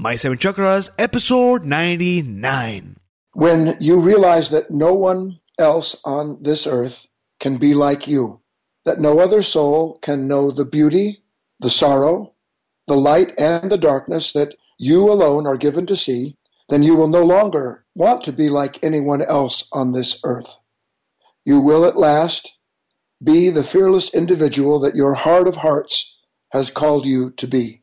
My 0.00 0.14
Seven 0.14 0.38
Chakras, 0.38 0.90
episode 0.96 1.64
99. 1.64 2.98
When 3.32 3.76
you 3.80 3.98
realize 3.98 4.48
that 4.50 4.70
no 4.70 4.94
one 4.94 5.40
else 5.58 5.96
on 6.04 6.40
this 6.40 6.68
earth 6.68 7.08
can 7.40 7.56
be 7.56 7.74
like 7.74 8.06
you, 8.06 8.40
that 8.84 9.00
no 9.00 9.18
other 9.18 9.42
soul 9.42 9.98
can 10.00 10.28
know 10.28 10.52
the 10.52 10.64
beauty, 10.64 11.24
the 11.58 11.68
sorrow, 11.68 12.34
the 12.86 12.96
light, 12.96 13.34
and 13.36 13.72
the 13.72 13.76
darkness 13.76 14.30
that 14.34 14.54
you 14.78 15.10
alone 15.10 15.48
are 15.48 15.56
given 15.56 15.84
to 15.86 15.96
see, 15.96 16.36
then 16.68 16.84
you 16.84 16.94
will 16.94 17.08
no 17.08 17.24
longer 17.24 17.84
want 17.96 18.22
to 18.22 18.32
be 18.32 18.48
like 18.48 18.78
anyone 18.84 19.22
else 19.22 19.66
on 19.72 19.94
this 19.94 20.20
earth. 20.22 20.54
You 21.44 21.58
will 21.58 21.84
at 21.84 21.96
last 21.96 22.56
be 23.20 23.50
the 23.50 23.64
fearless 23.64 24.14
individual 24.14 24.78
that 24.78 24.94
your 24.94 25.14
heart 25.14 25.48
of 25.48 25.56
hearts 25.56 26.20
has 26.50 26.70
called 26.70 27.04
you 27.04 27.32
to 27.32 27.48
be. 27.48 27.82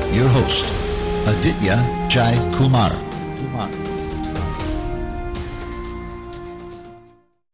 your 0.13 0.27
host, 0.27 0.65
Aditya 1.27 2.07
Jai 2.09 2.35
Kumar. 2.55 2.91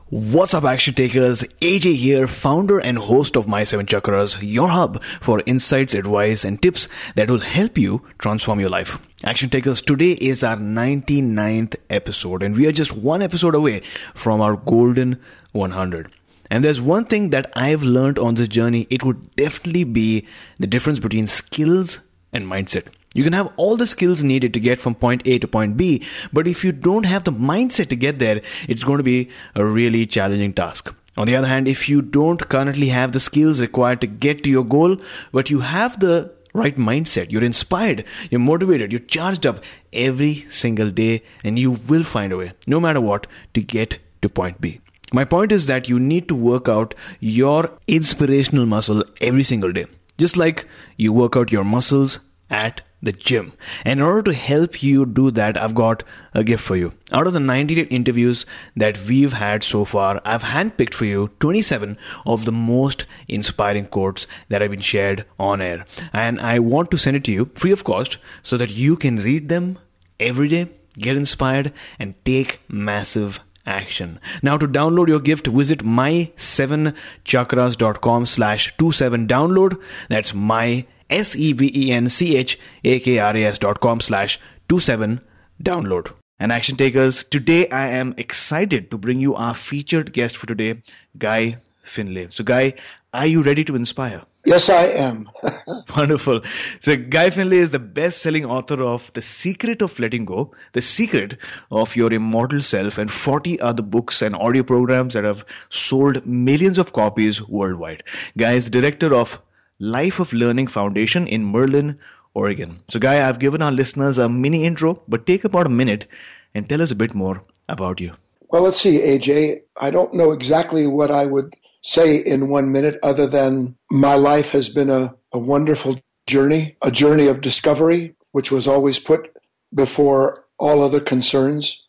What's 0.10 0.54
up, 0.54 0.64
action 0.64 0.94
takers? 0.94 1.44
AJ 1.62 1.96
here, 1.96 2.28
founder 2.28 2.80
and 2.80 2.98
host 2.98 3.36
of 3.36 3.46
My 3.46 3.66
Seven 3.66 3.86
Chakras, 3.86 4.38
your 4.42 4.70
hub 4.70 5.04
for 5.04 5.44
insights, 5.46 5.94
advice, 5.94 6.46
and 6.46 6.62
tips 6.62 6.88
that 7.16 7.30
will 7.30 7.42
help 7.42 7.78
you 7.78 8.08
transform 8.18 8.62
your 8.62 8.70
life. 8.70 9.00
Action 9.26 9.50
takers, 9.50 9.82
today 9.82 10.14
is 10.14 10.44
our 10.44 10.56
99th 10.56 11.76
episode, 11.90 12.42
and 12.42 12.56
we 12.56 12.66
are 12.68 12.72
just 12.72 12.94
one 12.94 13.22
episode 13.22 13.54
away 13.54 13.82
from 14.16 14.40
our 14.40 14.56
golden 14.56 15.20
100. 15.52 16.10
And 16.50 16.64
there's 16.64 16.80
one 16.80 17.04
thing 17.04 17.32
that 17.32 17.52
I've 17.54 17.84
learned 17.84 18.18
on 18.18 18.36
this 18.36 18.48
journey, 18.48 18.88
it 18.90 19.04
would 19.04 19.36
definitely 19.36 19.84
be 19.84 20.26
the 20.58 20.68
difference 20.68 21.00
between 21.00 21.28
skills 21.28 22.00
and 22.34 22.46
mindset. 22.46 22.88
You 23.14 23.24
can 23.24 23.34
have 23.34 23.52
all 23.58 23.78
the 23.78 23.88
skills 23.88 24.22
needed 24.22 24.54
to 24.54 24.60
get 24.60 24.80
from 24.80 24.94
point 24.94 25.24
A 25.26 25.40
to 25.40 25.48
point 25.48 25.78
B, 25.78 26.04
but 26.32 26.48
if 26.48 26.64
you 26.64 26.72
don't 26.72 27.06
have 27.06 27.24
the 27.24 27.32
mindset 27.32 27.90
to 27.90 27.96
get 27.96 28.20
there, 28.20 28.42
it's 28.68 28.84
going 28.84 28.98
to 28.98 29.04
be 29.04 29.30
a 29.56 29.66
really 29.66 30.06
challenging 30.06 30.54
task. 30.54 30.94
On 31.18 31.26
the 31.26 31.36
other 31.36 31.48
hand, 31.48 31.68
if 31.68 31.90
you 31.90 32.02
don't 32.04 32.48
currently 32.48 32.90
have 32.90 33.12
the 33.12 33.20
skills 33.20 33.60
required 33.60 34.02
to 34.02 34.08
get 34.08 34.44
to 34.44 34.52
your 34.52 34.64
goal, 34.64 34.98
but 35.32 35.50
you 35.50 35.62
have 35.62 36.00
the 36.00 36.32
right 36.54 36.76
mindset, 36.76 37.32
you're 37.32 37.44
inspired, 37.44 38.04
you're 38.30 38.40
motivated, 38.40 38.92
you're 38.92 39.00
charged 39.00 39.48
up 39.48 39.64
every 39.92 40.46
single 40.50 40.92
day, 40.92 41.24
and 41.44 41.58
you 41.58 41.72
will 41.72 42.04
find 42.04 42.32
a 42.32 42.38
way, 42.38 42.52
no 42.68 42.80
matter 42.80 43.02
what, 43.02 43.26
to 43.56 43.62
get 43.62 43.98
to 44.22 44.30
point 44.30 44.62
B. 44.62 44.80
My 45.12 45.24
point 45.24 45.52
is 45.52 45.68
that 45.68 45.88
you 45.88 46.00
need 46.00 46.28
to 46.28 46.36
work 46.36 46.68
out 46.68 46.94
your 47.20 47.72
inspirational 47.88 48.66
muscle 48.66 49.04
every 49.22 49.44
single 49.44 49.72
day. 49.72 49.86
Just 50.18 50.38
like 50.38 50.68
you 50.96 51.14
work 51.14 51.36
out 51.36 51.52
your 51.52 51.64
muscles 51.64 52.20
at 52.50 52.82
the 53.02 53.12
gym. 53.12 53.54
In 53.86 54.02
order 54.02 54.24
to 54.24 54.34
help 54.34 54.82
you 54.82 55.06
do 55.06 55.30
that, 55.32 55.56
I've 55.62 55.76
got 55.76 56.04
a 56.34 56.44
gift 56.44 56.64
for 56.64 56.76
you. 56.76 56.94
Out 57.12 57.28
of 57.28 57.34
the 57.34 57.40
98 57.40 57.92
interviews 57.92 58.46
that 58.76 58.98
we've 59.06 59.34
had 59.34 59.64
so 59.64 59.86
far, 59.86 60.20
I've 60.26 60.44
handpicked 60.44 60.96
for 60.96 61.06
you 61.06 61.30
27 61.40 61.98
of 62.26 62.46
the 62.46 62.52
most 62.52 63.06
inspiring 63.28 63.86
quotes 63.86 64.26
that 64.50 64.62
have 64.62 64.72
been 64.72 64.80
shared 64.80 65.26
on 65.40 65.62
air. 65.62 65.86
And 66.12 66.40
I 66.40 66.60
want 66.60 66.90
to 66.92 66.98
send 66.98 67.18
it 67.18 67.24
to 67.26 67.32
you 67.32 67.52
free 67.54 67.72
of 67.72 67.84
cost 67.84 68.18
so 68.42 68.58
that 68.58 68.72
you 68.72 68.96
can 68.96 69.18
read 69.18 69.50
them 69.50 69.78
every 70.20 70.48
day, 70.48 70.70
get 70.98 71.16
inspired, 71.16 71.72
and 72.00 72.16
take 72.26 72.60
massive 72.68 73.40
action. 73.68 74.20
Now 74.42 74.58
to 74.58 74.68
download 74.68 75.10
your 75.10 75.20
gift, 75.20 75.46
visit 75.48 75.84
my7chakras.com 75.84 78.26
slash 78.26 78.76
27 78.78 79.28
download. 79.28 79.80
That's 80.10 80.34
my 80.34 80.88
S-E-V-E-N-C-H-A-K-R-A-S 81.10 83.60
dot 83.60 83.80
com 83.80 84.02
slash 84.02 84.40
27 84.70 85.22
download. 85.62 86.14
And 86.40 86.52
action 86.52 86.76
takers, 86.76 87.24
today 87.24 87.68
I 87.70 87.90
am 87.90 88.14
excited 88.18 88.92
to 88.92 88.98
bring 88.98 89.20
you 89.20 89.34
our 89.36 89.56
featured 89.56 90.14
guest 90.14 90.38
for 90.38 90.46
today, 90.46 90.82
Guy 91.18 91.58
Finley. 91.84 92.28
So 92.30 92.44
Guy, 92.44 92.74
are 93.14 93.26
you 93.26 93.42
ready 93.42 93.64
to 93.66 93.76
inspire? 93.76 94.22
Yes, 94.48 94.70
I 94.70 94.86
am. 94.86 95.30
Wonderful. 95.98 96.40
So, 96.80 96.96
Guy 96.96 97.30
Finley 97.32 97.58
is 97.58 97.72
the 97.72 97.80
best 97.80 98.22
selling 98.22 98.46
author 98.46 98.82
of 98.82 99.12
The 99.12 99.22
Secret 99.22 99.82
of 99.82 100.00
Letting 100.00 100.24
Go, 100.24 100.56
The 100.72 100.82
Secret 100.82 101.36
of 101.70 101.98
Your 101.98 102.14
Immortal 102.14 102.62
Self, 102.62 102.98
and 102.98 103.12
40 103.12 103.60
other 103.60 103.84
books 103.84 104.22
and 104.22 104.38
audio 104.38 104.64
programs 104.64 105.16
that 105.16 105.26
have 105.26 105.44
sold 105.70 106.26
millions 106.26 106.78
of 106.78 106.94
copies 106.94 107.46
worldwide. 107.46 108.04
Guy 108.38 108.54
is 108.54 108.70
director 108.70 109.14
of 109.14 109.38
Life 109.80 110.18
of 110.22 110.32
Learning 110.32 110.68
Foundation 110.68 111.28
in 111.28 111.44
Merlin, 111.44 112.00
Oregon. 112.34 112.82
So, 112.88 113.02
Guy, 113.02 113.28
I've 113.28 113.40
given 113.40 113.62
our 113.62 113.74
listeners 113.74 114.18
a 114.18 114.30
mini 114.30 114.64
intro, 114.64 115.04
but 115.10 115.26
take 115.26 115.44
about 115.44 115.66
a 115.66 115.70
minute 115.82 116.08
and 116.56 116.70
tell 116.70 116.82
us 116.82 116.92
a 116.92 116.96
bit 116.96 117.14
more 117.14 117.44
about 117.68 118.00
you. 118.00 118.14
Well, 118.48 118.62
let's 118.62 118.80
see, 118.80 119.02
AJ. 119.02 119.64
I 119.82 119.90
don't 119.90 120.14
know 120.14 120.32
exactly 120.32 120.88
what 120.88 121.12
I 121.12 121.26
would 121.26 121.54
say 121.88 122.18
in 122.18 122.50
one 122.50 122.72
minute 122.74 123.00
other 123.02 123.26
than 123.26 123.74
my 123.90 124.14
life 124.14 124.50
has 124.50 124.68
been 124.68 124.90
a, 124.90 125.16
a 125.32 125.40
wonderful 125.40 125.98
journey, 126.28 126.76
a 126.82 126.92
journey 126.92 127.28
of 127.28 127.40
discovery, 127.40 128.14
which 128.34 128.52
was 128.52 128.68
always 128.68 129.00
put 129.00 129.32
before 129.74 130.46
all 130.60 130.84
other 130.84 131.00
concerns, 131.00 131.88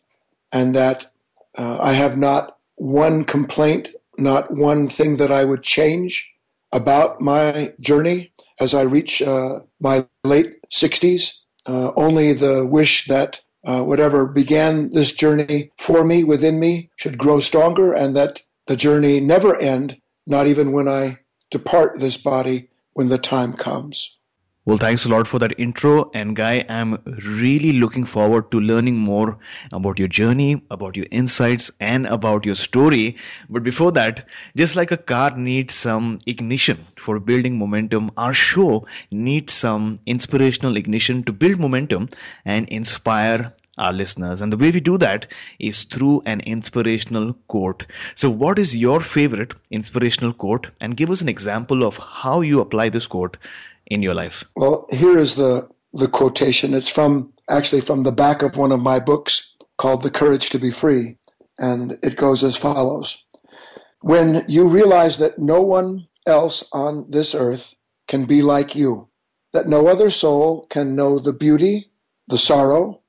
and 0.52 0.72
that 0.74 1.10
uh, 1.56 1.78
I 1.80 1.92
have 1.94 2.16
not 2.16 2.58
one 2.76 3.24
complaint, 3.24 3.90
not 4.16 4.52
one 4.52 4.86
thing 4.86 5.16
that 5.16 5.32
I 5.32 5.44
would 5.44 5.64
change 5.64 6.30
about 6.72 7.20
my 7.20 7.74
journey 7.80 8.30
as 8.60 8.74
I 8.74 8.82
reach 8.82 9.20
uh, 9.20 9.60
my 9.80 10.06
late 10.22 10.58
60s. 10.70 11.40
uh, 11.66 11.92
only 11.96 12.34
the 12.34 12.64
wish 12.64 13.08
that 13.08 13.40
uh, 13.64 13.82
whatever 13.82 14.26
began 14.26 14.92
this 14.92 15.12
journey 15.12 15.72
for 15.76 16.04
me 16.04 16.22
within 16.22 16.60
me 16.60 16.88
should 16.96 17.18
grow 17.18 17.40
stronger 17.40 17.92
and 17.92 18.16
that 18.16 18.42
the 18.68 18.76
journey 18.76 19.18
never 19.18 19.56
end, 19.56 20.00
not 20.26 20.46
even 20.46 20.72
when 20.72 20.86
I 20.88 21.18
depart 21.50 21.98
this 21.98 22.18
body 22.18 22.68
when 22.92 23.08
the 23.08 23.18
time 23.18 23.54
comes. 23.54 24.14
Well, 24.66 24.76
thanks 24.76 25.06
a 25.06 25.08
lot 25.08 25.26
for 25.26 25.38
that 25.38 25.58
intro. 25.58 26.10
And 26.12 26.36
Guy, 26.36 26.62
I'm 26.68 26.98
really 27.24 27.72
looking 27.72 28.04
forward 28.04 28.50
to 28.50 28.60
learning 28.60 28.98
more 28.98 29.38
about 29.72 29.98
your 29.98 30.08
journey, 30.08 30.62
about 30.70 30.94
your 30.94 31.06
insights, 31.10 31.70
and 31.80 32.06
about 32.06 32.44
your 32.44 32.54
story. 32.54 33.16
But 33.48 33.62
before 33.62 33.92
that, 33.92 34.28
just 34.54 34.76
like 34.76 34.92
a 34.92 34.98
car 34.98 35.34
needs 35.34 35.72
some 35.72 36.18
ignition 36.26 36.84
for 36.98 37.18
building 37.18 37.56
momentum, 37.56 38.10
our 38.18 38.34
show 38.34 38.86
needs 39.10 39.54
some 39.54 40.00
inspirational 40.04 40.76
ignition 40.76 41.24
to 41.24 41.32
build 41.32 41.58
momentum 41.58 42.10
and 42.44 42.68
inspire 42.68 43.54
our 43.78 43.92
listeners. 43.92 44.40
And 44.40 44.52
the 44.52 44.56
way 44.56 44.70
we 44.70 44.80
do 44.80 44.98
that 44.98 45.26
is 45.58 45.84
through 45.84 46.22
an 46.26 46.40
inspirational 46.40 47.34
quote. 47.48 47.86
So, 48.14 48.30
what 48.30 48.58
is 48.58 48.76
your 48.76 49.00
favorite 49.00 49.54
inspirational 49.70 50.32
quote? 50.32 50.68
And 50.80 50.96
give 50.96 51.10
us 51.10 51.20
an 51.20 51.28
example 51.28 51.84
of 51.84 51.96
how 51.96 52.40
you 52.40 52.60
apply 52.60 52.90
this 52.90 53.06
quote 53.06 53.36
in 53.86 54.02
your 54.02 54.14
life? 54.14 54.44
Well, 54.56 54.86
here 54.90 55.18
is 55.18 55.36
the, 55.36 55.68
the 55.92 56.08
quotation. 56.08 56.74
It's 56.74 56.88
from 56.88 57.32
actually 57.48 57.80
from 57.80 58.02
the 58.02 58.12
back 58.12 58.42
of 58.42 58.56
one 58.56 58.72
of 58.72 58.80
my 58.80 58.98
books 58.98 59.54
called 59.78 60.02
The 60.02 60.10
Courage 60.10 60.50
to 60.50 60.58
Be 60.58 60.70
Free. 60.70 61.16
And 61.58 61.98
it 62.02 62.16
goes 62.16 62.44
as 62.44 62.56
follows 62.56 63.24
When 64.00 64.44
you 64.48 64.68
realize 64.68 65.18
that 65.18 65.38
no 65.38 65.60
one 65.60 66.06
else 66.26 66.64
on 66.72 67.10
this 67.10 67.34
earth 67.34 67.74
can 68.06 68.26
be 68.26 68.42
like 68.42 68.74
you, 68.74 69.08
that 69.52 69.66
no 69.66 69.88
other 69.88 70.10
soul 70.10 70.66
can 70.70 70.94
know 70.94 71.18
the 71.18 71.32
beauty, 71.32 71.90
the 72.28 72.38
sorrow, 72.38 73.00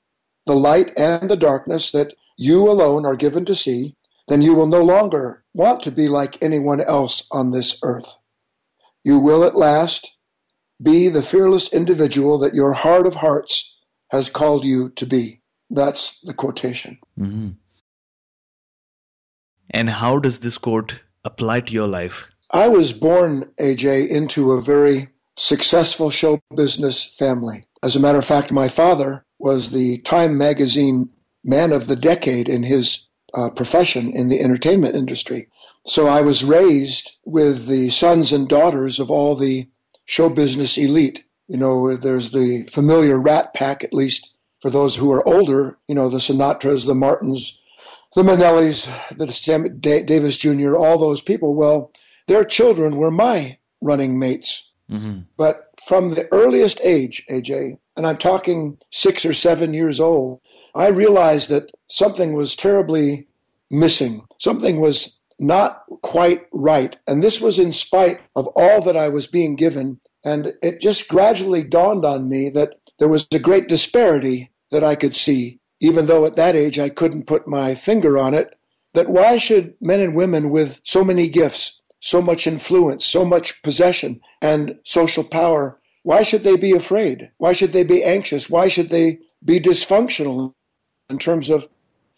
the 0.49 0.55
light, 0.55 0.91
and 0.97 1.29
the 1.29 1.37
darkness 1.37 1.91
that 1.91 2.15
you 2.35 2.67
alone 2.67 3.05
are 3.05 3.15
given 3.15 3.45
to 3.45 3.53
see, 3.53 3.95
then 4.29 4.41
you 4.41 4.55
will 4.55 4.65
no 4.65 4.81
longer 4.81 5.43
want 5.53 5.83
to 5.83 5.91
be 5.91 6.07
like 6.07 6.41
anyone 6.41 6.81
else 6.81 7.27
on 7.29 7.51
this 7.51 7.77
earth. 7.83 8.11
You 9.03 9.19
will 9.19 9.43
at 9.43 9.55
last 9.55 10.17
be 10.81 11.07
the 11.07 11.21
fearless 11.21 11.71
individual 11.71 12.39
that 12.39 12.55
your 12.55 12.73
heart 12.73 13.05
of 13.05 13.13
hearts 13.13 13.77
has 14.09 14.27
called 14.27 14.63
you 14.63 14.89
to 14.95 15.05
be. 15.05 15.41
That's 15.69 16.19
the 16.21 16.33
quotation. 16.33 16.97
Mm-hmm. 17.19 17.49
And 19.69 19.89
how 19.91 20.17
does 20.17 20.39
this 20.39 20.57
quote 20.57 20.95
apply 21.23 21.61
to 21.61 21.73
your 21.73 21.87
life? 21.87 22.25
I 22.49 22.69
was 22.69 22.91
born, 22.91 23.51
AJ, 23.59 24.09
into 24.09 24.53
a 24.53 24.63
very 24.63 25.09
successful 25.37 26.09
show 26.09 26.41
business 26.55 27.03
family. 27.03 27.65
As 27.83 27.95
a 27.95 27.99
matter 27.99 28.17
of 28.17 28.25
fact, 28.25 28.51
my 28.51 28.67
father 28.67 29.25
was 29.39 29.71
the 29.71 29.97
Time 29.99 30.37
magazine 30.37 31.09
man 31.43 31.71
of 31.71 31.87
the 31.87 31.95
decade 31.95 32.47
in 32.47 32.63
his 32.63 33.07
uh, 33.33 33.49
profession 33.49 34.11
in 34.11 34.29
the 34.29 34.41
entertainment 34.41 34.95
industry. 34.95 35.47
So 35.85 36.07
I 36.07 36.21
was 36.21 36.43
raised 36.43 37.15
with 37.25 37.67
the 37.67 37.89
sons 37.89 38.31
and 38.31 38.47
daughters 38.47 38.99
of 38.99 39.09
all 39.09 39.35
the 39.35 39.67
show 40.05 40.29
business 40.29 40.77
elite. 40.77 41.23
You 41.47 41.57
know, 41.57 41.95
there's 41.95 42.31
the 42.31 42.67
familiar 42.71 43.19
rat 43.19 43.53
pack, 43.53 43.83
at 43.83 43.93
least 43.93 44.35
for 44.61 44.69
those 44.69 44.95
who 44.95 45.11
are 45.11 45.27
older, 45.27 45.77
you 45.87 45.95
know, 45.95 46.09
the 46.09 46.17
Sinatras, 46.17 46.85
the 46.85 46.93
Martins, 46.93 47.57
the 48.15 48.23
Minnellis, 48.23 48.87
the 49.17 49.31
Sam 49.31 49.79
Davis 49.79 50.37
Jr., 50.37 50.75
all 50.75 50.97
those 50.97 51.21
people. 51.21 51.55
Well, 51.55 51.91
their 52.27 52.43
children 52.43 52.97
were 52.97 53.11
my 53.11 53.57
running 53.81 54.19
mates. 54.19 54.71
Mm-hmm. 54.91 55.21
But 55.37 55.71
from 55.87 56.13
the 56.13 56.27
earliest 56.31 56.79
age, 56.83 57.25
AJ, 57.29 57.77
and 57.99 58.07
I'm 58.07 58.17
talking 58.17 58.77
six 58.91 59.25
or 59.25 59.33
seven 59.33 59.73
years 59.73 59.99
old, 59.99 60.39
I 60.73 60.87
realized 60.87 61.49
that 61.49 61.69
something 61.89 62.33
was 62.33 62.55
terribly 62.55 63.27
missing. 63.69 64.25
Something 64.39 64.79
was 64.79 65.19
not 65.37 65.83
quite 66.01 66.43
right. 66.53 66.95
And 67.07 67.21
this 67.21 67.41
was 67.41 67.59
in 67.59 67.73
spite 67.73 68.21
of 68.37 68.47
all 68.55 68.81
that 68.83 68.95
I 68.95 69.09
was 69.09 69.27
being 69.27 69.57
given. 69.57 69.99
And 70.23 70.53
it 70.63 70.79
just 70.79 71.09
gradually 71.09 71.61
dawned 71.61 72.05
on 72.05 72.29
me 72.29 72.49
that 72.51 72.75
there 72.99 73.09
was 73.09 73.27
a 73.33 73.37
great 73.37 73.67
disparity 73.67 74.49
that 74.71 74.85
I 74.85 74.95
could 74.95 75.13
see, 75.13 75.59
even 75.81 76.05
though 76.05 76.25
at 76.25 76.35
that 76.35 76.55
age 76.55 76.79
I 76.79 76.87
couldn't 76.87 77.27
put 77.27 77.49
my 77.49 77.75
finger 77.75 78.17
on 78.17 78.33
it. 78.33 78.57
That 78.93 79.09
why 79.09 79.39
should 79.39 79.73
men 79.81 79.99
and 79.99 80.15
women 80.15 80.51
with 80.51 80.79
so 80.85 81.03
many 81.03 81.27
gifts, 81.27 81.81
so 81.99 82.21
much 82.21 82.47
influence, 82.47 83.05
so 83.05 83.25
much 83.25 83.61
possession 83.61 84.21
and 84.41 84.79
social 84.85 85.25
power, 85.25 85.78
why 86.03 86.23
should 86.23 86.43
they 86.43 86.57
be 86.57 86.71
afraid? 86.71 87.31
Why 87.37 87.53
should 87.53 87.73
they 87.73 87.83
be 87.83 88.03
anxious? 88.03 88.49
Why 88.49 88.67
should 88.67 88.89
they 88.89 89.19
be 89.43 89.59
dysfunctional 89.59 90.53
in 91.09 91.19
terms 91.19 91.49
of 91.49 91.67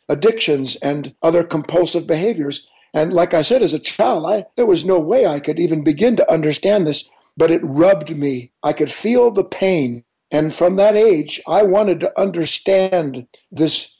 addictions 0.09 0.75
and 0.77 1.15
other 1.21 1.43
compulsive 1.43 2.07
behaviors? 2.07 2.69
And 2.93 3.13
like 3.13 3.33
I 3.33 3.41
said, 3.41 3.61
as 3.61 3.73
a 3.73 3.79
child, 3.79 4.25
I, 4.25 4.45
there 4.55 4.65
was 4.65 4.85
no 4.85 4.99
way 4.99 5.25
I 5.25 5.39
could 5.39 5.59
even 5.59 5.83
begin 5.83 6.15
to 6.17 6.31
understand 6.31 6.85
this, 6.85 7.09
but 7.37 7.51
it 7.51 7.61
rubbed 7.63 8.15
me. 8.15 8.51
I 8.63 8.73
could 8.73 8.91
feel 8.91 9.31
the 9.31 9.43
pain. 9.43 10.03
And 10.29 10.53
from 10.53 10.75
that 10.75 10.95
age, 10.95 11.41
I 11.47 11.63
wanted 11.63 11.99
to 12.01 12.19
understand 12.19 13.27
this 13.51 13.97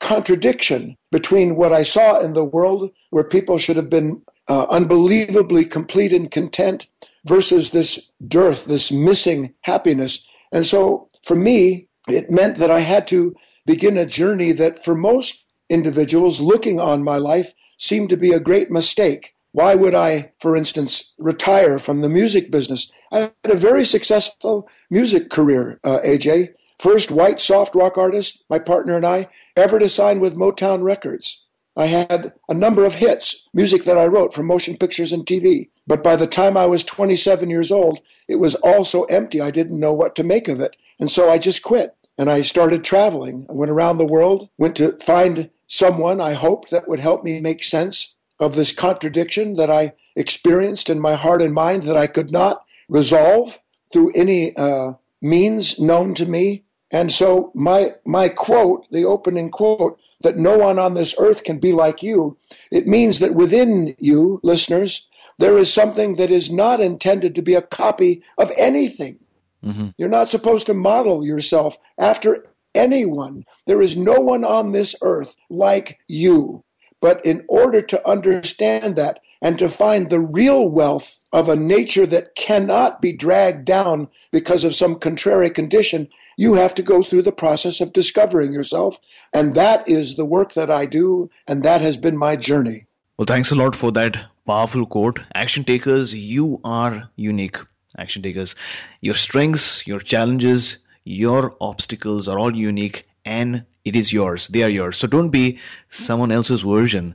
contradiction 0.00 0.96
between 1.10 1.56
what 1.56 1.72
I 1.72 1.84
saw 1.84 2.18
in 2.18 2.34
the 2.34 2.44
world, 2.44 2.90
where 3.10 3.24
people 3.24 3.58
should 3.58 3.76
have 3.76 3.90
been 3.90 4.22
uh, 4.48 4.66
unbelievably 4.68 5.66
complete 5.66 6.12
and 6.12 6.30
content, 6.30 6.88
versus 7.24 7.70
this 7.70 8.10
dearth, 8.26 8.64
this 8.64 8.90
missing 8.90 9.54
happiness. 9.62 10.26
And 10.52 10.66
so 10.66 11.08
for 11.24 11.36
me, 11.36 11.88
it 12.08 12.30
meant 12.30 12.56
that 12.56 12.70
I 12.70 12.80
had 12.80 13.06
to 13.08 13.34
begin 13.64 13.96
a 13.96 14.06
journey 14.06 14.52
that 14.52 14.84
for 14.84 14.94
most 14.94 15.44
individuals 15.68 16.40
looking 16.40 16.80
on 16.80 17.04
my 17.04 17.16
life 17.16 17.52
seemed 17.78 18.08
to 18.10 18.16
be 18.16 18.32
a 18.32 18.40
great 18.40 18.70
mistake. 18.70 19.34
Why 19.52 19.74
would 19.74 19.94
I, 19.94 20.32
for 20.40 20.56
instance, 20.56 21.12
retire 21.18 21.78
from 21.78 22.00
the 22.00 22.08
music 22.08 22.50
business? 22.50 22.90
I 23.12 23.20
had 23.20 23.32
a 23.44 23.54
very 23.54 23.84
successful 23.84 24.68
music 24.90 25.30
career, 25.30 25.78
uh, 25.84 26.00
AJ. 26.04 26.54
First 26.80 27.10
white 27.10 27.38
soft 27.38 27.74
rock 27.74 27.96
artist, 27.98 28.44
my 28.48 28.58
partner 28.58 28.96
and 28.96 29.06
I, 29.06 29.28
ever 29.56 29.78
to 29.78 29.88
sign 29.88 30.20
with 30.20 30.34
Motown 30.34 30.82
Records. 30.82 31.46
I 31.76 31.86
had 31.86 32.32
a 32.48 32.54
number 32.54 32.84
of 32.84 32.96
hits, 32.96 33.48
music 33.54 33.84
that 33.84 33.96
I 33.96 34.06
wrote 34.06 34.34
for 34.34 34.42
motion 34.42 34.76
pictures 34.76 35.12
and 35.12 35.24
TV. 35.24 35.70
But 35.86 36.04
by 36.04 36.16
the 36.16 36.26
time 36.26 36.56
I 36.56 36.66
was 36.66 36.84
27 36.84 37.48
years 37.48 37.70
old, 37.70 38.00
it 38.28 38.36
was 38.36 38.54
all 38.56 38.84
so 38.84 39.04
empty, 39.04 39.40
I 39.40 39.50
didn't 39.50 39.80
know 39.80 39.92
what 39.92 40.14
to 40.16 40.24
make 40.24 40.48
of 40.48 40.60
it. 40.60 40.76
And 41.00 41.10
so 41.10 41.30
I 41.30 41.38
just 41.38 41.62
quit 41.62 41.96
and 42.18 42.30
I 42.30 42.42
started 42.42 42.84
traveling. 42.84 43.46
I 43.48 43.52
went 43.52 43.70
around 43.70 43.98
the 43.98 44.06
world, 44.06 44.48
went 44.58 44.76
to 44.76 44.98
find 44.98 45.50
someone 45.66 46.20
I 46.20 46.34
hoped 46.34 46.70
that 46.70 46.88
would 46.88 47.00
help 47.00 47.24
me 47.24 47.40
make 47.40 47.64
sense 47.64 48.14
of 48.38 48.54
this 48.54 48.72
contradiction 48.72 49.54
that 49.54 49.70
I 49.70 49.94
experienced 50.14 50.90
in 50.90 51.00
my 51.00 51.14
heart 51.14 51.40
and 51.40 51.54
mind 51.54 51.84
that 51.84 51.96
I 51.96 52.06
could 52.06 52.30
not 52.30 52.64
resolve 52.88 53.58
through 53.92 54.12
any 54.14 54.54
uh, 54.56 54.92
means 55.22 55.78
known 55.78 56.14
to 56.16 56.26
me. 56.26 56.64
And 56.90 57.10
so 57.10 57.50
my 57.54 57.94
my 58.04 58.28
quote, 58.28 58.86
the 58.90 59.04
opening 59.04 59.50
quote, 59.50 59.98
that 60.22 60.38
no 60.38 60.56
one 60.56 60.78
on 60.78 60.94
this 60.94 61.14
earth 61.18 61.44
can 61.44 61.58
be 61.58 61.72
like 61.72 62.02
you, 62.02 62.36
it 62.70 62.86
means 62.86 63.18
that 63.18 63.34
within 63.34 63.94
you, 63.98 64.40
listeners, 64.42 65.08
there 65.38 65.58
is 65.58 65.72
something 65.72 66.16
that 66.16 66.30
is 66.30 66.50
not 66.50 66.80
intended 66.80 67.34
to 67.34 67.42
be 67.42 67.54
a 67.54 67.62
copy 67.62 68.22
of 68.38 68.52
anything. 68.56 69.18
Mm-hmm. 69.64 69.88
You're 69.96 70.08
not 70.08 70.28
supposed 70.28 70.66
to 70.66 70.74
model 70.74 71.24
yourself 71.24 71.78
after 71.98 72.46
anyone. 72.74 73.44
There 73.66 73.82
is 73.82 73.96
no 73.96 74.20
one 74.20 74.44
on 74.44 74.72
this 74.72 74.94
earth 75.02 75.36
like 75.50 75.98
you. 76.08 76.64
But 77.00 77.24
in 77.26 77.44
order 77.48 77.82
to 77.82 78.08
understand 78.08 78.96
that 78.96 79.20
and 79.40 79.58
to 79.58 79.68
find 79.68 80.08
the 80.08 80.20
real 80.20 80.68
wealth 80.68 81.16
of 81.32 81.48
a 81.48 81.56
nature 81.56 82.06
that 82.06 82.34
cannot 82.34 83.00
be 83.00 83.12
dragged 83.12 83.64
down 83.64 84.08
because 84.30 84.64
of 84.64 84.74
some 84.74 84.98
contrary 84.98 85.50
condition, 85.50 86.08
you 86.36 86.54
have 86.54 86.74
to 86.74 86.82
go 86.82 87.02
through 87.02 87.22
the 87.22 87.32
process 87.32 87.80
of 87.80 87.92
discovering 87.92 88.52
yourself. 88.52 88.98
And 89.32 89.54
that 89.54 89.86
is 89.88 90.16
the 90.16 90.24
work 90.24 90.54
that 90.54 90.70
I 90.70 90.86
do, 90.86 91.30
and 91.46 91.62
that 91.62 91.80
has 91.80 91.96
been 91.96 92.16
my 92.16 92.36
journey. 92.36 92.86
Well, 93.16 93.26
thanks 93.26 93.50
a 93.50 93.54
lot 93.54 93.76
for 93.76 93.92
that 93.92 94.16
powerful 94.46 94.86
quote. 94.86 95.20
Action 95.34 95.64
takers, 95.64 96.14
you 96.14 96.60
are 96.64 97.10
unique. 97.16 97.58
Action 97.98 98.22
takers, 98.22 98.54
your 99.00 99.14
strengths, 99.14 99.86
your 99.86 100.00
challenges, 100.00 100.78
your 101.04 101.54
obstacles 101.60 102.28
are 102.28 102.38
all 102.38 102.56
unique 102.56 103.06
and 103.24 103.64
it 103.84 103.96
is 103.96 104.12
yours. 104.12 104.48
They 104.48 104.62
are 104.62 104.68
yours. 104.68 104.96
So 104.96 105.06
don't 105.06 105.30
be 105.30 105.58
someone 105.90 106.32
else's 106.32 106.62
version. 106.62 107.14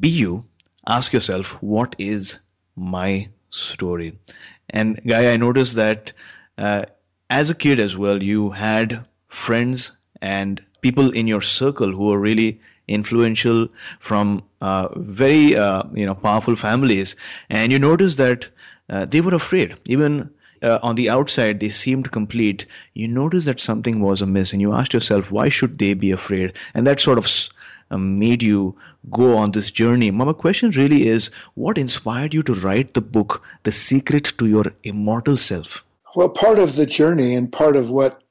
Be 0.00 0.08
you. 0.08 0.44
Ask 0.86 1.12
yourself, 1.12 1.60
what 1.62 1.94
is 1.98 2.38
my 2.76 3.28
story? 3.50 4.18
And 4.70 5.00
Guy, 5.06 5.32
I 5.32 5.36
noticed 5.36 5.74
that 5.74 6.12
uh, 6.56 6.86
as 7.30 7.50
a 7.50 7.54
kid 7.54 7.80
as 7.80 7.96
well, 7.96 8.22
you 8.22 8.50
had 8.50 9.04
friends 9.28 9.92
and 10.20 10.62
people 10.80 11.10
in 11.10 11.26
your 11.26 11.42
circle 11.42 11.92
who 11.92 12.06
were 12.06 12.18
really 12.18 12.60
influential 12.86 13.68
from 14.00 14.42
uh, 14.60 14.88
very 14.96 15.56
uh, 15.56 15.82
you 15.92 16.06
know 16.06 16.14
powerful 16.14 16.56
families, 16.56 17.16
and 17.50 17.72
you 17.72 17.78
noticed 17.78 18.16
that 18.18 18.48
uh, 18.88 19.04
they 19.04 19.20
were 19.20 19.34
afraid. 19.34 19.76
Even 19.84 20.30
uh, 20.62 20.78
on 20.82 20.94
the 20.94 21.10
outside 21.10 21.60
they 21.60 21.68
seemed 21.68 22.10
complete, 22.10 22.66
you 22.94 23.06
noticed 23.06 23.46
that 23.46 23.60
something 23.60 24.00
was 24.00 24.22
amiss 24.22 24.52
and 24.52 24.60
you 24.60 24.72
asked 24.72 24.94
yourself, 24.94 25.30
why 25.30 25.48
should 25.48 25.78
they 25.78 25.94
be 25.94 26.10
afraid? 26.10 26.52
And 26.74 26.86
that 26.86 27.00
sort 27.00 27.18
of 27.18 27.28
um, 27.90 28.18
made 28.18 28.42
you 28.42 28.76
go 29.10 29.36
on 29.36 29.52
this 29.52 29.70
journey. 29.70 30.10
My 30.10 30.32
question 30.32 30.70
really 30.70 31.06
is 31.06 31.30
what 31.54 31.78
inspired 31.78 32.34
you 32.34 32.42
to 32.44 32.54
write 32.54 32.94
the 32.94 33.00
book, 33.00 33.42
The 33.62 33.72
Secret 33.72 34.32
to 34.38 34.46
Your 34.46 34.64
Immortal 34.82 35.36
Self? 35.36 35.84
Well, 36.14 36.28
part 36.28 36.58
of 36.58 36.76
the 36.76 36.86
journey 36.86 37.34
and 37.34 37.52
part 37.52 37.76
of 37.76 37.90
what 37.90 38.22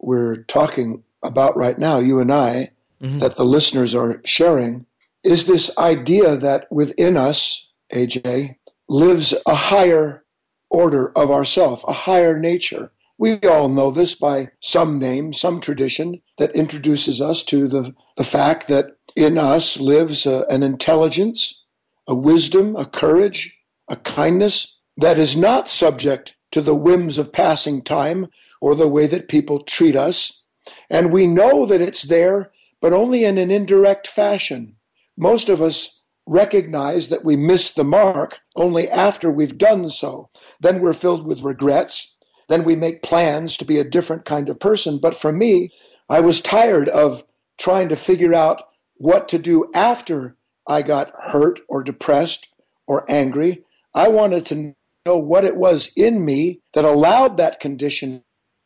we're 0.00 0.38
talking 0.44 1.02
about 1.22 1.56
right 1.56 1.78
now, 1.78 1.98
you 1.98 2.20
and 2.20 2.32
I, 2.32 2.70
mm-hmm. 3.02 3.18
that 3.20 3.36
the 3.36 3.44
listeners 3.44 3.94
are 3.94 4.20
sharing, 4.24 4.86
is 5.22 5.46
this 5.46 5.76
idea 5.78 6.36
that 6.36 6.70
within 6.70 7.16
us, 7.16 7.68
AJ, 7.92 8.56
lives 8.88 9.34
a 9.46 9.54
higher 9.54 10.24
order 10.70 11.12
of 11.16 11.30
ourself, 11.30 11.84
a 11.88 11.92
higher 11.92 12.38
nature. 12.38 12.90
We 13.16 13.38
all 13.40 13.68
know 13.68 13.90
this 13.90 14.14
by 14.14 14.50
some 14.60 14.98
name, 14.98 15.32
some 15.32 15.60
tradition 15.60 16.20
that 16.38 16.54
introduces 16.54 17.20
us 17.20 17.44
to 17.44 17.68
the, 17.68 17.94
the 18.16 18.24
fact 18.24 18.66
that 18.68 18.96
in 19.16 19.38
us 19.38 19.76
lives 19.78 20.26
a, 20.26 20.44
an 20.50 20.62
intelligence, 20.62 21.62
a 22.06 22.14
wisdom, 22.14 22.74
a 22.76 22.84
courage, 22.84 23.56
a 23.88 23.96
kindness 23.96 24.78
that 24.96 25.18
is 25.18 25.36
not 25.36 25.68
subject 25.68 26.34
to 26.54 26.60
the 26.60 26.74
whims 26.74 27.18
of 27.18 27.32
passing 27.32 27.82
time 27.82 28.28
or 28.60 28.76
the 28.76 28.86
way 28.86 29.08
that 29.08 29.26
people 29.26 29.64
treat 29.64 29.96
us. 29.96 30.44
And 30.88 31.12
we 31.12 31.26
know 31.26 31.66
that 31.66 31.80
it's 31.80 32.02
there, 32.02 32.52
but 32.80 32.92
only 32.92 33.24
in 33.24 33.38
an 33.38 33.50
indirect 33.50 34.06
fashion. 34.06 34.76
Most 35.16 35.48
of 35.48 35.60
us 35.60 36.02
recognize 36.26 37.08
that 37.08 37.24
we 37.24 37.34
missed 37.34 37.74
the 37.74 37.82
mark 37.82 38.38
only 38.54 38.88
after 38.88 39.32
we've 39.32 39.58
done 39.58 39.90
so. 39.90 40.30
Then 40.60 40.78
we're 40.78 40.94
filled 40.94 41.26
with 41.26 41.42
regrets. 41.42 42.14
Then 42.48 42.62
we 42.62 42.76
make 42.76 43.02
plans 43.02 43.56
to 43.56 43.64
be 43.64 43.78
a 43.78 43.90
different 43.90 44.24
kind 44.24 44.48
of 44.48 44.60
person. 44.60 44.98
But 44.98 45.16
for 45.16 45.32
me, 45.32 45.72
I 46.08 46.20
was 46.20 46.40
tired 46.40 46.88
of 46.88 47.24
trying 47.58 47.88
to 47.88 47.96
figure 47.96 48.32
out 48.32 48.62
what 48.94 49.28
to 49.30 49.40
do 49.40 49.72
after 49.74 50.36
I 50.68 50.82
got 50.82 51.10
hurt 51.20 51.58
or 51.68 51.82
depressed 51.82 52.46
or 52.86 53.10
angry. 53.10 53.64
I 53.92 54.06
wanted 54.06 54.46
to 54.46 54.76
know 55.06 55.18
what 55.18 55.44
it 55.44 55.56
was 55.56 55.90
in 55.96 56.24
me 56.24 56.60
that 56.72 56.84
allowed 56.84 57.36
that 57.36 57.60
condition 57.60 58.22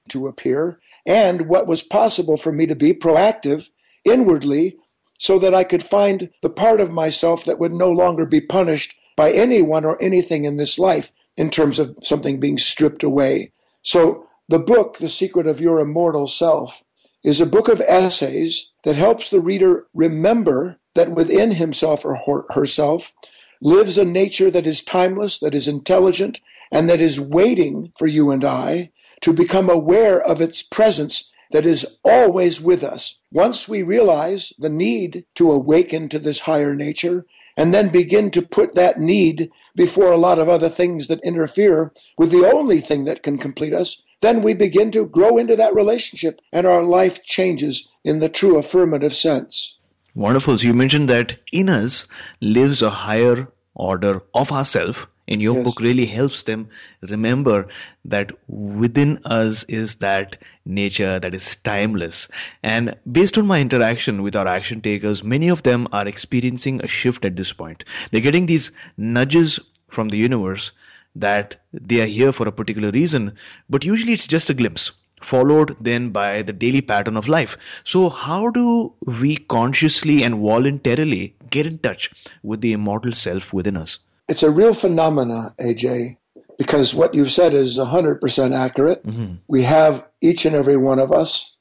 to 0.09 0.27
appear 0.27 0.81
and 1.05 1.49
what 1.49 1.67
was 1.67 1.83
possible 1.83 2.37
for 2.37 2.53
me 2.53 2.67
to 2.67 2.77
be 2.77 2.93
proactive 2.93 3.69
inwardly 4.05 4.77
so 5.19 5.39
that 5.39 5.55
I 5.55 5.65
could 5.65 5.83
find 5.83 6.31
the 6.43 6.51
part 6.51 6.81
of 6.81 6.93
myself 6.93 7.45
that 7.45 7.59
would 7.59 7.73
no 7.73 7.91
longer 7.91 8.25
be 8.25 8.41
punished 8.41 8.95
by 9.17 9.33
anyone 9.33 9.85
or 9.85 10.01
anything 10.01 10.45
in 10.45 10.57
this 10.57 10.79
life 10.79 11.11
in 11.37 11.51
terms 11.51 11.79
of 11.79 11.99
something 12.05 12.39
being 12.39 12.59
stripped 12.59 13.03
away. 13.03 13.53
So 13.83 14.27
the 14.49 14.61
book, 14.61 14.99
The 14.99 15.11
Secret 15.11 15.47
of 15.47 15.61
Your 15.61 15.81
Immortal 15.81 16.29
Self, 16.29 16.85
is 17.25 17.41
a 17.41 17.47
book 17.47 17.69
of 17.69 17.81
essays 17.81 18.71
that 18.85 18.95
helps 18.95 19.29
the 19.29 19.41
reader 19.41 19.87
remember 19.93 20.79
that 20.95 21.11
within 21.11 21.53
himself 21.53 22.05
or 22.05 22.47
herself 22.51 23.13
lives 23.61 23.99
a 23.99 24.05
nature 24.05 24.51
that 24.51 24.67
is 24.67 24.83
timeless, 24.83 25.39
that 25.39 25.55
is 25.55 25.69
intelligent, 25.69 26.41
and 26.71 26.89
that 26.89 27.01
is 27.01 27.21
waiting 27.21 27.93
for 27.99 28.07
you 28.07 28.31
and 28.31 28.45
I 28.45 28.91
to 29.21 29.33
become 29.33 29.69
aware 29.69 30.21
of 30.21 30.41
its 30.41 30.63
presence 30.63 31.31
that 31.51 31.67
is 31.67 31.87
always 32.05 32.61
with 32.61 32.85
us. 32.85 33.19
Once 33.33 33.69
we 33.69 33.83
realize 33.83 34.53
the 34.59 34.69
need 34.69 35.25
to 35.35 35.51
awaken 35.51 36.09
to 36.11 36.19
this 36.19 36.41
higher 36.41 36.75
nature 36.75 37.25
and 37.57 37.75
then 37.75 37.89
begin 37.89 38.31
to 38.31 38.43
put 38.43 38.75
that 38.75 39.01
need 39.01 39.51
before 39.75 40.13
a 40.13 40.19
lot 40.19 40.39
of 40.39 40.49
other 40.49 40.69
things 40.69 41.09
that 41.09 41.21
interfere 41.25 41.93
with 42.17 42.31
the 42.31 42.49
only 42.49 42.81
thing 42.81 43.05
that 43.05 43.23
can 43.23 43.39
complete 43.39 43.73
us, 43.73 44.03
then 44.21 44.43
we 44.43 44.55
begin 44.55 44.93
to 44.93 45.07
grow 45.07 45.37
into 45.37 45.57
that 45.57 45.75
relationship 45.75 46.41
and 46.53 46.67
our 46.67 46.85
life 46.85 47.25
changes 47.25 47.89
in 48.05 48.21
the 48.21 48.29
true 48.29 48.59
affirmative 48.59 49.15
sense. 49.15 49.78
Wonderful. 50.19 50.59
So 50.59 50.67
you 50.67 50.75
mentioned 50.75 51.09
that 51.11 51.37
in 51.53 51.69
us 51.69 52.09
lives 52.41 52.83
a 52.83 52.91
higher 52.91 53.47
order 53.75 54.21
of 54.35 54.51
ourself 54.51 55.07
in 55.29 55.41
your 55.41 55.55
yes. 55.55 55.65
book 55.65 55.81
really 55.81 56.07
helps 56.07 56.43
them 56.43 56.69
remember 57.03 57.69
that 58.05 58.33
within 58.49 59.21
us 59.27 59.63
is 59.69 59.95
that 59.97 60.37
nature 60.65 61.21
that 61.21 61.37
is 61.37 61.55
timeless. 61.63 62.27
And 62.65 62.97
based 63.13 63.39
on 63.39 63.47
my 63.47 63.61
interaction 63.61 64.25
with 64.25 64.35
our 64.35 64.49
action 64.49 64.81
takers, 64.81 65.23
many 65.23 65.49
of 65.49 65.63
them 65.63 65.87
are 65.93 66.09
experiencing 66.09 66.81
a 66.83 66.89
shift 66.89 67.25
at 67.25 67.37
this 67.37 67.53
point. 67.53 67.85
They're 68.11 68.21
getting 68.21 68.47
these 68.47 68.73
nudges 68.97 69.61
from 69.89 70.09
the 70.09 70.19
universe 70.19 70.73
that 71.15 71.63
they 71.73 72.01
are 72.01 72.07
here 72.07 72.33
for 72.33 72.49
a 72.49 72.53
particular 72.53 72.91
reason, 72.91 73.37
but 73.71 73.85
usually 73.85 74.15
it's 74.15 74.27
just 74.27 74.51
a 74.51 74.55
glimpse 74.55 74.91
followed 75.21 75.77
then 75.81 76.11
by 76.11 76.43
the 76.43 76.53
daily 76.53 76.81
pattern 76.81 77.17
of 77.17 77.29
life. 77.29 77.57
So, 77.85 78.09
how 78.09 78.51
do 78.51 78.93
we 79.05 79.37
consciously 79.37 80.23
and 80.23 80.37
voluntarily 80.37 81.35
get 81.51 81.67
in 81.67 81.79
touch 81.79 82.11
with 82.43 82.61
the 82.61 82.73
immortal 82.73 83.13
self 83.13 83.53
within 83.53 83.77
us? 83.77 83.99
it's 84.29 84.43
a 84.43 84.51
real 84.51 84.75
phenomena, 84.75 85.55
AJ, 85.59 86.19
because 86.59 86.95
what 86.95 87.15
you've 87.15 87.33
said 87.33 87.55
is 87.55 87.79
100% 87.79 88.55
accurate. 88.55 89.05
Mm-hmm. 89.05 89.37
We 89.49 89.63
have, 89.63 90.05
each 90.21 90.45
and 90.45 90.55
every 90.55 90.77
one 90.77 90.99
of 90.99 91.11
us, 91.11 91.57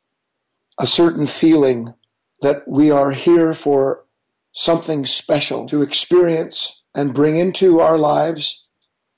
a 0.78 0.86
certain 0.86 1.26
feeling 1.26 1.94
that 2.42 2.68
we 2.68 2.92
are 2.92 3.12
here 3.12 3.54
for 3.54 4.06
something 4.52 5.06
special 5.06 5.66
to 5.68 5.82
experience 5.82 6.84
and 6.94 7.14
bring 7.14 7.38
into 7.38 7.80
our 7.80 7.98
lives 7.98 8.66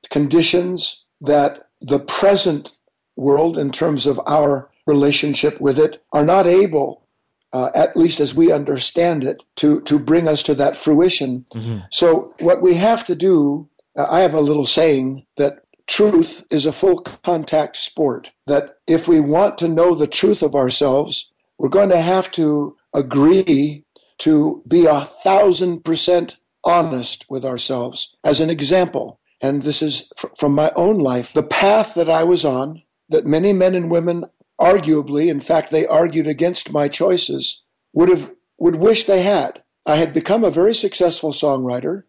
conditions 0.10 1.06
that 1.22 1.68
the 1.82 2.00
present 2.00 2.74
world, 3.20 3.58
in 3.58 3.72
terms 3.72 4.06
of 4.06 4.20
our 4.26 4.70
relationship 4.86 5.60
with 5.62 5.78
it, 5.78 6.04
are 6.12 6.26
not 6.26 6.48
able 6.48 7.04
uh, 7.52 7.72
at 7.74 7.98
least 7.98 8.20
as 8.20 8.36
we 8.36 8.52
understand 8.52 9.24
it, 9.24 9.44
to, 9.56 9.82
to 9.82 9.98
bring 9.98 10.28
us 10.28 10.44
to 10.44 10.54
that 10.56 10.78
fruition. 10.78 11.46
Mm-hmm. 11.54 11.80
So, 11.92 12.34
what 12.40 12.62
we 12.62 12.76
have 12.76 13.06
to 13.06 13.16
do, 13.16 13.68
uh, 13.98 14.06
I 14.10 14.22
have 14.22 14.34
a 14.34 14.42
little 14.42 14.68
saying 14.68 15.26
that 15.38 15.64
truth 15.88 16.44
is 16.52 16.66
a 16.66 16.72
full 16.72 17.02
contact 17.02 17.78
sport. 17.78 18.30
That 18.46 18.78
if 18.86 19.08
we 19.08 19.20
want 19.20 19.58
to 19.60 19.68
know 19.68 19.96
the 19.96 20.08
truth 20.08 20.44
of 20.44 20.56
ourselves, 20.56 21.32
we're 21.58 21.70
going 21.70 21.90
to 21.90 22.02
have 22.02 22.32
to 22.34 22.76
agree 22.94 23.84
to 24.20 24.64
be 24.68 24.86
a 24.86 25.06
thousand 25.06 25.84
percent 25.84 26.38
honest 26.64 27.26
with 27.30 27.46
ourselves. 27.46 28.16
As 28.24 28.42
an 28.42 28.50
example, 28.50 29.20
and 29.42 29.64
this 29.64 29.82
is 29.82 30.12
fr- 30.16 30.28
from 30.38 30.54
my 30.54 30.72
own 30.76 31.00
life, 31.00 31.34
the 31.34 31.44
path 31.44 31.96
that 31.96 32.10
I 32.10 32.24
was 32.24 32.46
on, 32.46 32.84
that 33.10 33.26
many 33.26 33.54
men 33.54 33.76
and 33.76 33.92
women 33.92 34.26
arguably, 34.60 35.30
in 35.30 35.40
fact, 35.40 35.72
they 35.72 35.88
argued 35.88 36.28
against 36.28 36.72
my 36.72 36.88
choices, 36.88 37.64
would 37.94 38.10
have 38.10 38.34
would 38.58 38.76
wish 38.76 39.06
they 39.06 39.24
had. 39.24 39.64
I 39.86 39.96
had 39.96 40.14
become 40.14 40.44
a 40.44 40.52
very 40.52 40.76
successful 40.76 41.32
songwriter. 41.32 42.04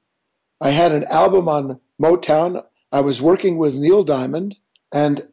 I 0.61 0.71
had 0.71 0.93
an 0.93 1.05
album 1.05 1.49
on 1.49 1.81
Motown. 2.01 2.65
I 2.93 3.01
was 3.01 3.23
working 3.23 3.57
with 3.57 3.77
Neil 3.77 4.03
Diamond, 4.03 4.57
and 4.93 5.29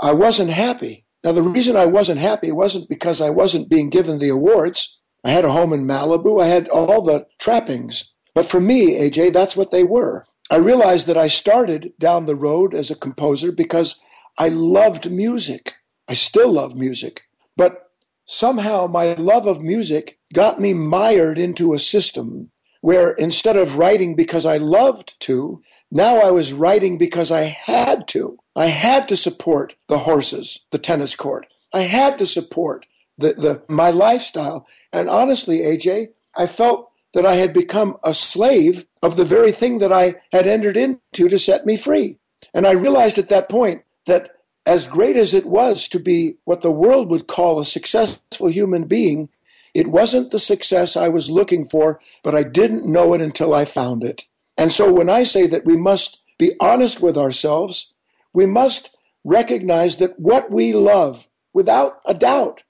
I 0.00 0.12
wasn't 0.12 0.50
happy. 0.50 1.06
Now, 1.24 1.32
the 1.32 1.42
reason 1.42 1.76
I 1.76 1.86
wasn't 1.86 2.20
happy 2.20 2.52
wasn't 2.52 2.88
because 2.88 3.20
I 3.20 3.30
wasn't 3.30 3.68
being 3.68 3.88
given 3.88 4.18
the 4.18 4.28
awards. 4.28 4.98
I 5.24 5.30
had 5.30 5.44
a 5.44 5.52
home 5.52 5.72
in 5.72 5.86
Malibu. 5.86 6.42
I 6.42 6.46
had 6.46 6.68
all 6.68 7.02
the 7.02 7.26
trappings. 7.38 8.12
But 8.34 8.46
for 8.46 8.60
me, 8.60 8.94
AJ, 8.98 9.32
that's 9.32 9.56
what 9.56 9.70
they 9.70 9.82
were. 9.82 10.26
I 10.50 10.56
realized 10.56 11.06
that 11.06 11.16
I 11.16 11.28
started 11.28 11.92
down 11.98 12.26
the 12.26 12.36
road 12.36 12.74
as 12.74 12.90
a 12.90 12.96
composer 12.96 13.52
because 13.52 13.96
I 14.38 14.48
loved 14.48 15.10
music. 15.10 15.74
I 16.06 16.14
still 16.14 16.52
love 16.52 16.76
music, 16.76 17.22
but 17.56 17.90
somehow 18.24 18.86
my 18.86 19.14
love 19.14 19.46
of 19.46 19.60
music 19.60 20.18
got 20.32 20.60
me 20.60 20.72
mired 20.72 21.38
into 21.38 21.74
a 21.74 21.78
system 21.78 22.50
where 22.80 23.10
instead 23.10 23.56
of 23.56 23.78
writing 23.78 24.14
because 24.14 24.46
I 24.46 24.58
loved 24.58 25.18
to, 25.20 25.60
now 25.90 26.18
I 26.18 26.30
was 26.30 26.52
writing 26.52 26.98
because 26.98 27.32
I 27.32 27.42
had 27.42 28.06
to. 28.08 28.38
I 28.54 28.66
had 28.66 29.08
to 29.08 29.16
support 29.16 29.74
the 29.88 29.98
horses, 29.98 30.66
the 30.70 30.78
tennis 30.78 31.16
court. 31.16 31.46
I 31.72 31.82
had 31.82 32.16
to 32.18 32.26
support 32.26 32.86
the, 33.16 33.34
the 33.34 33.62
my 33.68 33.90
lifestyle. 33.90 34.66
And 34.92 35.10
honestly, 35.10 35.58
AJ, 35.58 36.10
I 36.36 36.46
felt 36.46 36.90
that 37.14 37.26
I 37.26 37.34
had 37.34 37.52
become 37.52 37.96
a 38.04 38.14
slave 38.14 38.86
of 39.02 39.16
the 39.16 39.24
very 39.24 39.50
thing 39.50 39.78
that 39.78 39.92
I 39.92 40.16
had 40.30 40.46
entered 40.46 40.76
into 40.76 41.28
to 41.28 41.38
set 41.38 41.66
me 41.66 41.76
free. 41.76 42.18
And 42.54 42.66
I 42.66 42.72
realized 42.72 43.18
at 43.18 43.30
that 43.30 43.48
point 43.48 43.82
that 44.08 44.32
as 44.66 44.86
great 44.86 45.16
as 45.16 45.32
it 45.32 45.46
was 45.46 45.88
to 45.88 45.98
be 45.98 46.34
what 46.44 46.60
the 46.60 46.70
world 46.70 47.08
would 47.08 47.26
call 47.26 47.58
a 47.58 47.64
successful 47.64 48.48
human 48.50 48.84
being, 48.84 49.30
it 49.72 49.86
wasn't 49.86 50.30
the 50.30 50.40
success 50.40 50.96
I 50.96 51.08
was 51.08 51.30
looking 51.30 51.64
for, 51.64 52.00
but 52.22 52.34
I 52.34 52.42
didn't 52.42 52.90
know 52.90 53.14
it 53.14 53.22
until 53.22 53.54
I 53.54 53.64
found 53.64 54.04
it. 54.04 54.24
And 54.58 54.72
so 54.72 54.92
when 54.92 55.08
I 55.08 55.22
say 55.22 55.46
that 55.46 55.64
we 55.64 55.76
must 55.76 56.20
be 56.38 56.52
honest 56.60 57.00
with 57.00 57.16
ourselves, 57.16 57.94
we 58.34 58.44
must 58.44 58.96
recognize 59.24 59.96
that 59.96 60.18
what 60.18 60.50
we 60.50 60.72
love, 60.72 61.28
without 61.52 62.00
a 62.04 62.12
doubt, 62.12 62.62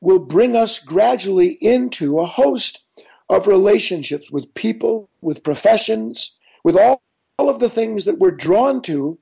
will 0.00 0.18
bring 0.18 0.56
us 0.56 0.78
gradually 0.78 1.58
into 1.60 2.18
a 2.18 2.26
host 2.26 2.80
of 3.28 3.46
relationships 3.46 4.30
with 4.30 4.54
people, 4.54 5.08
with 5.20 5.44
professions, 5.44 6.36
with 6.62 6.76
all, 6.76 7.02
all 7.38 7.48
of 7.48 7.60
the 7.60 7.70
things 7.70 8.04
that 8.04 8.18
we're 8.18 8.30
drawn 8.30 8.82
to 8.82 9.18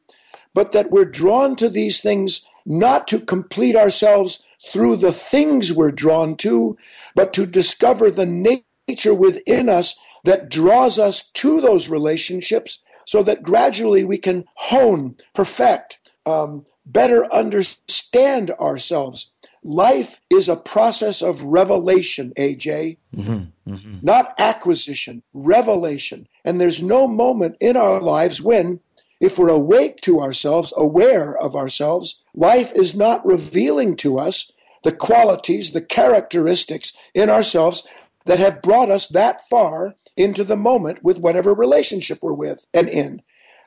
but 0.55 0.73
that 0.73 0.91
we're 0.91 1.05
drawn 1.05 1.57
to 1.57 1.69
these 1.69 2.01
things 2.01 2.47
not 2.65 3.09
to 3.09 3.21
complete 3.21 3.77
ourselves 3.77 4.43
through 4.65 4.97
the 4.97 5.13
things 5.13 5.73
we're 5.73 5.91
drawn 5.91 6.37
to, 6.37 6.77
but 7.15 7.33
to 7.33 7.47
discover 7.47 8.11
the 8.11 8.65
nature 8.89 9.15
within 9.15 9.69
us 9.69 9.99
that 10.25 10.49
draws 10.49 10.99
us 10.99 11.23
to 11.35 11.61
those 11.61 11.89
relationships 11.89 12.79
so 13.07 13.23
that 13.23 13.43
gradually 13.43 14.05
we 14.05 14.19
can 14.19 14.45
hone, 14.55 15.17
perfect, 15.35 15.99
um, 16.27 16.65
better 16.87 17.33
understand 17.33 18.51
ourselves. 18.53 19.31
Life 19.65 20.19
is 20.31 20.49
a 20.49 20.57
process 20.57 21.23
of 21.23 21.43
revelation, 21.43 22.33
AJ, 22.37 22.99
mm-hmm, 23.15 23.73
mm-hmm. 23.73 23.99
not 24.03 24.35
acquisition, 24.39 25.23
revelation. 25.33 26.27
And 26.45 26.61
there's 26.61 26.83
no 26.83 27.07
moment 27.07 27.57
in 27.61 27.77
our 27.77 28.01
lives 28.01 28.41
when, 28.41 28.81
if 29.23 29.39
we're 29.39 29.49
awake 29.49 30.01
to 30.01 30.21
ourselves, 30.21 30.75
aware 30.77 31.37
of 31.39 31.55
ourselves, 31.55 32.21
life 32.35 32.73
is 32.75 32.93
not 32.93 33.25
revealing 33.25 33.95
to 33.95 34.19
us 34.19 34.51
the 34.83 34.91
qualities, 34.91 35.71
the 35.71 35.81
characteristics 35.81 36.93
in 37.15 37.31
ourselves 37.31 37.87
that 38.27 38.41
have 38.41 38.61
brought 38.61 38.91
us 38.91 39.07
that 39.07 39.49
far 39.49 39.95
into 40.17 40.43
the 40.43 40.57
moment 40.57 41.05
with 41.05 41.21
whatever 41.21 41.55
relationship 41.55 42.19
we're 42.21 42.33
with 42.33 42.67
and 42.75 42.89
in. 42.89 43.23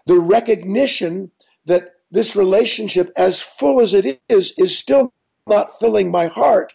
The 0.05 0.19
recognition 0.19 1.31
that 1.65 1.93
this 2.11 2.35
relationship, 2.35 3.13
as 3.15 3.41
full 3.41 3.79
as 3.79 3.93
it 3.93 4.21
is, 4.27 4.53
is 4.57 4.77
still 4.77 5.13
not 5.47 5.79
filling 5.79 6.11
my 6.11 6.27
heart 6.27 6.73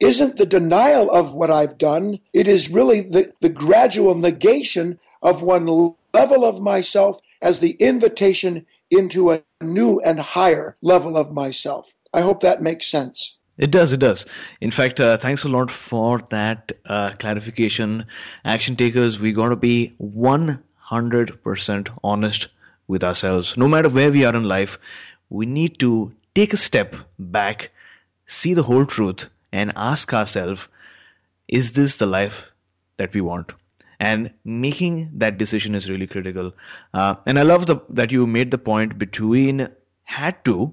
isn't 0.00 0.36
the 0.36 0.46
denial 0.46 1.10
of 1.10 1.34
what 1.34 1.50
I've 1.50 1.78
done. 1.78 2.18
It 2.34 2.46
is 2.46 2.70
really 2.70 3.00
the, 3.00 3.32
the 3.40 3.48
gradual 3.48 4.14
negation 4.14 5.00
of 5.22 5.42
one 5.42 5.94
level 6.12 6.44
of 6.44 6.60
myself 6.60 7.20
as 7.40 7.60
the 7.60 7.72
invitation 7.72 8.66
into 8.90 9.30
a 9.30 9.42
new 9.60 10.00
and 10.00 10.20
higher 10.20 10.76
level 10.80 11.16
of 11.16 11.32
myself. 11.32 11.92
I 12.12 12.20
hope 12.20 12.40
that 12.40 12.62
makes 12.62 12.86
sense. 12.86 13.38
It 13.58 13.72
does, 13.72 13.92
it 13.92 13.98
does. 13.98 14.24
In 14.60 14.70
fact, 14.70 15.00
uh, 15.00 15.16
thanks 15.16 15.42
a 15.42 15.48
lot 15.48 15.70
for 15.70 16.20
that 16.30 16.72
uh, 16.86 17.14
clarification. 17.18 18.06
Action 18.44 18.76
takers, 18.76 19.18
we 19.18 19.32
got 19.32 19.48
to 19.48 19.56
be 19.56 19.94
100% 20.00 21.98
honest 22.04 22.48
with 22.86 23.02
ourselves. 23.02 23.56
No 23.56 23.66
matter 23.66 23.88
where 23.88 24.12
we 24.12 24.24
are 24.24 24.34
in 24.34 24.44
life, 24.44 24.78
we 25.28 25.44
need 25.44 25.80
to 25.80 26.12
take 26.34 26.52
a 26.52 26.56
step 26.56 26.94
back, 27.18 27.70
see 28.26 28.54
the 28.54 28.62
whole 28.62 28.86
truth, 28.86 29.28
and 29.52 29.72
ask 29.74 30.14
ourselves, 30.14 30.68
is 31.48 31.72
this 31.72 31.96
the 31.96 32.06
life 32.06 32.52
that 32.96 33.12
we 33.12 33.20
want? 33.20 33.52
And 34.00 34.30
making 34.44 35.10
that 35.14 35.38
decision 35.38 35.74
is 35.74 35.90
really 35.90 36.06
critical. 36.06 36.52
Uh, 36.94 37.16
and 37.26 37.38
I 37.38 37.42
love 37.42 37.66
the, 37.66 37.78
that 37.90 38.12
you 38.12 38.26
made 38.26 38.50
the 38.50 38.58
point 38.58 38.98
between 38.98 39.68
had 40.04 40.44
to 40.44 40.72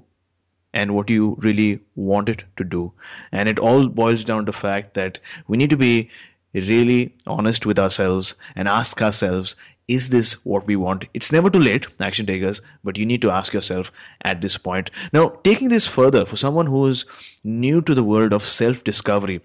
and 0.73 0.93
what 0.93 1.09
you 1.09 1.35
really 1.39 1.79
wanted 1.95 2.43
to 2.57 2.63
do. 2.63 2.91
And 3.31 3.49
it 3.49 3.59
all 3.59 3.87
boils 3.87 4.23
down 4.23 4.45
to 4.45 4.51
the 4.51 4.57
fact 4.57 4.93
that 4.93 5.19
we 5.47 5.57
need 5.57 5.69
to 5.71 5.77
be 5.77 6.09
really 6.53 7.13
honest 7.25 7.65
with 7.65 7.79
ourselves 7.79 8.35
and 8.55 8.67
ask 8.67 9.01
ourselves, 9.01 9.55
is 9.87 10.09
this 10.09 10.33
what 10.45 10.65
we 10.65 10.75
want? 10.75 11.05
It's 11.13 11.31
never 11.31 11.49
too 11.49 11.59
late, 11.59 11.87
action 11.99 12.25
takers, 12.25 12.61
but 12.83 12.97
you 12.97 13.05
need 13.05 13.21
to 13.21 13.31
ask 13.31 13.53
yourself 13.53 13.91
at 14.21 14.41
this 14.41 14.57
point. 14.57 14.89
Now, 15.13 15.29
taking 15.43 15.69
this 15.69 15.87
further, 15.87 16.25
for 16.25 16.37
someone 16.37 16.65
who 16.65 16.87
is 16.87 17.05
new 17.43 17.81
to 17.81 17.93
the 17.93 18.03
world 18.03 18.33
of 18.33 18.47
self 18.47 18.83
discovery, 18.83 19.41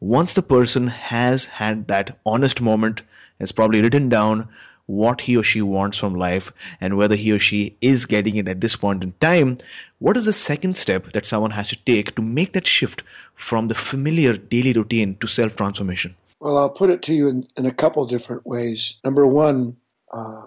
once 0.00 0.32
the 0.32 0.42
person 0.42 0.88
has 0.88 1.44
had 1.44 1.86
that 1.88 2.18
honest 2.26 2.60
moment, 2.60 3.02
has 3.40 3.52
probably 3.52 3.80
written 3.80 4.08
down 4.08 4.48
what 4.86 5.22
he 5.22 5.36
or 5.36 5.42
she 5.42 5.62
wants 5.62 5.96
from 5.96 6.14
life 6.14 6.52
and 6.80 6.96
whether 6.96 7.16
he 7.16 7.32
or 7.32 7.38
she 7.38 7.76
is 7.80 8.04
getting 8.04 8.36
it 8.36 8.48
at 8.48 8.60
this 8.60 8.76
point 8.76 9.02
in 9.02 9.12
time, 9.20 9.58
what 9.98 10.16
is 10.16 10.26
the 10.26 10.32
second 10.32 10.76
step 10.76 11.12
that 11.12 11.26
someone 11.26 11.50
has 11.50 11.68
to 11.68 11.76
take 11.86 12.14
to 12.14 12.22
make 12.22 12.52
that 12.52 12.66
shift 12.66 13.02
from 13.34 13.68
the 13.68 13.74
familiar 13.74 14.36
daily 14.36 14.72
routine 14.72 15.16
to 15.20 15.26
self 15.26 15.56
transformation? 15.56 16.14
Well, 16.40 16.58
I'll 16.58 16.70
put 16.70 16.90
it 16.90 17.00
to 17.02 17.14
you 17.14 17.28
in, 17.28 17.48
in 17.56 17.64
a 17.64 17.72
couple 17.72 18.06
different 18.06 18.46
ways. 18.46 18.98
Number 19.02 19.26
one, 19.26 19.78
uh, 20.12 20.42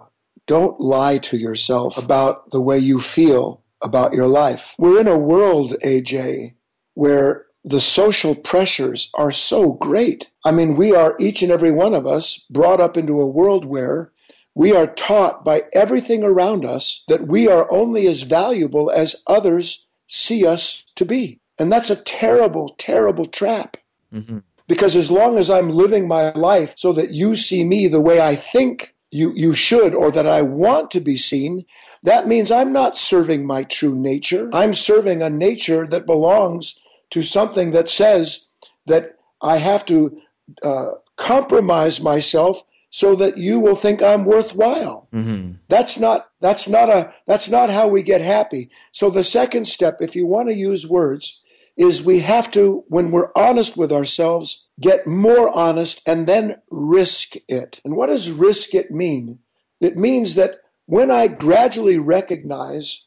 don't 0.45 0.79
lie 0.79 1.17
to 1.17 1.37
yourself 1.37 1.97
about 1.97 2.51
the 2.51 2.61
way 2.61 2.77
you 2.77 3.01
feel 3.01 3.63
about 3.81 4.13
your 4.13 4.27
life. 4.27 4.75
We're 4.77 5.01
in 5.01 5.07
a 5.07 5.17
world, 5.17 5.75
AJ, 5.83 6.53
where 6.93 7.46
the 7.63 7.81
social 7.81 8.33
pressures 8.33 9.09
are 9.13 9.31
so 9.31 9.73
great. 9.73 10.29
I 10.45 10.51
mean, 10.51 10.75
we 10.75 10.95
are 10.95 11.15
each 11.19 11.41
and 11.41 11.51
every 11.51 11.71
one 11.71 11.93
of 11.93 12.07
us 12.07 12.45
brought 12.49 12.79
up 12.79 12.97
into 12.97 13.19
a 13.19 13.27
world 13.27 13.65
where 13.65 14.11
we 14.55 14.71
are 14.71 14.87
taught 14.87 15.43
by 15.43 15.63
everything 15.73 16.23
around 16.23 16.65
us 16.65 17.03
that 17.07 17.27
we 17.27 17.47
are 17.47 17.71
only 17.71 18.07
as 18.07 18.23
valuable 18.23 18.89
as 18.89 19.15
others 19.27 19.85
see 20.07 20.47
us 20.47 20.83
to 20.95 21.05
be. 21.05 21.39
And 21.59 21.71
that's 21.71 21.89
a 21.89 21.95
terrible, 21.95 22.75
terrible 22.77 23.25
trap. 23.25 23.77
Mm-hmm. 24.13 24.39
Because 24.67 24.95
as 24.95 25.11
long 25.11 25.37
as 25.37 25.49
I'm 25.49 25.69
living 25.69 26.07
my 26.07 26.31
life 26.31 26.73
so 26.75 26.91
that 26.93 27.11
you 27.11 27.35
see 27.35 27.63
me 27.63 27.87
the 27.87 28.01
way 28.01 28.19
I 28.19 28.35
think 28.35 28.95
you, 29.11 29.31
you 29.35 29.53
should 29.53 29.93
or 29.93 30.11
that 30.11 30.27
I 30.27 30.41
want 30.41 30.91
to 30.91 30.99
be 30.99 31.17
seen, 31.17 31.65
that 32.03 32.27
means 32.27 32.51
I'm 32.51 32.73
not 32.73 32.97
serving 32.97 33.45
my 33.45 33.63
true 33.63 33.95
nature. 33.95 34.49
I'm 34.53 34.73
serving 34.73 35.21
a 35.21 35.29
nature 35.29 35.87
that 35.87 36.05
belongs 36.05 36.79
to 37.11 37.23
something 37.23 37.71
that 37.71 37.89
says 37.89 38.47
that 38.85 39.17
I 39.41 39.57
have 39.57 39.85
to 39.87 40.21
uh, 40.63 40.91
compromise 41.15 42.01
myself 42.01 42.63
so 42.89 43.15
that 43.15 43.37
you 43.37 43.59
will 43.59 43.75
think 43.75 44.01
I'm 44.01 44.25
worthwhile. 44.25 45.07
Mm-hmm. 45.13 45.53
That's 45.67 45.99
not 45.99 46.29
that's 46.39 46.67
not 46.67 46.89
a 46.89 47.13
that's 47.25 47.49
not 47.49 47.69
how 47.69 47.87
we 47.87 48.01
get 48.01 48.21
happy. 48.21 48.69
So 48.91 49.09
the 49.09 49.23
second 49.23 49.67
step, 49.67 50.01
if 50.01 50.15
you 50.15 50.25
want 50.25 50.49
to 50.49 50.55
use 50.55 50.87
words, 50.87 51.41
is 51.77 52.01
we 52.01 52.19
have 52.21 52.49
to, 52.51 52.83
when 52.87 53.11
we're 53.11 53.31
honest 53.35 53.77
with 53.77 53.91
ourselves, 53.91 54.65
get 54.79 55.05
more 55.05 55.55
honest 55.55 56.01
and 56.07 56.27
then 56.27 56.59
risk 56.71 57.35
it. 57.47 57.79
And 57.85 57.95
what 57.95 58.07
does 58.07 58.31
risk 58.31 58.73
it 58.73 58.89
mean? 58.89 59.39
It 59.79 59.95
means 59.95 60.33
that 60.35 60.55
when 60.87 61.11
I 61.11 61.27
gradually 61.27 61.99
recognize 61.99 63.05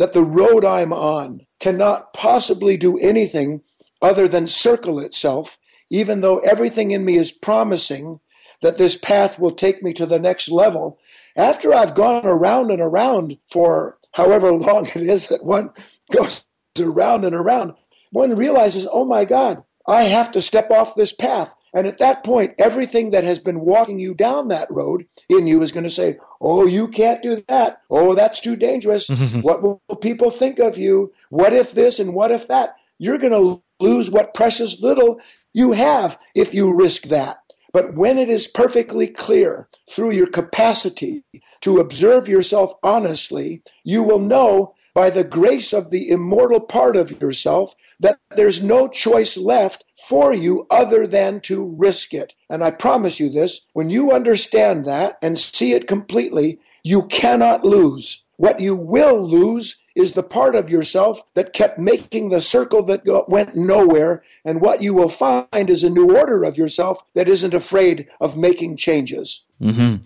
that 0.00 0.14
the 0.14 0.24
road 0.24 0.64
I'm 0.64 0.94
on 0.94 1.42
cannot 1.58 2.14
possibly 2.14 2.78
do 2.78 2.98
anything 3.00 3.60
other 4.00 4.26
than 4.26 4.46
circle 4.46 4.98
itself, 4.98 5.58
even 5.90 6.22
though 6.22 6.38
everything 6.38 6.90
in 6.90 7.04
me 7.04 7.16
is 7.16 7.30
promising 7.30 8.18
that 8.62 8.78
this 8.78 8.96
path 8.96 9.38
will 9.38 9.52
take 9.52 9.82
me 9.82 9.92
to 9.92 10.06
the 10.06 10.18
next 10.18 10.48
level. 10.48 10.98
After 11.36 11.74
I've 11.74 11.94
gone 11.94 12.24
around 12.24 12.70
and 12.70 12.80
around 12.80 13.36
for 13.50 13.98
however 14.12 14.50
long 14.52 14.86
it 14.86 15.02
is 15.02 15.26
that 15.26 15.44
one 15.44 15.68
goes 16.10 16.44
around 16.78 17.26
and 17.26 17.34
around, 17.34 17.74
one 18.10 18.34
realizes, 18.34 18.88
oh 18.90 19.04
my 19.04 19.26
God, 19.26 19.62
I 19.86 20.04
have 20.04 20.32
to 20.32 20.40
step 20.40 20.70
off 20.70 20.94
this 20.94 21.12
path. 21.12 21.52
And 21.72 21.86
at 21.86 21.98
that 21.98 22.24
point, 22.24 22.54
everything 22.58 23.10
that 23.10 23.24
has 23.24 23.38
been 23.38 23.60
walking 23.60 24.00
you 24.00 24.14
down 24.14 24.48
that 24.48 24.70
road 24.70 25.06
in 25.28 25.46
you 25.46 25.62
is 25.62 25.72
going 25.72 25.84
to 25.84 25.90
say, 25.90 26.18
Oh, 26.40 26.66
you 26.66 26.88
can't 26.88 27.22
do 27.22 27.44
that. 27.48 27.82
Oh, 27.90 28.14
that's 28.14 28.40
too 28.40 28.56
dangerous. 28.56 29.08
what 29.42 29.62
will 29.62 29.80
people 30.00 30.30
think 30.30 30.58
of 30.58 30.78
you? 30.78 31.12
What 31.28 31.52
if 31.52 31.72
this 31.72 31.98
and 31.98 32.14
what 32.14 32.30
if 32.30 32.48
that? 32.48 32.76
You're 32.98 33.18
going 33.18 33.32
to 33.32 33.62
lose 33.78 34.10
what 34.10 34.34
precious 34.34 34.80
little 34.82 35.20
you 35.52 35.72
have 35.72 36.18
if 36.34 36.54
you 36.54 36.74
risk 36.74 37.04
that. 37.04 37.38
But 37.72 37.94
when 37.94 38.18
it 38.18 38.28
is 38.28 38.48
perfectly 38.48 39.06
clear 39.06 39.68
through 39.88 40.10
your 40.10 40.26
capacity 40.26 41.24
to 41.60 41.78
observe 41.78 42.28
yourself 42.28 42.74
honestly, 42.82 43.62
you 43.84 44.02
will 44.02 44.18
know 44.18 44.74
by 44.94 45.10
the 45.10 45.24
grace 45.24 45.72
of 45.72 45.90
the 45.90 46.10
immortal 46.10 46.60
part 46.60 46.96
of 46.96 47.20
yourself 47.20 47.74
that 48.00 48.18
there's 48.34 48.62
no 48.62 48.88
choice 48.88 49.36
left 49.36 49.84
for 50.08 50.32
you 50.32 50.66
other 50.70 51.06
than 51.06 51.40
to 51.42 51.64
risk 51.64 52.12
it. 52.14 52.32
And 52.48 52.64
I 52.64 52.70
promise 52.70 53.20
you 53.20 53.28
this 53.28 53.60
when 53.72 53.90
you 53.90 54.12
understand 54.12 54.86
that 54.86 55.18
and 55.22 55.38
see 55.38 55.72
it 55.72 55.86
completely, 55.86 56.58
you 56.82 57.06
cannot 57.06 57.64
lose. 57.64 58.22
What 58.36 58.60
you 58.60 58.74
will 58.74 59.22
lose 59.22 59.76
is 59.94 60.14
the 60.14 60.22
part 60.22 60.54
of 60.54 60.70
yourself 60.70 61.20
that 61.34 61.52
kept 61.52 61.78
making 61.78 62.30
the 62.30 62.40
circle 62.40 62.82
that 62.84 63.02
went 63.28 63.54
nowhere. 63.54 64.22
And 64.44 64.60
what 64.60 64.82
you 64.82 64.94
will 64.94 65.10
find 65.10 65.68
is 65.68 65.84
a 65.84 65.90
new 65.90 66.16
order 66.16 66.44
of 66.44 66.56
yourself 66.56 67.02
that 67.14 67.28
isn't 67.28 67.52
afraid 67.52 68.08
of 68.20 68.36
making 68.36 68.78
changes. 68.78 69.44
Mm-hmm. 69.60 69.96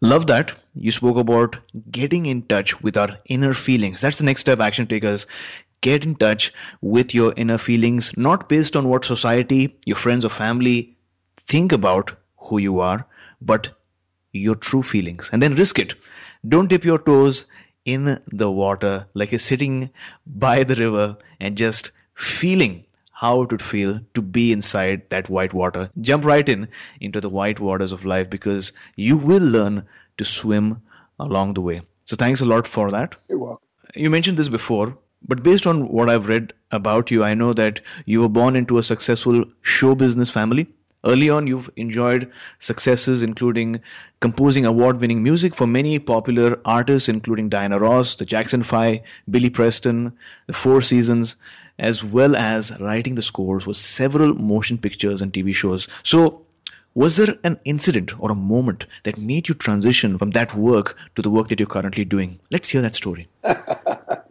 Love 0.00 0.26
that. 0.26 0.52
You 0.74 0.92
spoke 0.92 1.16
about 1.16 1.58
getting 1.90 2.26
in 2.26 2.42
touch 2.42 2.80
with 2.82 2.96
our 2.96 3.18
inner 3.26 3.54
feelings. 3.54 4.00
That's 4.00 4.18
the 4.18 4.24
next 4.24 4.42
step, 4.42 4.60
action 4.60 4.86
takers. 4.86 5.26
Get 5.80 6.04
in 6.04 6.16
touch 6.16 6.52
with 6.80 7.14
your 7.14 7.32
inner 7.36 7.58
feelings, 7.58 8.16
not 8.16 8.48
based 8.48 8.76
on 8.76 8.88
what 8.88 9.04
society, 9.04 9.76
your 9.86 9.96
friends, 9.96 10.24
or 10.24 10.28
family 10.28 10.96
think 11.46 11.72
about 11.72 12.12
who 12.36 12.58
you 12.58 12.80
are, 12.80 13.06
but 13.40 13.68
your 14.32 14.54
true 14.54 14.82
feelings. 14.82 15.30
And 15.32 15.42
then 15.42 15.54
risk 15.54 15.78
it. 15.78 15.94
Don't 16.48 16.68
dip 16.68 16.84
your 16.84 16.98
toes 16.98 17.46
in 17.84 18.20
the 18.30 18.50
water, 18.50 19.06
like 19.14 19.32
you're 19.32 19.38
sitting 19.38 19.90
by 20.26 20.64
the 20.64 20.74
river 20.76 21.16
and 21.40 21.56
just 21.56 21.90
feeling 22.14 22.84
how 23.12 23.42
it 23.42 23.50
would 23.50 23.62
feel 23.62 24.00
to 24.14 24.22
be 24.22 24.52
inside 24.52 25.02
that 25.10 25.28
white 25.28 25.52
water. 25.52 25.90
Jump 26.00 26.24
right 26.24 26.48
in 26.48 26.68
into 27.00 27.20
the 27.20 27.28
white 27.28 27.58
waters 27.58 27.92
of 27.92 28.04
life 28.04 28.30
because 28.30 28.72
you 28.96 29.16
will 29.16 29.42
learn 29.42 29.84
to 30.18 30.24
swim 30.24 30.82
along 31.18 31.54
the 31.54 31.60
way. 31.60 31.80
So 32.04 32.16
thanks 32.16 32.40
a 32.40 32.44
lot 32.44 32.66
for 32.66 32.90
that. 32.90 33.16
You're 33.28 33.38
welcome. 33.38 33.66
you 33.94 34.10
mentioned 34.10 34.38
this 34.38 34.48
before, 34.48 34.96
but 35.26 35.42
based 35.42 35.66
on 35.66 35.88
what 35.88 36.08
I've 36.08 36.28
read 36.28 36.52
about 36.70 37.10
you, 37.10 37.24
I 37.24 37.34
know 37.34 37.52
that 37.54 37.80
you 38.06 38.20
were 38.20 38.28
born 38.28 38.56
into 38.56 38.78
a 38.78 38.82
successful 38.82 39.44
show 39.62 39.94
business 39.94 40.30
family. 40.30 40.66
Early 41.04 41.30
on, 41.30 41.46
you've 41.46 41.70
enjoyed 41.76 42.30
successes 42.58 43.22
including 43.22 43.80
composing 44.20 44.66
award 44.66 45.00
winning 45.00 45.22
music 45.22 45.54
for 45.54 45.66
many 45.66 45.98
popular 45.98 46.60
artists, 46.64 47.08
including 47.08 47.48
Diana 47.48 47.78
Ross, 47.78 48.16
the 48.16 48.24
Jackson 48.24 48.62
Five, 48.62 49.00
Billy 49.30 49.48
Preston, 49.48 50.12
the 50.46 50.52
Four 50.52 50.82
Seasons, 50.82 51.36
as 51.78 52.02
well 52.02 52.34
as 52.34 52.78
writing 52.80 53.14
the 53.14 53.22
scores 53.22 53.64
for 53.64 53.74
several 53.74 54.34
motion 54.34 54.76
pictures 54.76 55.22
and 55.22 55.32
TV 55.32 55.54
shows. 55.54 55.86
So, 56.02 56.42
was 56.94 57.16
there 57.16 57.36
an 57.44 57.60
incident 57.64 58.18
or 58.18 58.32
a 58.32 58.34
moment 58.34 58.86
that 59.04 59.18
made 59.18 59.48
you 59.48 59.54
transition 59.54 60.18
from 60.18 60.32
that 60.32 60.54
work 60.56 60.96
to 61.14 61.22
the 61.22 61.30
work 61.30 61.46
that 61.48 61.60
you're 61.60 61.68
currently 61.68 62.04
doing? 62.04 62.40
Let's 62.50 62.70
hear 62.70 62.82
that 62.82 62.96
story. 62.96 63.28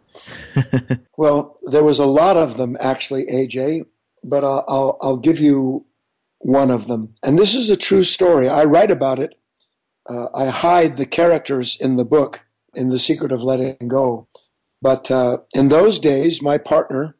well, 1.16 1.58
there 1.64 1.84
was 1.84 1.98
a 1.98 2.06
lot 2.06 2.36
of 2.36 2.56
them 2.56 2.76
actually, 2.80 3.26
AJ, 3.26 3.84
but 4.24 4.44
I'll, 4.44 4.64
I'll, 4.68 4.98
I'll 5.00 5.16
give 5.16 5.38
you 5.38 5.86
one 6.38 6.70
of 6.70 6.86
them. 6.86 7.14
And 7.22 7.38
this 7.38 7.54
is 7.54 7.70
a 7.70 7.76
true 7.76 8.04
story. 8.04 8.48
I 8.48 8.64
write 8.64 8.90
about 8.90 9.18
it. 9.18 9.34
Uh, 10.08 10.28
I 10.34 10.46
hide 10.46 10.96
the 10.96 11.06
characters 11.06 11.76
in 11.80 11.96
the 11.96 12.04
book, 12.04 12.40
in 12.74 12.88
The 12.88 12.98
Secret 12.98 13.32
of 13.32 13.42
Letting 13.42 13.88
Go. 13.88 14.26
But 14.80 15.10
uh, 15.10 15.38
in 15.54 15.68
those 15.68 15.98
days, 15.98 16.40
my 16.40 16.56
partner, 16.56 17.16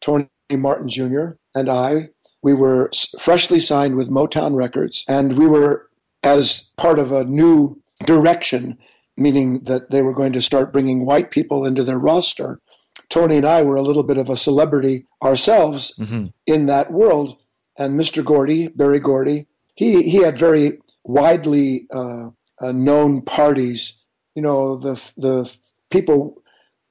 Tony 0.00 0.28
Martin 0.50 0.88
Jr., 0.88 1.30
and 1.54 1.68
I, 1.68 2.10
we 2.42 2.54
were 2.54 2.90
freshly 3.18 3.60
signed 3.60 3.96
with 3.96 4.10
Motown 4.10 4.54
Records, 4.54 5.04
and 5.08 5.36
we 5.36 5.46
were, 5.46 5.88
as 6.22 6.70
part 6.76 6.98
of 6.98 7.10
a 7.10 7.24
new 7.24 7.80
direction, 8.04 8.78
meaning 9.18 9.64
that 9.64 9.90
they 9.90 10.02
were 10.02 10.14
going 10.14 10.32
to 10.32 10.42
start 10.42 10.72
bringing 10.72 11.04
white 11.04 11.30
people 11.30 11.64
into 11.64 11.84
their 11.84 11.98
roster. 11.98 12.60
Tony 13.08 13.36
and 13.36 13.46
I 13.46 13.62
were 13.62 13.76
a 13.76 13.82
little 13.82 14.02
bit 14.02 14.18
of 14.18 14.28
a 14.28 14.36
celebrity 14.36 15.06
ourselves 15.22 15.94
mm-hmm. 15.98 16.26
in 16.46 16.66
that 16.66 16.92
world 16.92 17.36
and 17.78 17.98
Mr. 17.98 18.24
Gordy, 18.24 18.68
Berry 18.68 18.98
Gordy, 18.98 19.46
he, 19.74 20.02
he 20.02 20.18
had 20.18 20.36
very 20.36 20.80
widely 21.04 21.86
uh, 21.94 22.30
uh, 22.60 22.72
known 22.72 23.22
parties. 23.22 24.02
You 24.34 24.42
know, 24.42 24.76
the, 24.76 25.00
the 25.16 25.54
people 25.90 26.42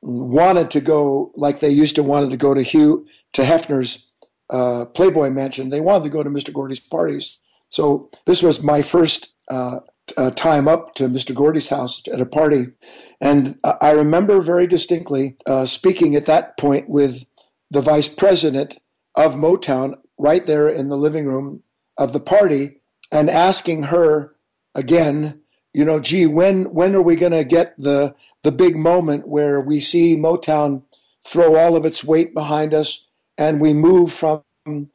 wanted 0.01 0.71
to 0.71 0.81
go 0.81 1.31
like 1.35 1.59
they 1.59 1.69
used 1.69 1.95
to 1.95 2.03
wanted 2.03 2.29
to 2.29 2.37
go 2.37 2.53
to 2.53 2.61
Hugh, 2.61 3.05
to 3.33 3.43
Hefner's 3.43 4.07
uh, 4.49 4.85
Playboy 4.85 5.29
Mansion. 5.29 5.69
They 5.69 5.81
wanted 5.81 6.05
to 6.05 6.09
go 6.09 6.23
to 6.23 6.29
Mr. 6.29 6.53
Gordy's 6.53 6.79
parties. 6.79 7.37
So 7.69 8.09
this 8.25 8.41
was 8.41 8.63
my 8.63 8.81
first 8.81 9.33
uh, 9.49 9.79
uh, 10.15 10.31
time 10.31 10.67
up 10.67 10.95
to 10.95 11.09
Mr. 11.09 11.33
Gordy's 11.33 11.69
house 11.69 12.01
at 12.11 12.21
a 12.21 12.25
party. 12.25 12.67
And 13.19 13.57
I 13.63 13.91
remember 13.91 14.41
very 14.41 14.67
distinctly 14.67 15.37
uh, 15.45 15.65
speaking 15.65 16.15
at 16.15 16.27
that 16.27 16.57
point 16.57 16.87
with 16.89 17.25
the 17.71 17.81
vice 17.81 18.07
president 18.07 18.77
of 19.15 19.35
Motown 19.35 19.95
right 20.17 20.45
there 20.45 20.69
in 20.69 20.89
the 20.89 20.97
living 20.97 21.25
room 21.25 21.63
of 21.97 22.13
the 22.13 22.19
party 22.19 22.81
and 23.11 23.29
asking 23.29 23.83
her 23.83 24.35
again, 24.75 25.41
you 25.73 25.83
know, 25.83 25.99
gee, 25.99 26.25
when 26.25 26.73
when 26.73 26.95
are 26.95 27.01
we 27.01 27.15
going 27.15 27.31
to 27.31 27.43
get 27.43 27.75
the 27.77 28.15
the 28.43 28.51
big 28.51 28.75
moment 28.75 29.27
where 29.27 29.59
we 29.59 29.79
see 29.79 30.15
Motown 30.15 30.83
throw 31.25 31.55
all 31.55 31.75
of 31.75 31.85
its 31.85 32.03
weight 32.03 32.33
behind 32.33 32.73
us 32.73 33.07
and 33.37 33.59
we 33.59 33.73
move 33.73 34.13
from 34.13 34.43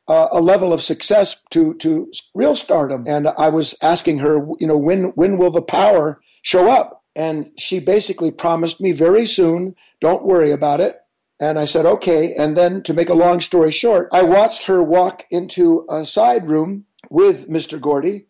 uh, 0.09 0.29
a 0.31 0.41
level 0.41 0.73
of 0.73 0.83
success 0.83 1.41
to 1.51 1.75
to 1.75 2.11
real 2.35 2.57
stardom? 2.57 3.05
And 3.07 3.29
I 3.29 3.49
was 3.49 3.75
asking 3.83 4.19
her, 4.19 4.35
you 4.59 4.67
know, 4.67 4.79
when 4.79 5.13
when 5.15 5.39
will 5.39 5.51
the 5.51 5.63
power 5.63 6.21
show 6.43 6.71
up? 6.71 7.05
And 7.15 7.51
she 7.59 7.79
basically 7.79 8.31
promised 8.31 8.81
me 8.81 8.93
very 8.93 9.27
soon. 9.27 9.75
Don't 10.01 10.25
worry 10.25 10.51
about 10.51 10.81
it. 10.81 10.99
And 11.43 11.59
I 11.59 11.65
said, 11.65 11.87
okay. 11.87 12.35
And 12.35 12.57
then 12.57 12.83
to 12.85 12.95
make 12.95 13.09
a 13.09 13.15
long 13.15 13.41
story 13.41 13.73
short, 13.73 14.09
I 14.13 14.23
watched 14.23 14.67
her 14.67 14.83
walk 14.83 15.25
into 15.31 15.85
a 15.91 16.07
side 16.07 16.49
room 16.49 16.87
with 17.11 17.49
Mr. 17.49 17.81
Gordy. 17.81 18.27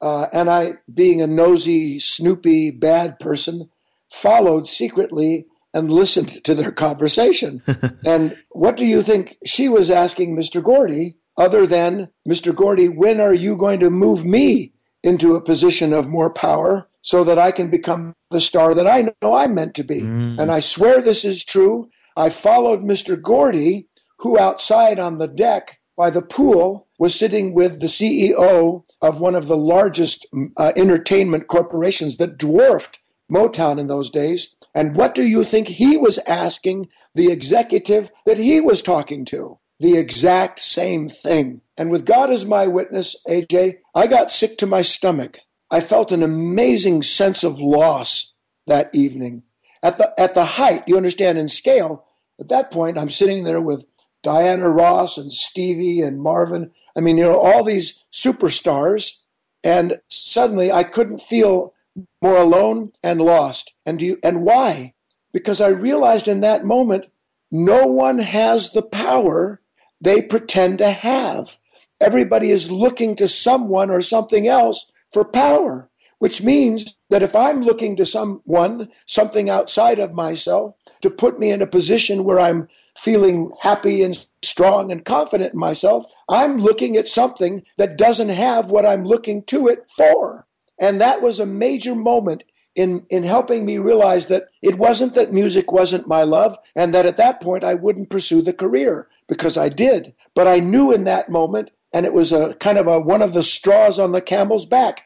Uh, 0.00 0.26
and 0.32 0.50
I, 0.50 0.74
being 0.92 1.22
a 1.22 1.26
nosy, 1.26 2.00
snoopy, 2.00 2.70
bad 2.70 3.18
person, 3.18 3.70
followed 4.10 4.66
secretly 4.66 5.46
and 5.74 5.90
listened 5.90 6.42
to 6.44 6.54
their 6.54 6.72
conversation. 6.72 7.62
and 8.06 8.36
what 8.50 8.76
do 8.76 8.86
you 8.86 9.02
think 9.02 9.36
she 9.44 9.68
was 9.68 9.90
asking 9.90 10.36
Mr. 10.36 10.62
Gordy, 10.62 11.16
other 11.36 11.66
than, 11.66 12.08
Mr. 12.26 12.54
Gordy, 12.54 12.88
when 12.88 13.20
are 13.20 13.34
you 13.34 13.56
going 13.56 13.80
to 13.80 13.90
move 13.90 14.24
me 14.24 14.72
into 15.02 15.34
a 15.34 15.42
position 15.42 15.92
of 15.92 16.06
more 16.06 16.32
power 16.32 16.88
so 17.02 17.24
that 17.24 17.38
I 17.38 17.50
can 17.50 17.68
become 17.68 18.14
the 18.30 18.40
star 18.40 18.72
that 18.74 18.86
I 18.86 19.12
know 19.20 19.34
I'm 19.34 19.54
meant 19.54 19.74
to 19.74 19.84
be? 19.84 20.02
Mm. 20.02 20.40
And 20.40 20.50
I 20.50 20.60
swear 20.60 21.02
this 21.02 21.24
is 21.24 21.44
true. 21.44 21.90
I 22.16 22.30
followed 22.30 22.80
Mr. 22.80 23.20
Gordy, 23.20 23.88
who 24.18 24.38
outside 24.38 25.00
on 25.00 25.18
the 25.18 25.28
deck 25.28 25.80
by 25.96 26.10
the 26.10 26.22
pool 26.22 26.86
was 26.98 27.14
sitting 27.14 27.52
with 27.52 27.80
the 27.80 27.88
CEO 27.88 28.84
of 29.02 29.20
one 29.20 29.34
of 29.34 29.48
the 29.48 29.56
largest 29.56 30.26
uh, 30.56 30.72
entertainment 30.76 31.48
corporations 31.48 32.16
that 32.18 32.38
dwarfed 32.38 33.00
Motown 33.30 33.78
in 33.78 33.88
those 33.88 34.10
days. 34.10 34.54
And 34.74 34.96
what 34.96 35.14
do 35.14 35.22
you 35.22 35.44
think 35.44 35.68
he 35.68 35.96
was 35.96 36.18
asking 36.26 36.88
the 37.14 37.30
executive 37.30 38.10
that 38.26 38.38
he 38.38 38.60
was 38.60 38.82
talking 38.82 39.24
to? 39.26 39.58
The 39.78 39.96
exact 39.96 40.60
same 40.60 41.08
thing. 41.08 41.60
And 41.76 41.90
with 41.90 42.06
God 42.06 42.30
as 42.30 42.44
my 42.44 42.66
witness, 42.66 43.16
AJ, 43.28 43.78
I 43.94 44.06
got 44.06 44.30
sick 44.30 44.58
to 44.58 44.66
my 44.66 44.82
stomach. 44.82 45.38
I 45.70 45.80
felt 45.80 46.12
an 46.12 46.22
amazing 46.22 47.02
sense 47.02 47.42
of 47.42 47.58
loss 47.58 48.32
that 48.66 48.90
evening 48.94 49.42
at 49.84 49.98
the 49.98 50.18
at 50.18 50.34
the 50.34 50.44
height, 50.44 50.82
you 50.86 50.96
understand, 50.96 51.38
in 51.38 51.46
scale. 51.46 52.06
At 52.40 52.48
that 52.48 52.70
point, 52.70 52.98
I'm 52.98 53.10
sitting 53.10 53.44
there 53.44 53.60
with 53.60 53.84
Diana 54.22 54.68
Ross 54.68 55.18
and 55.18 55.30
Stevie 55.32 56.00
and 56.00 56.20
Marvin. 56.20 56.72
I 56.96 57.00
mean, 57.00 57.18
you 57.18 57.24
know, 57.24 57.38
all 57.38 57.62
these 57.62 58.02
superstars, 58.10 59.18
and 59.62 60.00
suddenly 60.08 60.72
I 60.72 60.82
couldn't 60.84 61.20
feel 61.20 61.74
more 62.22 62.36
alone 62.36 62.92
and 63.02 63.20
lost. 63.20 63.72
And 63.86 63.98
do 63.98 64.06
you, 64.06 64.18
and 64.22 64.42
why? 64.42 64.94
Because 65.32 65.60
I 65.60 65.68
realized 65.68 66.28
in 66.28 66.40
that 66.40 66.64
moment, 66.64 67.06
no 67.50 67.86
one 67.86 68.18
has 68.18 68.70
the 68.70 68.82
power 68.82 69.60
they 70.00 70.22
pretend 70.22 70.78
to 70.78 70.90
have. 70.90 71.56
Everybody 72.00 72.50
is 72.50 72.70
looking 72.70 73.16
to 73.16 73.28
someone 73.28 73.90
or 73.90 74.02
something 74.02 74.48
else 74.48 74.90
for 75.12 75.24
power 75.24 75.88
which 76.24 76.42
means 76.42 76.96
that 77.10 77.22
if 77.22 77.36
I'm 77.36 77.60
looking 77.60 77.96
to 77.96 78.06
someone, 78.06 78.88
something 79.06 79.50
outside 79.50 79.98
of 79.98 80.14
myself, 80.14 80.74
to 81.02 81.10
put 81.10 81.38
me 81.38 81.50
in 81.50 81.60
a 81.60 81.66
position 81.66 82.24
where 82.24 82.40
I'm 82.40 82.66
feeling 82.96 83.50
happy 83.60 84.02
and 84.02 84.26
strong 84.42 84.90
and 84.90 85.04
confident 85.04 85.52
in 85.52 85.60
myself, 85.60 86.10
I'm 86.26 86.56
looking 86.56 86.96
at 86.96 87.08
something 87.08 87.62
that 87.76 87.98
doesn't 87.98 88.30
have 88.30 88.70
what 88.70 88.86
I'm 88.86 89.04
looking 89.04 89.42
to 89.44 89.68
it 89.68 89.90
for. 89.94 90.46
And 90.78 91.00
that 91.00 91.22
was 91.22 91.38
a 91.38 91.46
major 91.46 91.94
moment 91.94 92.44
in, 92.74 93.06
in 93.08 93.22
helping 93.22 93.64
me 93.64 93.78
realize 93.78 94.26
that 94.26 94.48
it 94.60 94.78
wasn't 94.78 95.14
that 95.14 95.32
music 95.32 95.70
wasn't 95.70 96.08
my 96.08 96.22
love 96.22 96.56
and 96.74 96.92
that 96.94 97.06
at 97.06 97.16
that 97.18 97.40
point 97.40 97.62
I 97.64 97.74
wouldn't 97.74 98.10
pursue 98.10 98.42
the 98.42 98.52
career 98.52 99.08
because 99.28 99.56
I 99.56 99.68
did. 99.68 100.14
But 100.34 100.48
I 100.48 100.60
knew 100.60 100.92
in 100.92 101.04
that 101.04 101.30
moment, 101.30 101.70
and 101.92 102.04
it 102.04 102.12
was 102.12 102.32
a 102.32 102.54
kind 102.54 102.78
of 102.78 102.86
a 102.88 102.98
one 102.98 103.22
of 103.22 103.32
the 103.32 103.44
straws 103.44 103.98
on 103.98 104.12
the 104.12 104.20
camel's 104.20 104.66
back 104.66 105.04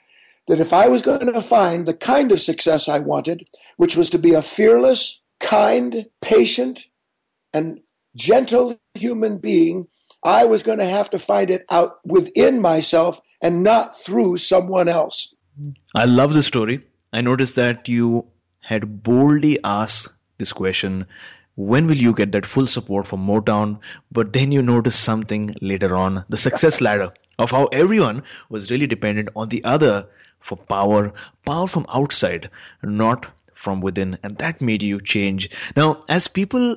that 0.49 0.61
if 0.61 0.73
I 0.73 0.89
was 0.89 1.03
going 1.03 1.31
to 1.31 1.43
find 1.43 1.87
the 1.87 1.95
kind 1.95 2.33
of 2.33 2.41
success 2.41 2.89
I 2.89 2.99
wanted, 2.99 3.47
which 3.77 3.97
was 3.97 4.09
to 4.11 4.19
be 4.19 4.33
a 4.33 4.41
fearless, 4.41 5.21
kind, 5.41 6.07
patient, 6.23 6.87
and 7.53 7.81
gentle 8.17 8.81
human 8.95 9.37
being, 9.37 9.89
I 10.25 10.47
was 10.47 10.63
going 10.63 10.79
to 10.79 10.87
have 10.87 11.11
to 11.11 11.19
find 11.19 11.51
it 11.51 11.67
out 11.71 11.99
within 12.05 12.61
myself 12.61 13.21
and 13.43 13.63
not 13.63 13.99
through 14.01 14.39
someone 14.39 14.89
else. 14.89 15.35
I 15.99 16.05
love 16.05 16.33
the 16.33 16.45
story. 16.45 16.81
I 17.13 17.23
noticed 17.23 17.57
that 17.57 17.89
you 17.89 18.27
had 18.61 19.03
boldly 19.03 19.59
asked 19.65 20.07
this 20.39 20.53
question 20.53 21.07
when 21.57 21.89
will 21.89 21.97
you 21.97 22.15
get 22.15 22.31
that 22.31 22.47
full 22.47 22.69
support 22.69 23.09
from 23.09 23.27
Motown? 23.27 23.81
But 24.13 24.33
then 24.33 24.53
you 24.53 24.63
notice 24.63 24.97
something 24.97 25.57
later 25.61 25.97
on 25.97 26.25
the 26.29 26.37
success 26.37 26.81
ladder 26.89 27.13
of 27.41 27.51
how 27.51 27.65
everyone 27.73 28.23
was 28.49 28.71
really 28.71 28.87
dependent 28.87 29.31
on 29.35 29.49
the 29.49 29.65
other 29.65 30.07
for 30.39 30.57
power, 30.57 31.13
power 31.45 31.67
from 31.67 31.85
outside, 31.93 32.49
not 32.81 33.27
from 33.55 33.81
within. 33.81 34.19
And 34.23 34.39
that 34.39 34.61
made 34.61 34.85
you 34.85 35.01
change. 35.01 35.51
Now, 35.75 36.05
as 36.09 36.29
people 36.29 36.77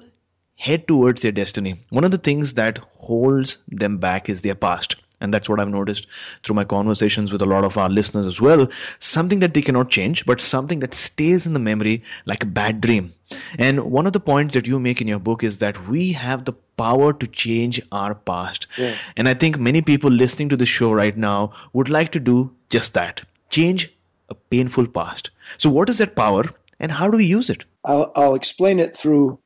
head 0.55 0.87
towards 0.87 1.21
their 1.21 1.31
destiny, 1.31 1.85
one 1.91 2.05
of 2.05 2.09
the 2.09 2.17
things 2.17 2.55
that 2.55 2.79
holds 2.97 3.59
them 3.67 3.99
back 3.99 4.29
is 4.29 4.41
their 4.41 4.55
past. 4.55 4.95
And 5.21 5.33
that's 5.33 5.47
what 5.47 5.59
I've 5.59 5.69
noticed 5.69 6.07
through 6.43 6.55
my 6.55 6.65
conversations 6.65 7.31
with 7.31 7.41
a 7.41 7.45
lot 7.45 7.63
of 7.63 7.77
our 7.77 7.89
listeners 7.89 8.25
as 8.25 8.41
well. 8.41 8.67
Something 8.99 9.39
that 9.39 9.53
they 9.53 9.61
cannot 9.61 9.89
change, 9.89 10.25
but 10.25 10.41
something 10.41 10.79
that 10.79 10.93
stays 10.93 11.45
in 11.45 11.53
the 11.53 11.59
memory 11.59 12.03
like 12.25 12.43
a 12.43 12.47
bad 12.47 12.81
dream. 12.81 13.13
And 13.57 13.85
one 13.85 14.07
of 14.07 14.13
the 14.13 14.19
points 14.19 14.53
that 14.55 14.67
you 14.67 14.79
make 14.79 14.99
in 14.99 15.07
your 15.07 15.19
book 15.19 15.43
is 15.43 15.59
that 15.59 15.87
we 15.87 16.11
have 16.13 16.45
the 16.45 16.53
power 16.77 17.13
to 17.13 17.27
change 17.27 17.81
our 17.91 18.15
past. 18.15 18.67
Yeah. 18.77 18.95
And 19.15 19.29
I 19.29 19.33
think 19.33 19.57
many 19.57 19.81
people 19.81 20.09
listening 20.09 20.49
to 20.49 20.57
the 20.57 20.65
show 20.65 20.91
right 20.91 21.15
now 21.15 21.53
would 21.73 21.89
like 21.89 22.11
to 22.13 22.19
do 22.19 22.51
just 22.69 22.93
that 22.95 23.21
change 23.49 23.93
a 24.29 24.35
painful 24.35 24.87
past. 24.87 25.29
So, 25.57 25.69
what 25.69 25.89
is 25.89 25.99
that 25.99 26.15
power 26.15 26.45
and 26.79 26.91
how 26.91 27.09
do 27.09 27.17
we 27.17 27.25
use 27.25 27.49
it? 27.49 27.65
I'll, 27.83 28.11
I'll 28.15 28.35
explain 28.35 28.79
it 28.79 28.95
through 28.95 29.39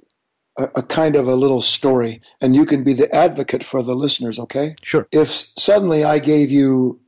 a, 0.57 0.63
a 0.75 0.83
kind 0.83 1.15
of 1.15 1.27
a 1.27 1.35
little 1.35 1.61
story, 1.61 2.21
and 2.41 2.55
you 2.55 2.65
can 2.65 2.83
be 2.83 2.93
the 2.93 3.13
advocate 3.13 3.63
for 3.63 3.83
the 3.83 3.95
listeners, 3.95 4.39
okay? 4.39 4.75
Sure. 4.81 5.07
If 5.11 5.29
suddenly 5.29 6.03
I 6.03 6.19
gave 6.19 6.49
you 6.51 6.99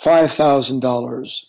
$5,000 0.00 1.44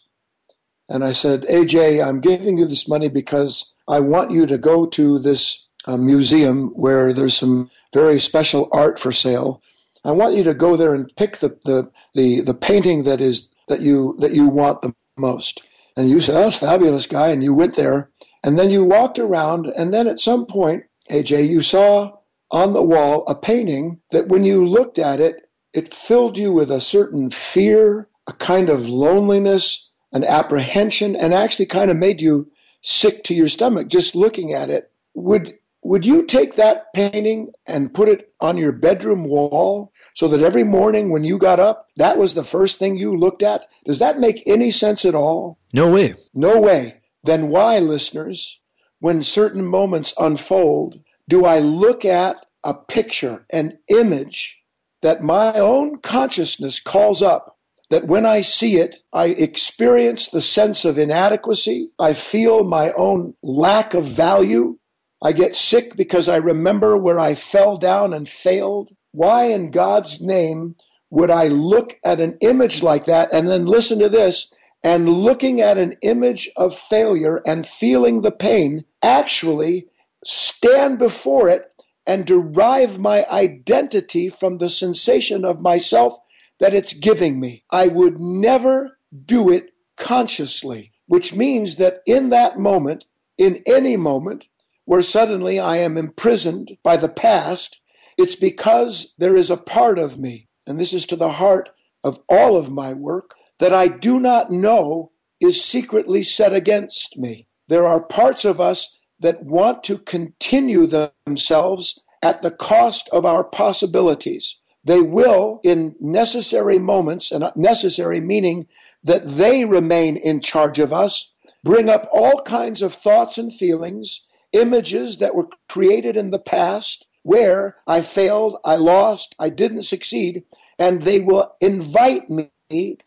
and 0.90 1.04
I 1.04 1.12
said, 1.12 1.44
AJ, 1.44 2.06
I'm 2.06 2.22
giving 2.22 2.58
you 2.58 2.66
this 2.66 2.88
money 2.88 3.10
because 3.10 3.74
I 3.88 4.00
want 4.00 4.32
you 4.32 4.46
to 4.46 4.58
go 4.58 4.86
to 4.88 5.20
this 5.20 5.68
uh, 5.86 5.98
museum 5.98 6.70
where 6.70 7.14
there's 7.14 7.38
some 7.38 7.70
very 7.94 8.20
special 8.20 8.70
art 8.72 9.00
for 9.00 9.12
sale. 9.12 9.62
I 10.06 10.12
want 10.12 10.36
you 10.36 10.44
to 10.44 10.54
go 10.54 10.76
there 10.76 10.94
and 10.94 11.14
pick 11.16 11.38
the, 11.38 11.58
the, 11.66 11.90
the, 12.14 12.42
the 12.42 12.54
painting 12.54 13.04
that 13.04 13.22
is 13.22 13.50
that 13.70 13.82
you 13.82 14.16
that 14.20 14.34
you 14.34 14.48
want 14.48 14.82
the 14.82 14.94
most. 15.18 15.62
And 15.96 16.10
you 16.10 16.20
said, 16.22 16.36
That's 16.36 16.58
fabulous, 16.58 17.08
guy. 17.08 17.30
And 17.30 17.44
you 17.44 17.54
went 17.54 17.76
there 17.76 18.10
and 18.44 18.60
then 18.60 18.70
you 18.70 18.84
walked 18.84 19.20
around 19.20 19.68
and 19.68 19.94
then 19.94 20.08
at 20.08 20.20
some 20.20 20.46
point, 20.46 20.84
AJ, 21.10 21.48
you 21.48 21.62
saw 21.62 22.18
on 22.52 22.74
the 22.74 22.84
wall 22.84 23.24
a 23.28 23.36
painting 23.36 24.00
that 24.12 24.28
when 24.28 24.44
you 24.44 24.66
looked 24.66 25.00
at 25.00 25.20
it, 25.20 25.50
it 25.74 25.94
filled 25.94 26.38
you 26.38 26.54
with 26.54 26.72
a 26.72 26.80
certain 26.80 27.32
fear, 27.32 28.08
a 28.28 28.34
kind 28.34 28.70
of 28.70 28.88
loneliness, 28.88 29.90
an 30.12 30.24
apprehension, 30.24 31.16
and 31.16 31.34
actually 31.34 31.66
kind 31.66 31.90
of 31.90 31.98
made 31.98 32.22
you 32.22 32.50
sick 32.84 33.24
to 33.24 33.34
your 33.34 33.48
stomach 33.48 33.88
just 33.88 34.16
looking 34.16 34.54
at 34.54 34.70
it. 34.70 34.92
Would 35.16 35.58
would 35.84 36.06
you 36.06 36.26
take 36.26 36.56
that 36.56 36.94
painting 36.94 37.52
and 37.68 37.94
put 37.94 38.08
it 38.08 38.32
on 38.40 38.56
your 38.56 38.72
bedroom 38.72 39.28
wall 39.28 39.92
so 40.16 40.30
that 40.30 40.42
every 40.42 40.64
morning 40.64 41.12
when 41.12 41.26
you 41.26 41.38
got 41.38 41.60
up, 41.60 41.90
that 41.98 42.18
was 42.18 42.34
the 42.34 42.46
first 42.46 42.80
thing 42.80 42.96
you 42.96 43.12
looked 43.12 43.44
at? 43.44 43.68
Does 43.86 44.00
that 44.00 44.18
make 44.18 44.42
any 44.46 44.72
sense 44.72 45.04
at 45.04 45.14
all? 45.14 45.58
No 45.74 45.92
way. 45.92 46.16
No 46.34 46.62
way. 46.62 47.02
Then 47.26 47.50
why, 47.50 47.80
listeners, 47.80 48.60
when 49.04 49.22
certain 49.22 49.66
moments 49.66 50.14
unfold, 50.18 50.98
do 51.28 51.44
I 51.44 51.60
look 51.60 52.06
at 52.06 52.38
a 52.64 52.74
picture, 52.74 53.46
an 53.50 53.78
image 53.90 54.62
that 55.02 55.22
my 55.22 55.52
own 55.56 55.98
consciousness 56.00 56.80
calls 56.80 57.22
up? 57.22 57.58
That 57.90 58.08
when 58.08 58.26
I 58.26 58.40
see 58.40 58.78
it, 58.78 59.00
I 59.12 59.26
experience 59.26 60.30
the 60.30 60.42
sense 60.42 60.86
of 60.86 60.98
inadequacy. 60.98 61.90
I 62.00 62.14
feel 62.14 62.64
my 62.64 62.94
own 62.94 63.34
lack 63.44 63.94
of 63.94 64.06
value. 64.06 64.78
I 65.22 65.34
get 65.34 65.58
sick 65.58 65.98
because 65.98 66.30
I 66.30 66.38
remember 66.38 66.96
where 66.96 67.20
I 67.20 67.36
fell 67.36 67.76
down 67.76 68.14
and 68.14 68.30
failed. 68.30 68.96
Why 69.12 69.48
in 69.48 69.72
God's 69.72 70.22
name 70.22 70.78
would 71.10 71.30
I 71.30 71.50
look 71.50 72.00
at 72.06 72.22
an 72.22 72.38
image 72.40 72.82
like 72.82 73.04
that 73.08 73.34
and 73.34 73.50
then 73.50 73.66
listen 73.66 74.00
to 74.00 74.08
this 74.08 74.50
and 74.82 75.10
looking 75.10 75.60
at 75.60 75.78
an 75.78 75.98
image 76.02 76.50
of 76.56 76.78
failure 76.78 77.42
and 77.46 77.68
feeling 77.68 78.22
the 78.22 78.32
pain 78.32 78.86
actually 79.04 79.88
stand 80.26 80.98
before 80.98 81.50
it 81.50 81.70
and 82.08 82.26
derive 82.26 83.00
my 83.00 83.26
identity 83.30 84.30
from 84.30 84.58
the 84.58 84.70
sensation 84.70 85.46
of 85.46 85.62
myself 85.62 86.18
that 86.60 86.74
it's 86.74 86.94
giving 86.94 87.40
me? 87.40 87.64
I 87.70 87.88
would 87.88 88.20
never 88.20 88.98
do 89.26 89.50
it 89.50 89.72
consciously, 89.98 90.92
which 91.08 91.36
means 91.36 91.76
that 91.76 92.02
in 92.06 92.30
that 92.30 92.58
moment, 92.58 93.06
in 93.38 93.62
any 93.68 93.98
moment, 93.98 94.46
where 94.86 95.02
suddenly 95.02 95.60
I 95.60 95.78
am 95.78 95.98
imprisoned 95.98 96.78
by 96.84 96.98
the 96.98 97.10
past, 97.10 97.80
it's 98.18 98.36
because 98.36 99.14
there 99.18 99.36
is 99.36 99.50
a 99.50 99.58
part 99.58 99.98
of 99.98 100.18
me, 100.18 100.48
and 100.68 100.80
this 100.80 100.94
is 100.94 101.06
to 101.08 101.16
the 101.16 101.34
heart 101.34 101.70
of 102.04 102.20
all 102.28 102.58
of 102.58 102.72
my 102.72 102.94
work, 102.94 103.34
that 103.60 103.74
I 103.74 103.88
do 103.88 104.20
not 104.20 104.52
know 104.52 105.12
is 105.40 105.64
secretly 105.64 106.24
set 106.24 106.54
against 106.54 107.18
me. 107.18 107.48
There 107.74 107.88
are 107.88 108.02
parts 108.02 108.46
of 108.46 108.62
us 108.62 109.00
that 109.20 109.46
want 109.46 109.84
to 109.86 109.98
continue 109.98 110.86
themselves 110.86 112.00
at 112.22 112.44
the 112.44 112.52
cost 112.52 113.10
of 113.12 113.26
our 113.26 113.44
possibilities. 113.44 114.58
They 114.84 115.02
will, 115.02 115.60
in 115.64 115.96
necessary 116.00 116.78
moments, 116.78 117.32
and 117.32 117.52
necessary 117.56 118.20
meaning 118.20 118.68
that 119.04 119.38
they 119.38 119.66
remain 119.66 120.18
in 120.18 120.40
charge 120.40 120.78
of 120.78 120.94
us, 120.94 121.32
bring 121.64 121.90
up 121.90 122.08
all 122.14 122.42
kinds 122.42 122.84
of 122.84 122.94
thoughts 122.94 123.40
and 123.40 123.52
feelings 123.52 124.28
images 124.52 125.18
that 125.18 125.34
were 125.34 125.48
created 125.68 126.16
in 126.16 126.30
the 126.30 126.38
past 126.38 127.08
where 127.24 127.78
I 127.88 128.04
failed, 128.04 128.58
I 128.64 128.76
lost, 128.76 129.34
I 129.40 129.50
didn't 129.50 129.82
succeed, 129.82 130.44
and 130.78 131.02
they 131.02 131.22
will 131.22 131.56
invite 131.60 132.30
me, 132.30 132.52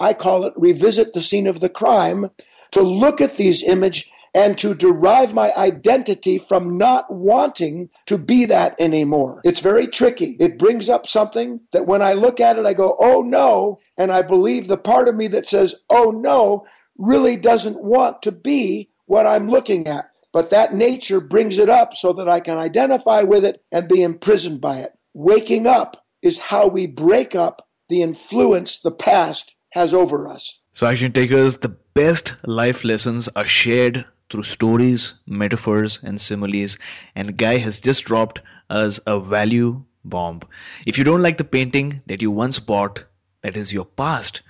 I 0.00 0.12
call 0.12 0.42
it 0.42 0.54
revisit 0.56 1.14
the 1.14 1.22
scene 1.22 1.46
of 1.46 1.60
the 1.60 1.68
crime, 1.68 2.32
to 2.72 2.82
look 2.82 3.20
at 3.20 3.36
these 3.36 3.62
images 3.62 4.10
and 4.36 4.58
to 4.58 4.74
derive 4.74 5.32
my 5.32 5.52
identity 5.56 6.36
from 6.36 6.76
not 6.76 7.10
wanting 7.12 7.88
to 8.04 8.18
be 8.18 8.44
that 8.44 8.78
anymore. 8.78 9.40
It's 9.44 9.60
very 9.60 9.86
tricky. 9.86 10.36
It 10.38 10.58
brings 10.58 10.90
up 10.90 11.06
something 11.06 11.60
that 11.72 11.86
when 11.86 12.02
I 12.02 12.12
look 12.12 12.38
at 12.38 12.58
it, 12.58 12.66
I 12.66 12.74
go, 12.74 12.96
oh 13.00 13.22
no. 13.22 13.80
And 13.96 14.12
I 14.12 14.20
believe 14.20 14.68
the 14.68 14.76
part 14.76 15.08
of 15.08 15.16
me 15.16 15.26
that 15.28 15.48
says, 15.48 15.74
oh 15.88 16.10
no, 16.10 16.66
really 16.98 17.36
doesn't 17.36 17.82
want 17.82 18.20
to 18.22 18.30
be 18.32 18.90
what 19.06 19.26
I'm 19.26 19.50
looking 19.50 19.88
at 19.88 20.10
but 20.36 20.50
that 20.50 20.74
nature 20.74 21.18
brings 21.18 21.56
it 21.56 21.70
up 21.70 21.96
so 21.96 22.12
that 22.12 22.28
I 22.28 22.40
can 22.40 22.58
identify 22.58 23.22
with 23.22 23.42
it 23.42 23.64
and 23.72 23.88
be 23.88 24.02
imprisoned 24.02 24.60
by 24.60 24.80
it. 24.80 24.92
Waking 25.14 25.66
up 25.66 26.04
is 26.20 26.38
how 26.38 26.68
we 26.68 26.86
break 26.86 27.34
up 27.34 27.66
the 27.88 28.02
influence 28.02 28.78
the 28.80 28.90
past 28.90 29.54
has 29.70 29.94
over 29.94 30.28
us. 30.28 30.58
So, 30.74 30.86
action 30.86 31.12
takers, 31.12 31.56
the 31.56 31.74
best 31.94 32.34
life 32.44 32.84
lessons 32.84 33.30
are 33.34 33.46
shared 33.46 34.04
through 34.30 34.42
stories, 34.42 35.14
metaphors, 35.26 36.00
and 36.02 36.20
similes. 36.20 36.78
And 37.14 37.36
Guy 37.36 37.58
has 37.58 37.80
just 37.80 38.04
dropped 38.04 38.40
us 38.70 39.00
a 39.06 39.20
value 39.20 39.84
bomb. 40.04 40.40
If 40.86 40.98
you 40.98 41.04
don't 41.04 41.22
like 41.22 41.38
the 41.38 41.44
painting 41.44 42.02
that 42.06 42.22
you 42.22 42.30
once 42.30 42.58
bought, 42.58 43.04
that 43.42 43.56
is 43.56 43.72
your 43.72 43.84
past, 43.84 44.42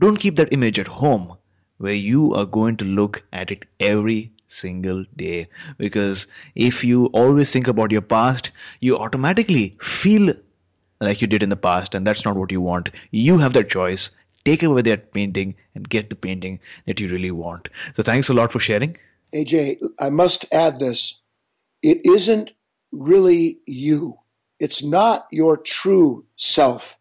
don't 0.00 0.18
keep 0.18 0.36
that 0.36 0.52
image 0.52 0.78
at 0.78 0.88
home 0.88 1.36
where 1.78 1.94
you 1.94 2.32
are 2.34 2.44
going 2.44 2.76
to 2.76 2.84
look 2.84 3.22
at 3.32 3.50
it 3.50 3.64
every 3.80 4.32
single 4.48 5.04
day 5.16 5.48
because 5.78 6.26
if 6.54 6.84
you 6.84 7.06
always 7.06 7.50
think 7.50 7.68
about 7.68 7.90
your 7.90 8.02
past 8.02 8.50
you 8.80 8.96
automatically 8.98 9.76
feel 9.80 10.34
like 11.00 11.22
you 11.22 11.26
did 11.26 11.42
in 11.42 11.48
the 11.48 11.56
past 11.56 11.94
and 11.94 12.06
that's 12.06 12.24
not 12.24 12.36
what 12.36 12.52
you 12.52 12.60
want 12.60 12.90
you 13.10 13.38
have 13.38 13.54
that 13.54 13.70
choice 13.70 14.10
take 14.44 14.62
away 14.62 14.82
that 14.82 15.12
painting 15.12 15.54
and 15.74 15.88
get 15.88 16.10
the 16.10 16.16
painting 16.16 16.60
that 16.86 17.00
you 17.00 17.08
really 17.08 17.30
want 17.30 17.68
so 17.94 18.02
thanks 18.02 18.28
a 18.28 18.34
lot 18.34 18.52
for 18.52 18.60
sharing 18.60 18.96
aj 19.34 19.78
i 19.98 20.10
must 20.10 20.44
add 20.52 20.78
this 20.78 21.20
it 21.82 22.00
isn't 22.04 22.52
really 22.90 23.58
you 23.66 24.18
it's 24.58 24.82
not 24.82 25.26
your 25.30 25.56
true 25.56 26.24
self 26.36 26.98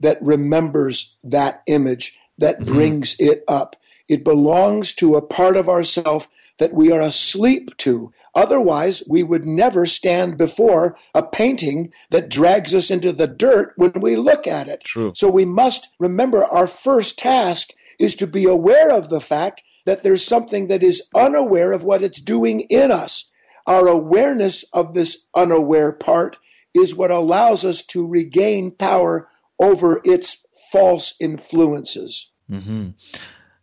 that 0.00 0.18
remembers 0.22 1.16
that 1.22 1.62
image 1.66 2.18
that 2.38 2.56
mm-hmm. 2.60 2.72
brings 2.72 3.16
it 3.18 3.44
up 3.48 3.76
it 4.08 4.24
belongs 4.24 4.92
to 4.92 5.14
a 5.14 5.22
part 5.22 5.56
of 5.56 5.68
ourself 5.68 6.28
that 6.58 6.72
we 6.72 6.92
are 6.92 7.00
asleep 7.00 7.76
to. 7.78 8.12
Otherwise, 8.34 9.02
we 9.08 9.22
would 9.22 9.44
never 9.44 9.86
stand 9.86 10.36
before 10.36 10.96
a 11.14 11.22
painting 11.22 11.92
that 12.10 12.28
drags 12.28 12.74
us 12.74 12.90
into 12.90 13.12
the 13.12 13.26
dirt 13.26 13.72
when 13.76 13.92
we 14.00 14.16
look 14.16 14.46
at 14.46 14.68
it. 14.68 14.84
True. 14.84 15.12
So 15.14 15.28
we 15.28 15.44
must 15.44 15.88
remember 15.98 16.44
our 16.44 16.66
first 16.66 17.18
task 17.18 17.70
is 17.98 18.14
to 18.16 18.26
be 18.26 18.44
aware 18.44 18.90
of 18.90 19.08
the 19.08 19.20
fact 19.20 19.62
that 19.84 20.02
there's 20.02 20.24
something 20.24 20.68
that 20.68 20.82
is 20.82 21.02
unaware 21.14 21.72
of 21.72 21.84
what 21.84 22.02
it's 22.02 22.20
doing 22.20 22.60
in 22.60 22.90
us. 22.90 23.30
Our 23.66 23.88
awareness 23.88 24.64
of 24.72 24.94
this 24.94 25.26
unaware 25.34 25.92
part 25.92 26.36
is 26.74 26.94
what 26.94 27.10
allows 27.10 27.64
us 27.64 27.84
to 27.86 28.06
regain 28.06 28.70
power 28.72 29.28
over 29.58 30.00
its 30.04 30.44
false 30.72 31.14
influences. 31.20 32.30
Mm-hmm. 32.50 32.90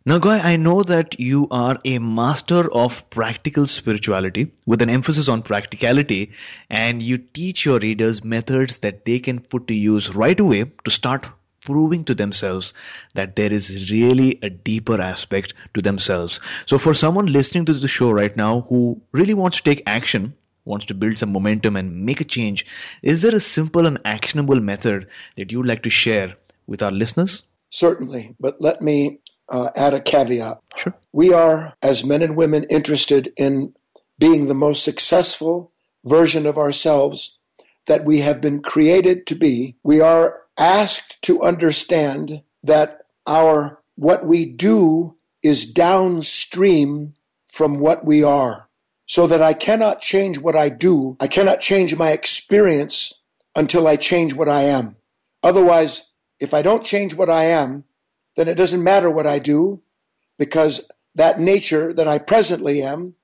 Now, 0.06 0.18
Guy, 0.18 0.38
I 0.38 0.56
know 0.56 0.82
that 0.82 1.20
you 1.20 1.46
are 1.50 1.78
a 1.84 1.98
master 1.98 2.72
of 2.72 3.08
practical 3.10 3.66
spirituality 3.66 4.50
with 4.64 4.80
an 4.80 4.88
emphasis 4.88 5.28
on 5.28 5.42
practicality, 5.42 6.32
and 6.70 7.02
you 7.02 7.18
teach 7.18 7.66
your 7.66 7.78
readers 7.78 8.24
methods 8.24 8.78
that 8.78 9.04
they 9.04 9.18
can 9.18 9.40
put 9.40 9.66
to 9.66 9.74
use 9.74 10.14
right 10.14 10.40
away 10.40 10.72
to 10.84 10.90
start 10.90 11.28
proving 11.64 12.04
to 12.04 12.14
themselves 12.14 12.72
that 13.14 13.36
there 13.36 13.52
is 13.52 13.90
really 13.90 14.38
a 14.42 14.50
deeper 14.50 15.00
aspect 15.00 15.54
to 15.74 15.82
themselves. 15.82 16.40
So, 16.66 16.78
for 16.78 16.94
someone 16.94 17.26
listening 17.26 17.64
to 17.66 17.74
the 17.74 17.88
show 17.88 18.10
right 18.10 18.36
now 18.36 18.62
who 18.68 19.00
really 19.12 19.34
wants 19.34 19.58
to 19.58 19.62
take 19.62 19.82
action, 19.86 20.34
wants 20.64 20.86
to 20.86 20.94
build 20.94 21.18
some 21.18 21.32
momentum 21.32 21.76
and 21.76 22.04
make 22.04 22.20
a 22.20 22.24
change, 22.24 22.66
is 23.02 23.22
there 23.22 23.34
a 23.34 23.40
simple 23.40 23.86
and 23.86 23.98
actionable 24.04 24.60
method 24.60 25.06
that 25.36 25.52
you'd 25.52 25.66
like 25.66 25.82
to 25.82 25.90
share 25.90 26.36
with 26.66 26.82
our 26.82 26.92
listeners? 26.92 27.42
Certainly, 27.70 28.34
but 28.40 28.60
let 28.60 28.82
me 28.82 29.20
uh, 29.48 29.70
add 29.76 29.94
a 29.94 30.00
caveat. 30.00 30.60
Sure. 30.76 30.94
We 31.12 31.32
are, 31.32 31.74
as 31.82 32.04
men 32.04 32.22
and 32.22 32.36
women, 32.36 32.64
interested 32.64 33.32
in 33.36 33.74
being 34.18 34.48
the 34.48 34.54
most 34.54 34.84
successful 34.84 35.72
version 36.04 36.46
of 36.46 36.58
ourselves 36.58 37.38
that 37.86 38.04
we 38.04 38.20
have 38.20 38.40
been 38.40 38.62
created 38.62 39.26
to 39.26 39.34
be. 39.34 39.76
We 39.82 40.00
are 40.00 40.40
asked 40.60 41.20
to 41.22 41.42
understand 41.42 42.42
that 42.62 43.00
our 43.26 43.82
what 43.96 44.24
we 44.26 44.44
do 44.46 45.16
is 45.42 45.64
downstream 45.64 47.14
from 47.46 47.80
what 47.80 48.04
we 48.04 48.22
are. 48.22 48.68
so 49.10 49.26
that 49.26 49.42
I 49.42 49.54
cannot 49.54 50.00
change 50.00 50.38
what 50.38 50.54
I 50.54 50.68
do. 50.68 51.16
I 51.18 51.26
cannot 51.26 51.58
change 51.60 51.96
my 51.96 52.12
experience 52.12 53.12
until 53.56 53.88
I 53.88 53.96
change 53.96 54.34
what 54.34 54.48
I 54.48 54.62
am. 54.62 54.94
Otherwise, 55.42 56.12
if 56.38 56.54
I 56.54 56.62
don't 56.62 56.84
change 56.84 57.14
what 57.14 57.28
I 57.28 57.42
am, 57.46 57.82
then 58.36 58.46
it 58.46 58.54
doesn't 58.54 58.84
matter 58.84 59.10
what 59.10 59.26
I 59.26 59.40
do 59.40 59.82
because 60.38 60.88
that 61.16 61.40
nature 61.40 61.92
that 61.92 62.06
I 62.06 62.18
presently 62.18 62.84
am, 62.84 63.14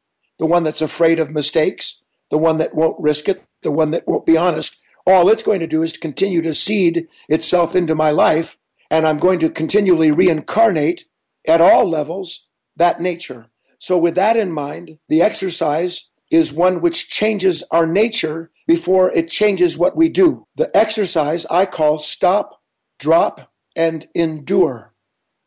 the 0.41 0.47
one 0.47 0.65
that's 0.65 0.83
afraid 0.83 1.21
of 1.21 1.31
mistakes, 1.31 2.03
the 2.33 2.39
one 2.39 2.59
that 2.59 2.75
won't 2.75 3.01
risk 3.01 3.29
it, 3.29 3.45
the 3.63 3.71
one 3.71 3.93
that 3.93 4.09
won't 4.09 4.27
be 4.27 4.37
honest, 4.37 4.83
all 5.07 5.29
it's 5.29 5.43
going 5.43 5.61
to 5.61 5.67
do 5.67 5.83
is 5.83 5.93
to 5.93 6.01
continue 6.01 6.43
to 6.43 6.55
seed 6.55 7.07
itself 7.29 7.77
into 7.77 7.95
my 7.95 8.11
life, 8.11 8.57
and 8.91 9.07
I'm 9.07 9.19
going 9.19 9.39
to 9.41 9.51
continually 9.51 10.11
reincarnate 10.11 11.05
at 11.47 11.61
all 11.61 11.89
levels 11.89 12.49
that 12.77 13.01
nature. 13.01 13.47
So, 13.79 13.97
with 13.99 14.15
that 14.17 14.37
in 14.37 14.51
mind, 14.51 14.99
the 15.09 15.23
exercise 15.23 16.09
is 16.31 16.53
one 16.53 16.81
which 16.81 17.09
changes 17.09 17.63
our 17.71 17.87
nature 17.87 18.51
before 18.67 19.13
it 19.13 19.29
changes 19.29 19.79
what 19.79 19.97
we 19.97 20.09
do. 20.09 20.47
The 20.57 20.77
exercise 20.77 21.47
I 21.47 21.67
call 21.67 22.01
stop, 22.01 22.63
drop, 22.99 23.53
and 23.77 24.09
endure. 24.15 24.95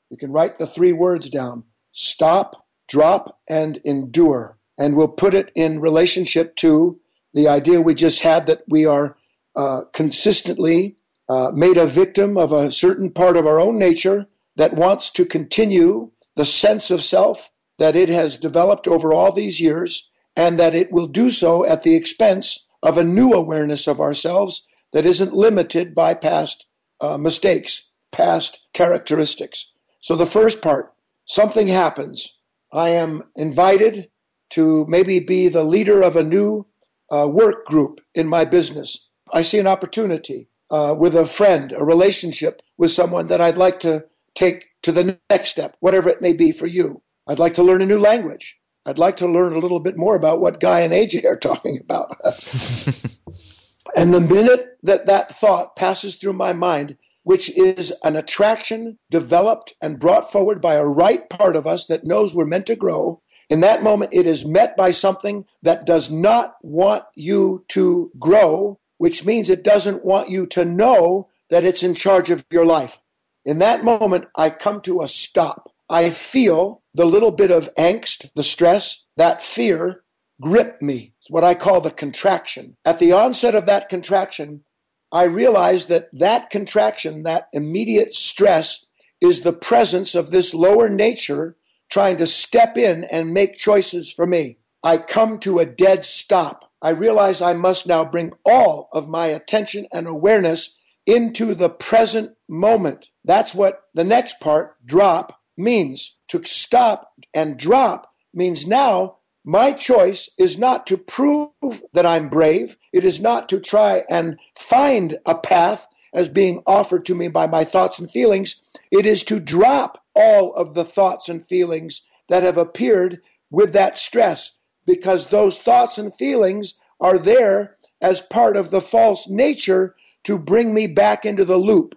You 0.09 0.17
can 0.17 0.31
write 0.31 0.57
the 0.57 0.67
three 0.67 0.93
words 0.93 1.29
down 1.29 1.65
stop, 1.91 2.65
drop, 2.87 3.39
and 3.47 3.77
endure. 3.83 4.57
And 4.77 4.95
we'll 4.95 5.09
put 5.09 5.33
it 5.33 5.51
in 5.55 5.81
relationship 5.81 6.55
to 6.57 6.99
the 7.33 7.49
idea 7.49 7.81
we 7.81 7.93
just 7.93 8.21
had 8.21 8.47
that 8.47 8.63
we 8.67 8.85
are 8.85 9.17
uh, 9.59 9.81
consistently 9.91 10.95
uh, 11.27 11.51
made 11.53 11.77
a 11.77 11.85
victim 11.85 12.37
of 12.37 12.53
a 12.53 12.71
certain 12.71 13.11
part 13.11 13.35
of 13.35 13.45
our 13.45 13.59
own 13.59 13.77
nature 13.77 14.25
that 14.55 14.73
wants 14.73 15.11
to 15.11 15.25
continue 15.25 16.11
the 16.37 16.45
sense 16.45 16.89
of 16.89 17.03
self 17.03 17.49
that 17.77 17.93
it 17.93 18.07
has 18.07 18.37
developed 18.37 18.87
over 18.87 19.13
all 19.13 19.33
these 19.33 19.59
years, 19.59 20.09
and 20.33 20.57
that 20.57 20.75
it 20.75 20.93
will 20.93 21.07
do 21.07 21.29
so 21.29 21.65
at 21.65 21.83
the 21.83 21.93
expense 21.93 22.67
of 22.81 22.97
a 22.97 23.03
new 23.03 23.33
awareness 23.33 23.85
of 23.85 23.99
ourselves 23.99 24.65
that 24.93 25.05
isn't 25.05 25.33
limited 25.33 25.93
by 25.93 26.13
past 26.13 26.65
uh, 27.01 27.17
mistakes, 27.17 27.91
past 28.13 28.65
characteristics. 28.73 29.73
So, 29.99 30.15
the 30.15 30.25
first 30.25 30.61
part 30.61 30.93
something 31.25 31.67
happens. 31.67 32.33
I 32.71 32.91
am 32.91 33.23
invited 33.35 34.07
to 34.51 34.85
maybe 34.87 35.19
be 35.19 35.49
the 35.49 35.65
leader 35.65 36.01
of 36.01 36.15
a 36.15 36.23
new 36.23 36.65
uh, 37.13 37.27
work 37.27 37.65
group 37.65 37.99
in 38.15 38.25
my 38.25 38.45
business. 38.45 39.08
I 39.33 39.41
see 39.41 39.59
an 39.59 39.67
opportunity 39.67 40.47
uh, 40.69 40.95
with 40.97 41.15
a 41.15 41.25
friend, 41.25 41.71
a 41.71 41.83
relationship 41.83 42.61
with 42.77 42.91
someone 42.91 43.27
that 43.27 43.41
I'd 43.41 43.57
like 43.57 43.79
to 43.81 44.05
take 44.35 44.67
to 44.83 44.91
the 44.91 45.19
next 45.29 45.49
step, 45.49 45.75
whatever 45.79 46.09
it 46.09 46.21
may 46.21 46.33
be 46.33 46.51
for 46.51 46.67
you. 46.67 47.01
I'd 47.27 47.39
like 47.39 47.53
to 47.55 47.63
learn 47.63 47.81
a 47.81 47.85
new 47.85 47.99
language. 47.99 48.57
I'd 48.85 48.97
like 48.97 49.17
to 49.17 49.27
learn 49.27 49.53
a 49.53 49.59
little 49.59 49.79
bit 49.79 49.97
more 49.97 50.15
about 50.15 50.39
what 50.39 50.59
Guy 50.59 50.81
and 50.81 50.93
AJ 50.93 51.25
are 51.25 51.35
talking 51.39 51.79
about. 51.79 52.15
and 53.95 54.13
the 54.13 54.21
minute 54.21 54.77
that 54.83 55.05
that 55.05 55.37
thought 55.37 55.75
passes 55.75 56.15
through 56.15 56.33
my 56.33 56.53
mind, 56.53 56.97
which 57.23 57.49
is 57.49 57.93
an 58.03 58.15
attraction 58.15 58.97
developed 59.11 59.73
and 59.81 59.99
brought 59.99 60.31
forward 60.31 60.61
by 60.61 60.75
a 60.75 60.85
right 60.85 61.29
part 61.29 61.55
of 61.55 61.67
us 61.67 61.85
that 61.87 62.05
knows 62.05 62.33
we're 62.33 62.45
meant 62.45 62.65
to 62.67 62.75
grow, 62.75 63.21
in 63.49 63.61
that 63.61 63.83
moment, 63.83 64.13
it 64.13 64.27
is 64.27 64.45
met 64.45 64.77
by 64.77 64.91
something 64.91 65.45
that 65.63 65.85
does 65.85 66.11
not 66.11 66.55
want 66.61 67.03
you 67.15 67.65
to 67.69 68.11
grow, 68.19 68.78
which 68.99 69.25
means 69.25 69.49
it 69.49 69.63
doesn't 69.63 70.05
want 70.05 70.29
you 70.29 70.45
to 70.45 70.63
know 70.63 71.27
that 71.49 71.65
it's 71.65 71.81
in 71.81 71.95
charge 71.95 72.29
of 72.29 72.45
your 72.51 72.65
life. 72.65 72.97
In 73.43 73.57
that 73.59 73.83
moment, 73.83 74.25
I 74.35 74.51
come 74.51 74.81
to 74.81 75.01
a 75.01 75.07
stop. 75.07 75.71
I 75.89 76.11
feel 76.11 76.83
the 76.93 77.05
little 77.05 77.31
bit 77.31 77.49
of 77.49 77.73
angst, 77.75 78.29
the 78.35 78.43
stress, 78.43 79.05
that 79.17 79.41
fear 79.41 80.03
grip 80.41 80.81
me. 80.81 81.13
It's 81.19 81.31
what 81.31 81.43
I 81.43 81.55
call 81.55 81.81
the 81.81 81.91
contraction. 81.91 82.77
At 82.85 82.99
the 82.99 83.13
onset 83.13 83.55
of 83.55 83.65
that 83.65 83.89
contraction, 83.89 84.63
I 85.11 85.23
realize 85.23 85.87
that 85.87 86.09
that 86.13 86.49
contraction, 86.49 87.23
that 87.23 87.47
immediate 87.53 88.13
stress, 88.13 88.85
is 89.21 89.41
the 89.41 89.53
presence 89.53 90.13
of 90.13 90.31
this 90.31 90.53
lower 90.53 90.89
nature 90.89 91.55
trying 91.89 92.17
to 92.17 92.27
step 92.27 92.77
in 92.77 93.05
and 93.05 93.33
make 93.33 93.57
choices 93.57 94.11
for 94.11 94.27
me. 94.27 94.57
I 94.83 94.97
come 94.97 95.39
to 95.39 95.59
a 95.59 95.65
dead 95.65 96.05
stop. 96.05 96.68
I 96.81 96.89
realize 96.89 97.41
I 97.41 97.53
must 97.53 97.87
now 97.87 98.05
bring 98.05 98.33
all 98.45 98.89
of 98.93 99.09
my 99.09 99.27
attention 99.27 99.87
and 99.91 100.07
awareness 100.07 100.75
into 101.05 101.53
the 101.53 101.69
present 101.69 102.31
moment. 102.47 103.07
That's 103.23 103.53
what 103.53 103.83
the 103.93 104.03
next 104.03 104.39
part, 104.39 104.75
drop, 104.85 105.39
means. 105.57 106.15
To 106.29 106.41
stop 106.45 107.11
and 107.33 107.57
drop 107.57 108.11
means 108.33 108.65
now 108.65 109.17
my 109.43 109.71
choice 109.71 110.29
is 110.37 110.57
not 110.57 110.85
to 110.87 110.97
prove 110.97 111.49
that 111.93 112.05
I'm 112.05 112.29
brave. 112.29 112.77
It 112.93 113.03
is 113.03 113.19
not 113.19 113.49
to 113.49 113.59
try 113.59 114.03
and 114.09 114.37
find 114.57 115.17
a 115.25 115.35
path 115.35 115.87
as 116.13 116.29
being 116.29 116.61
offered 116.65 117.05
to 117.05 117.15
me 117.15 117.27
by 117.27 117.47
my 117.47 117.63
thoughts 117.63 117.99
and 117.99 118.09
feelings. 118.09 118.61
It 118.91 119.05
is 119.05 119.23
to 119.25 119.39
drop 119.39 120.03
all 120.15 120.53
of 120.53 120.73
the 120.73 120.85
thoughts 120.85 121.29
and 121.29 121.45
feelings 121.45 122.01
that 122.29 122.43
have 122.43 122.57
appeared 122.57 123.21
with 123.49 123.73
that 123.73 123.97
stress 123.97 124.51
because 124.89 125.27
those 125.27 125.57
thoughts 125.57 125.97
and 125.97 126.13
feelings 126.15 126.73
are 126.99 127.17
there 127.17 127.75
as 128.01 128.21
part 128.21 128.57
of 128.57 128.71
the 128.71 128.81
false 128.81 129.27
nature 129.27 129.95
to 130.23 130.37
bring 130.37 130.73
me 130.73 130.87
back 130.87 131.25
into 131.25 131.45
the 131.45 131.57
loop. 131.57 131.95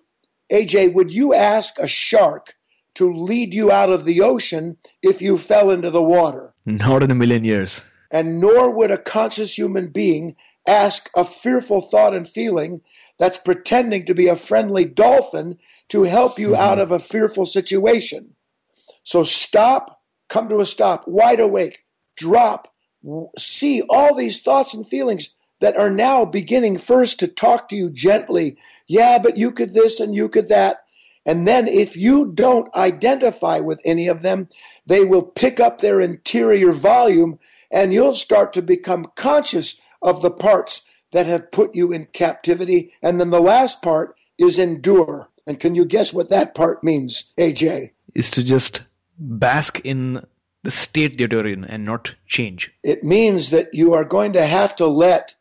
AJ, 0.53 0.93
would 0.93 1.13
you 1.13 1.33
ask 1.33 1.79
a 1.79 1.89
shark 1.89 2.55
to 2.95 3.13
lead 3.13 3.55
you 3.55 3.71
out 3.71 3.91
of 3.91 4.05
the 4.05 4.21
ocean 4.21 4.77
if 5.03 5.23
you 5.23 5.39
fell 5.39 5.71
into 5.71 5.91
the 5.91 6.03
water. 6.03 6.55
Not 6.67 7.03
in 7.03 7.11
a 7.11 7.15
million 7.15 7.45
years. 7.45 7.85
And 8.11 8.41
nor 8.41 8.71
would 8.71 8.91
a 8.91 8.99
conscious 8.99 9.57
human 9.57 9.89
being 9.89 10.37
ask 10.69 11.09
a 11.17 11.25
fearful 11.25 11.83
thought 11.83 12.15
and 12.15 12.29
feeling 12.29 12.83
that's 13.19 13.39
pretending 13.39 14.05
to 14.07 14.15
be 14.15 14.29
a 14.29 14.37
friendly 14.37 14.85
dolphin 14.85 15.59
to 15.89 16.03
help 16.03 16.39
you 16.39 16.49
mm-hmm. 16.49 16.63
out 16.63 16.79
of 16.79 16.93
a 16.93 16.99
fearful 16.99 17.47
situation. 17.47 18.35
So 19.05 19.25
stop, 19.25 20.03
come 20.29 20.49
to 20.49 20.61
a 20.61 20.67
stop, 20.67 21.09
wide 21.09 21.41
awake, 21.41 21.85
drop, 22.17 22.72
see 23.39 23.83
all 23.89 24.15
these 24.15 24.41
thoughts 24.41 24.75
and 24.75 24.87
feelings 24.87 25.35
that 25.61 25.77
are 25.77 25.91
now 25.91 26.25
beginning 26.25 26.77
first 26.77 27.19
to 27.21 27.29
talk 27.29 27.69
to 27.69 27.77
you 27.77 27.91
gently. 27.91 28.57
Yeah, 28.87 29.19
but 29.19 29.37
you 29.37 29.53
could 29.53 29.75
this 29.75 30.01
and 30.01 30.15
you 30.15 30.29
could 30.29 30.49
that. 30.49 30.85
And 31.25 31.47
then 31.47 31.69
if 31.69 31.97
you 31.97 32.33
don't 32.33 32.75
identify 32.75 33.61
with 33.61 33.81
any 33.85 34.09
of 34.09 34.23
them, 34.23 34.49
they 34.87 35.05
will 35.05 35.23
pick 35.23 35.61
up 35.61 35.81
their 35.81 36.01
interior 36.01 36.73
volume 36.73 37.39
and 37.71 37.93
you'll 37.93 38.15
start 38.15 38.53
to 38.55 38.63
become 38.63 39.13
conscious 39.15 39.81
of 40.03 40.21
the 40.21 40.31
parts 40.31 40.83
that 41.13 41.27
have 41.27 41.53
put 41.53 41.75
you 41.75 41.93
in 41.93 42.07
captivity. 42.07 42.93
And 43.03 43.21
then 43.21 43.31
the 43.31 43.41
last 43.41 43.83
part 43.83 44.17
is 44.39 44.59
endure. 44.59 45.31
And 45.47 45.61
can 45.61 45.75
you 45.75 45.85
guess 45.85 46.13
what 46.13 46.29
that 46.31 46.55
part 46.55 46.83
means, 46.83 47.33
AJ? 47.39 47.93
Is 48.15 48.31
to 48.31 48.43
just 48.43 48.83
bask 49.19 49.81
in 49.85 50.25
the 50.63 50.71
state 50.71 51.19
that 51.19 51.33
you're 51.33 51.47
in 51.47 51.65
and 51.65 51.85
not 51.85 52.15
change. 52.27 52.73
It 52.83 53.03
means 53.03 53.51
that 53.51 53.75
you 53.75 53.93
are 53.95 54.05
going 54.05 54.33
to 54.35 54.47
have 54.47 54.77
to 54.77 54.87
let 54.87 55.35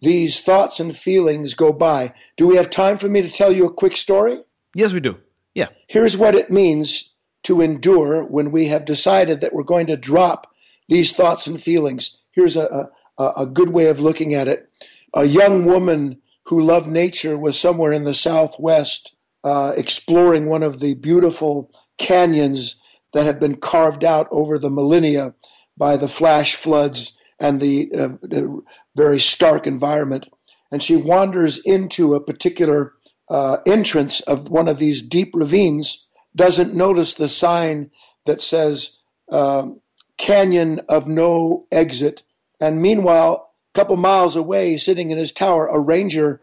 these 0.00 0.40
thoughts 0.40 0.78
and 0.78 0.96
feelings 0.96 1.54
go 1.54 1.72
by. 1.72 2.14
Do 2.36 2.46
we 2.46 2.56
have 2.56 2.70
time 2.70 2.98
for 2.98 3.08
me 3.08 3.22
to 3.22 3.30
tell 3.30 3.52
you 3.52 3.66
a 3.66 3.72
quick 3.72 3.96
story? 3.96 4.40
Yes, 4.74 4.92
we 4.92 5.00
do. 5.00 5.16
Yeah. 5.54 5.68
Here's 5.88 6.16
what 6.16 6.34
it 6.34 6.50
means 6.50 7.14
to 7.44 7.60
endure 7.60 8.22
when 8.24 8.50
we 8.50 8.66
have 8.66 8.84
decided 8.84 9.40
that 9.40 9.52
we're 9.52 9.62
going 9.62 9.86
to 9.86 9.96
drop 9.96 10.52
these 10.88 11.12
thoughts 11.12 11.46
and 11.46 11.62
feelings. 11.62 12.18
Here's 12.32 12.56
a, 12.56 12.90
a, 13.18 13.32
a 13.38 13.46
good 13.46 13.70
way 13.70 13.86
of 13.86 14.00
looking 14.00 14.34
at 14.34 14.48
it. 14.48 14.70
A 15.14 15.24
young 15.24 15.64
woman 15.64 16.20
who 16.44 16.60
loved 16.60 16.88
nature 16.88 17.36
was 17.36 17.58
somewhere 17.58 17.92
in 17.92 18.04
the 18.04 18.14
southwest 18.14 19.14
uh, 19.44 19.72
exploring 19.76 20.46
one 20.46 20.62
of 20.62 20.80
the 20.80 20.94
beautiful 20.94 21.70
canyons 21.96 22.76
that 23.12 23.26
have 23.26 23.40
been 23.40 23.56
carved 23.56 24.04
out 24.04 24.28
over 24.30 24.58
the 24.58 24.70
millennia 24.70 25.34
by 25.76 25.96
the 25.96 26.08
flash 26.08 26.54
floods 26.54 27.16
and 27.40 27.60
the, 27.60 27.90
uh, 27.94 28.60
very 28.96 29.20
stark 29.20 29.66
environment. 29.66 30.26
And 30.72 30.82
she 30.82 30.96
wanders 30.96 31.58
into 31.58 32.14
a 32.14 32.20
particular 32.20 32.94
uh, 33.30 33.58
entrance 33.66 34.20
of 34.22 34.48
one 34.48 34.68
of 34.68 34.78
these 34.78 35.02
deep 35.02 35.30
ravines 35.34 36.06
doesn't 36.34 36.74
notice 36.74 37.14
the 37.14 37.28
sign 37.28 37.90
that 38.26 38.40
says 38.40 38.98
um, 39.30 39.80
Canyon 40.16 40.80
of 40.88 41.06
No 41.06 41.66
Exit. 41.70 42.22
And 42.60 42.82
meanwhile, 42.82 43.52
a 43.74 43.78
couple 43.78 43.96
miles 43.96 44.36
away, 44.36 44.76
sitting 44.76 45.10
in 45.10 45.18
his 45.18 45.32
tower, 45.32 45.66
a 45.66 45.78
ranger 45.78 46.40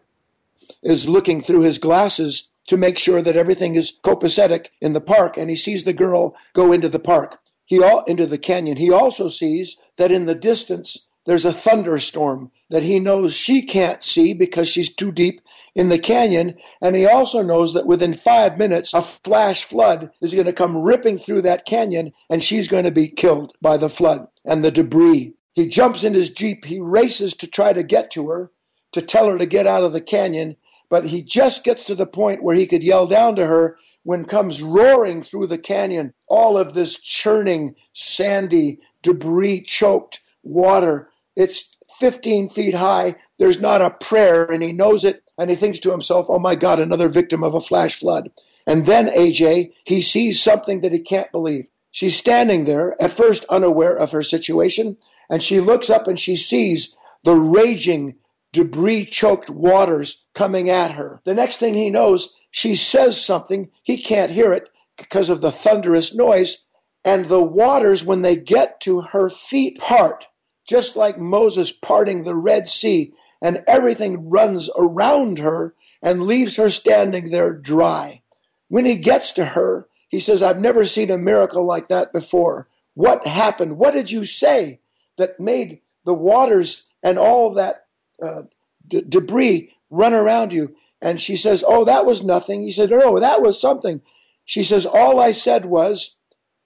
is 0.82 1.08
looking 1.08 1.42
through 1.42 1.60
his 1.60 1.78
glasses 1.78 2.48
to 2.66 2.76
make 2.76 2.98
sure 2.98 3.22
that 3.22 3.36
everything 3.36 3.74
is 3.74 3.98
copacetic 4.02 4.68
in 4.80 4.92
the 4.92 5.00
park. 5.00 5.36
And 5.36 5.50
he 5.50 5.56
sees 5.56 5.84
the 5.84 5.92
girl 5.92 6.34
go 6.54 6.72
into 6.72 6.88
the 6.88 6.98
park, 6.98 7.38
he 7.64 7.82
all, 7.82 8.04
into 8.04 8.26
the 8.26 8.38
canyon. 8.38 8.76
He 8.76 8.90
also 8.90 9.28
sees 9.28 9.76
that 9.96 10.12
in 10.12 10.26
the 10.26 10.34
distance, 10.34 11.06
there's 11.26 11.44
a 11.44 11.52
thunderstorm 11.52 12.52
that 12.70 12.84
he 12.84 12.98
knows 12.98 13.34
she 13.34 13.62
can't 13.62 14.02
see 14.02 14.32
because 14.32 14.68
she's 14.68 14.94
too 14.94 15.12
deep 15.12 15.40
in 15.74 15.88
the 15.88 15.98
canyon. 15.98 16.56
And 16.80 16.96
he 16.96 17.06
also 17.06 17.42
knows 17.42 17.74
that 17.74 17.86
within 17.86 18.14
five 18.14 18.58
minutes, 18.58 18.94
a 18.94 19.02
flash 19.02 19.64
flood 19.64 20.10
is 20.20 20.32
going 20.32 20.46
to 20.46 20.52
come 20.52 20.82
ripping 20.82 21.18
through 21.18 21.42
that 21.42 21.66
canyon 21.66 22.12
and 22.30 22.42
she's 22.42 22.68
going 22.68 22.84
to 22.84 22.90
be 22.90 23.08
killed 23.08 23.52
by 23.60 23.76
the 23.76 23.90
flood 23.90 24.28
and 24.44 24.64
the 24.64 24.70
debris 24.70 25.34
He 25.54 25.68
jumps 25.68 26.04
in 26.04 26.14
his 26.14 26.30
Jeep. 26.30 26.64
He 26.64 26.80
races 26.80 27.34
to 27.34 27.46
try 27.46 27.72
to 27.72 27.82
get 27.82 28.10
to 28.12 28.28
her, 28.28 28.50
to 28.92 29.02
tell 29.02 29.28
her 29.28 29.38
to 29.38 29.46
get 29.46 29.66
out 29.66 29.84
of 29.84 29.92
the 29.92 30.00
canyon. 30.00 30.56
But 30.88 31.06
he 31.06 31.22
just 31.22 31.64
gets 31.64 31.84
to 31.84 31.94
the 31.94 32.06
point 32.06 32.42
where 32.42 32.56
he 32.56 32.66
could 32.66 32.82
yell 32.82 33.06
down 33.06 33.36
to 33.36 33.46
her 33.46 33.78
when 34.04 34.24
comes 34.24 34.62
roaring 34.62 35.22
through 35.22 35.48
the 35.48 35.58
canyon 35.58 36.14
all 36.28 36.56
of 36.56 36.74
this 36.74 37.00
churning, 37.00 37.74
sandy, 37.92 38.78
debris 39.02 39.62
choked 39.62 40.20
water. 40.42 41.08
It's 41.34 41.76
15 41.98 42.50
feet 42.50 42.74
high. 42.74 43.16
There's 43.38 43.60
not 43.60 43.82
a 43.82 43.90
prayer, 43.90 44.44
and 44.44 44.62
he 44.62 44.72
knows 44.72 45.04
it. 45.04 45.22
And 45.38 45.50
he 45.50 45.56
thinks 45.56 45.80
to 45.80 45.90
himself, 45.90 46.26
oh 46.28 46.38
my 46.38 46.54
God, 46.54 46.78
another 46.78 47.08
victim 47.08 47.42
of 47.42 47.54
a 47.54 47.60
flash 47.60 47.98
flood. 47.98 48.30
And 48.66 48.86
then, 48.86 49.08
AJ, 49.08 49.72
he 49.84 50.00
sees 50.00 50.42
something 50.42 50.80
that 50.80 50.92
he 50.92 50.98
can't 50.98 51.30
believe. 51.30 51.66
She's 51.90 52.16
standing 52.16 52.64
there, 52.64 53.00
at 53.00 53.12
first 53.12 53.44
unaware 53.48 53.96
of 53.96 54.12
her 54.12 54.22
situation, 54.22 54.96
and 55.30 55.42
she 55.42 55.60
looks 55.60 55.88
up 55.88 56.06
and 56.06 56.18
she 56.18 56.36
sees 56.36 56.96
the 57.24 57.34
raging, 57.34 58.16
debris 58.56 59.04
choked 59.04 59.50
waters 59.50 60.24
coming 60.34 60.70
at 60.70 60.92
her. 60.92 61.20
The 61.24 61.34
next 61.34 61.58
thing 61.58 61.74
he 61.74 61.90
knows, 61.90 62.34
she 62.50 62.74
says 62.74 63.22
something. 63.22 63.68
He 63.82 63.98
can't 63.98 64.32
hear 64.32 64.52
it 64.54 64.70
because 64.96 65.28
of 65.28 65.42
the 65.42 65.52
thunderous 65.52 66.14
noise. 66.14 66.64
And 67.04 67.28
the 67.28 67.42
waters, 67.42 68.02
when 68.02 68.22
they 68.22 68.34
get 68.34 68.80
to 68.80 69.02
her 69.02 69.28
feet, 69.28 69.78
part, 69.78 70.24
just 70.66 70.96
like 70.96 71.18
Moses 71.18 71.70
parting 71.70 72.24
the 72.24 72.34
Red 72.34 72.68
Sea, 72.68 73.12
and 73.42 73.62
everything 73.68 74.30
runs 74.30 74.70
around 74.78 75.38
her 75.38 75.74
and 76.02 76.22
leaves 76.22 76.56
her 76.56 76.70
standing 76.70 77.30
there 77.30 77.52
dry. 77.52 78.22
When 78.68 78.86
he 78.86 78.96
gets 78.96 79.32
to 79.32 79.44
her, 79.44 79.86
he 80.08 80.18
says, 80.18 80.42
I've 80.42 80.60
never 80.60 80.86
seen 80.86 81.10
a 81.10 81.18
miracle 81.18 81.64
like 81.64 81.88
that 81.88 82.12
before. 82.12 82.68
What 82.94 83.26
happened? 83.26 83.76
What 83.76 83.92
did 83.92 84.10
you 84.10 84.24
say 84.24 84.80
that 85.18 85.38
made 85.38 85.82
the 86.06 86.14
waters 86.14 86.84
and 87.02 87.18
all 87.18 87.52
that 87.54 87.85
uh, 88.22 88.42
d- 88.86 89.04
debris 89.08 89.72
run 89.90 90.14
around 90.14 90.52
you? 90.52 90.74
And 91.00 91.20
she 91.20 91.36
says, 91.36 91.64
Oh, 91.66 91.84
that 91.84 92.06
was 92.06 92.22
nothing. 92.22 92.62
He 92.62 92.72
said, 92.72 92.90
No, 92.90 93.18
that 93.18 93.42
was 93.42 93.60
something. 93.60 94.00
She 94.44 94.64
says, 94.64 94.86
All 94.86 95.20
I 95.20 95.32
said 95.32 95.66
was, 95.66 96.16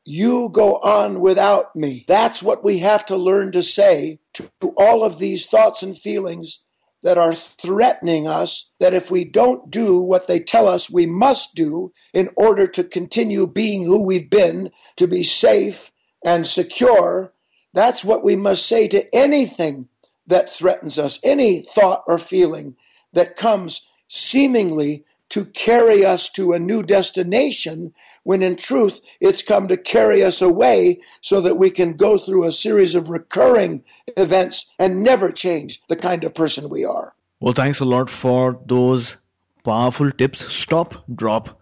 You 0.05 0.51
go 0.53 0.77
on 0.77 1.21
without 1.21 1.75
me. 1.75 2.05
That's 2.07 2.43
what 2.43 2.65
we 2.65 2.79
have 2.79 3.05
to 3.07 3.17
learn 3.17 3.53
to 3.53 3.63
say 3.63 4.21
to, 4.35 4.51
to 4.61 4.73
all 4.77 5.05
of 5.05 5.19
these 5.19 5.47
thoughts 5.47 5.83
and 5.83 5.99
feelings 5.99 6.61
that 7.03 7.19
are 7.19 7.35
threatening 7.35 8.29
us, 8.29 8.71
that 8.79 8.93
if 8.93 9.11
we 9.11 9.25
don't 9.25 9.71
do 9.71 9.99
what 9.99 10.27
they 10.27 10.39
tell 10.39 10.69
us 10.69 10.91
we 10.91 11.07
must 11.07 11.55
do 11.55 11.93
in 12.13 12.29
order 12.37 12.67
to 12.67 12.85
continue 12.85 13.47
being 13.47 13.85
who 13.85 14.05
we've 14.05 14.29
been, 14.29 14.71
to 14.97 15.07
be 15.07 15.23
safe 15.23 15.91
and 16.25 16.47
secure, 16.47 17.33
that's 17.73 18.05
what 18.05 18.23
we 18.23 18.37
must 18.37 18.67
say 18.67 18.87
to 18.89 19.15
anything 19.15 19.89
that 20.31 20.51
threatens 20.51 20.99
us, 20.99 21.21
any 21.23 21.63
thought 21.63 22.03
or 22.07 22.19
feeling 22.19 22.77
that 23.13 23.37
comes 23.37 23.87
seemingly 24.09 25.05
to 25.29 25.45
carry 25.45 26.05
us 26.05 26.29
to 26.31 26.53
a 26.53 26.59
new 26.59 26.83
destination 26.83 27.93
when 28.25 28.43
in 28.43 28.57
truth 28.57 29.01
it's 29.21 29.43
come 29.43 29.69
to 29.69 29.77
carry 29.77 30.23
us 30.23 30.43
away 30.43 31.01
so 31.23 31.41
that 31.41 31.57
we 31.57 31.71
can 31.71 31.95
go 31.95 32.19
through 32.19 32.45
a 32.45 32.53
series 32.53 32.95
of 32.95 33.09
recurring 33.09 33.83
events 34.17 34.71
and 34.79 35.03
never 35.03 35.31
change 35.31 35.81
the 35.89 35.97
kind 35.97 36.25
of 36.25 36.35
person 36.35 36.69
we 36.69 36.85
are. 36.85 37.15
Well, 37.41 37.55
thanks 37.55 37.81
a 37.81 37.85
lot 37.85 38.11
for 38.11 38.59
those 38.67 39.17
powerful 39.65 40.11
tips. 40.11 40.53
Stop, 40.53 41.05
drop, 41.15 41.60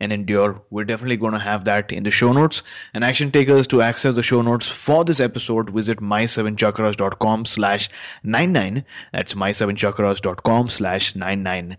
and 0.00 0.12
endure. 0.12 0.62
We're 0.70 0.84
definitely 0.84 1.16
going 1.16 1.32
to 1.32 1.38
have 1.38 1.64
that 1.66 1.92
in 1.92 2.02
the 2.02 2.10
show 2.10 2.32
notes. 2.32 2.62
And 2.92 3.04
action 3.04 3.30
takers 3.30 3.66
to 3.68 3.82
access 3.82 4.14
the 4.14 4.22
show 4.22 4.42
notes 4.42 4.68
for 4.68 5.04
this 5.04 5.20
episode, 5.20 5.70
visit 5.70 5.98
my7chakras.com 5.98 7.44
slash 7.46 7.88
99. 8.22 8.84
That's 9.12 9.34
my7chakras.com 9.34 10.68
slash 10.68 11.14
99. 11.14 11.76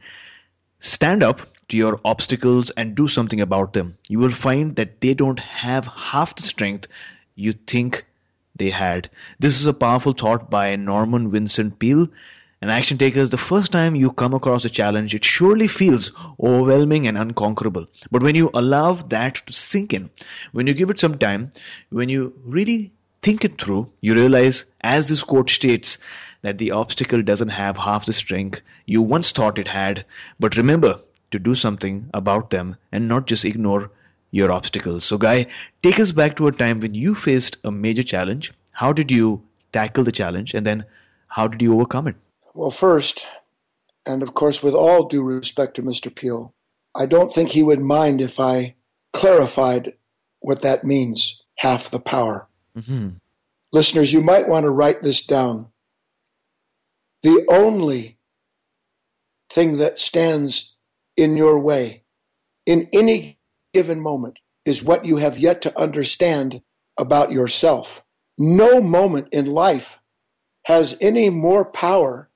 Stand 0.79 1.23
up 1.23 1.41
to 1.67 1.77
your 1.77 1.99
obstacles 2.05 2.69
and 2.71 2.95
do 2.95 3.07
something 3.07 3.41
about 3.41 3.73
them. 3.73 3.97
You 4.07 4.19
will 4.19 4.31
find 4.31 4.75
that 4.75 5.01
they 5.01 5.13
don't 5.13 5.39
have 5.39 5.87
half 5.87 6.35
the 6.35 6.43
strength 6.43 6.87
you 7.35 7.53
think 7.53 8.05
they 8.55 8.69
had. 8.69 9.09
This 9.39 9.59
is 9.59 9.65
a 9.65 9.73
powerful 9.73 10.13
thought 10.13 10.49
by 10.49 10.75
Norman 10.75 11.29
Vincent 11.29 11.79
Peale 11.79 12.07
and 12.65 12.71
action 12.71 12.97
taker 12.97 13.19
is 13.19 13.29
the 13.29 13.37
first 13.37 13.71
time 13.71 13.93
you 13.93 14.11
come 14.11 14.33
across 14.33 14.65
a 14.65 14.71
challenge, 14.71 15.13
it 15.13 15.23
surely 15.23 15.67
feels 15.67 16.11
overwhelming 16.39 17.07
and 17.07 17.15
unconquerable. 17.15 17.85
But 18.09 18.23
when 18.23 18.33
you 18.33 18.49
allow 18.55 18.93
that 18.93 19.35
to 19.45 19.53
sink 19.53 19.93
in, 19.93 20.09
when 20.51 20.65
you 20.65 20.73
give 20.73 20.89
it 20.89 20.99
some 20.99 21.19
time, 21.19 21.51
when 21.91 22.09
you 22.09 22.33
really 22.43 22.91
think 23.21 23.45
it 23.45 23.61
through, 23.61 23.91
you 24.01 24.15
realize, 24.15 24.65
as 24.81 25.09
this 25.09 25.21
quote 25.23 25.51
states, 25.51 25.99
that 26.41 26.57
the 26.57 26.71
obstacle 26.71 27.21
doesn't 27.21 27.49
have 27.49 27.77
half 27.77 28.07
the 28.07 28.13
strength 28.13 28.61
you 28.87 28.99
once 28.99 29.29
thought 29.29 29.59
it 29.59 29.67
had. 29.67 30.03
But 30.39 30.57
remember 30.57 30.99
to 31.29 31.37
do 31.37 31.53
something 31.53 32.09
about 32.15 32.49
them 32.49 32.77
and 32.91 33.07
not 33.07 33.27
just 33.27 33.45
ignore 33.45 33.91
your 34.31 34.51
obstacles. 34.51 35.03
So, 35.05 35.19
Guy, 35.19 35.45
take 35.83 35.99
us 35.99 36.11
back 36.11 36.35
to 36.37 36.47
a 36.47 36.51
time 36.51 36.79
when 36.79 36.95
you 36.95 37.13
faced 37.13 37.57
a 37.63 37.69
major 37.69 38.01
challenge. 38.01 38.51
How 38.71 38.91
did 38.91 39.11
you 39.11 39.43
tackle 39.71 40.03
the 40.03 40.11
challenge? 40.11 40.55
And 40.55 40.65
then 40.65 40.85
how 41.27 41.47
did 41.47 41.61
you 41.61 41.71
overcome 41.75 42.07
it? 42.07 42.15
Well, 42.55 42.71
first, 42.71 43.27
and 44.05 44.23
of 44.23 44.33
course, 44.33 44.63
with 44.63 44.73
all 44.73 45.09
due 45.09 45.21
respect 45.21 45.75
to 45.75 45.83
Mr. 45.83 46.13
Peale, 46.13 46.53
I 46.95 47.05
don't 47.05 47.33
think 47.33 47.49
he 47.49 47.61
would 47.61 47.81
mind 47.81 48.21
if 48.21 48.39
I 48.39 48.75
clarified 49.11 49.91
what 50.39 50.61
that 50.61 50.85
means 50.85 51.43
half 51.57 51.91
the 51.91 51.99
power. 51.99 52.47
Mm-hmm. 52.77 53.09
Listeners, 53.73 54.13
you 54.13 54.21
might 54.21 54.47
want 54.47 54.63
to 54.63 54.69
write 54.69 55.03
this 55.03 55.25
down. 55.25 55.67
The 57.23 57.45
only 57.49 58.19
thing 59.49 59.77
that 59.79 59.99
stands 59.99 60.77
in 61.17 61.35
your 61.35 61.59
way 61.59 62.03
in 62.65 62.87
any 62.93 63.37
given 63.73 63.99
moment 63.99 64.39
is 64.63 64.81
what 64.81 65.05
you 65.05 65.17
have 65.17 65.37
yet 65.37 65.61
to 65.63 65.77
understand 65.77 66.61
about 66.97 67.33
yourself. 67.33 68.01
No 68.37 68.79
moment 68.79 69.27
in 69.33 69.45
life 69.45 69.99
has 70.63 70.95
any 71.01 71.29
more 71.29 71.65
power 71.65 72.29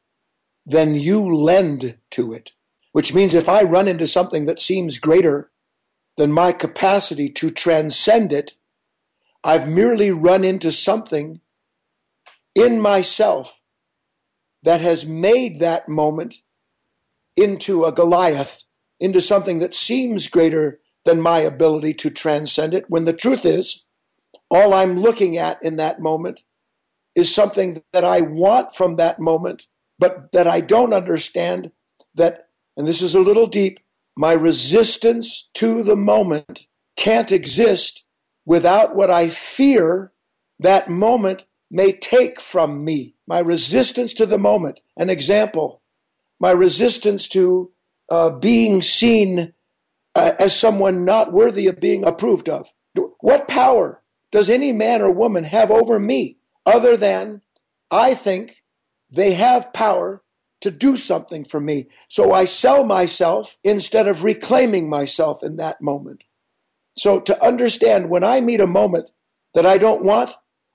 then 0.69 0.95
you 0.95 1.19
lend 1.21 1.97
to 2.11 2.33
it. 2.33 2.51
Which 2.91 3.13
means 3.13 3.33
if 3.33 3.49
I 3.49 3.63
run 3.63 3.87
into 3.87 4.07
something 4.07 4.45
that 4.45 4.61
seems 4.61 4.99
greater 4.99 5.51
than 6.17 6.31
my 6.31 6.51
capacity 6.51 7.29
to 7.29 7.51
transcend 7.51 8.33
it, 8.33 8.53
I've 9.43 9.69
merely 9.69 10.11
run 10.11 10.43
into 10.43 10.71
something 10.71 11.41
in 12.55 12.81
myself 12.81 13.53
that 14.63 14.81
has 14.81 15.05
made 15.05 15.59
that 15.59 15.87
moment 15.87 16.35
into 17.37 17.85
a 17.85 17.91
Goliath, 17.91 18.63
into 18.99 19.21
something 19.21 19.59
that 19.59 19.73
seems 19.73 20.27
greater 20.27 20.79
than 21.05 21.21
my 21.21 21.39
ability 21.39 21.93
to 21.93 22.09
transcend 22.09 22.73
it, 22.73 22.89
when 22.89 23.05
the 23.05 23.13
truth 23.13 23.45
is, 23.45 23.85
all 24.51 24.73
I'm 24.73 24.99
looking 24.99 25.37
at 25.37 25.61
in 25.63 25.77
that 25.77 26.01
moment 26.01 26.41
is 27.15 27.33
something 27.33 27.81
that 27.93 28.03
I 28.03 28.21
want 28.21 28.75
from 28.75 28.97
that 28.97 29.19
moment 29.19 29.63
but 29.99 30.31
that 30.31 30.47
I 30.47 30.61
don't 30.61 30.93
understand 30.93 31.71
that, 32.15 32.47
and 32.75 32.87
this 32.87 33.01
is 33.01 33.13
a 33.13 33.21
little 33.21 33.47
deep, 33.47 33.79
my 34.17 34.33
resistance 34.33 35.49
to 35.55 35.83
the 35.83 35.95
moment 35.95 36.65
can't 36.95 37.31
exist 37.31 38.03
without 38.45 38.95
what 38.95 39.11
I 39.11 39.29
fear 39.29 40.11
that 40.59 40.89
moment 40.89 41.45
may 41.71 41.93
take 41.93 42.41
from 42.41 42.83
me. 42.83 43.15
My 43.27 43.39
resistance 43.39 44.13
to 44.15 44.25
the 44.25 44.39
moment. 44.39 44.79
An 44.97 45.09
example, 45.09 45.81
my 46.39 46.51
resistance 46.51 47.27
to 47.29 47.71
uh, 48.09 48.31
being 48.31 48.81
seen 48.81 49.53
uh, 50.15 50.33
as 50.39 50.55
someone 50.55 51.05
not 51.05 51.31
worthy 51.31 51.67
of 51.67 51.79
being 51.79 52.03
approved 52.03 52.49
of. 52.49 52.67
What 53.19 53.47
power 53.47 54.01
does 54.31 54.49
any 54.49 54.71
man 54.71 55.01
or 55.01 55.11
woman 55.11 55.43
have 55.43 55.71
over 55.71 55.99
me 55.99 56.37
other 56.65 56.97
than 56.97 57.41
I 57.91 58.15
think 58.15 58.63
they 59.11 59.33
have 59.33 59.73
power 59.73 60.23
to 60.61 60.71
do 60.71 60.97
something 60.97 61.45
for 61.45 61.59
me. 61.59 61.87
So 62.09 62.33
I 62.33 62.45
sell 62.45 62.83
myself 62.83 63.57
instead 63.63 64.07
of 64.07 64.23
reclaiming 64.23 64.89
myself 64.89 65.41
in 65.43 65.55
that 65.57 65.81
moment. 65.81 66.23
So 66.97 67.19
to 67.21 67.45
understand 67.45 68.09
when 68.09 68.23
I 68.23 68.41
meet 68.41 68.59
a 68.59 68.67
moment 68.67 69.09
that 69.53 69.65
I 69.65 69.77
don't 69.77 70.03
want, 70.03 70.31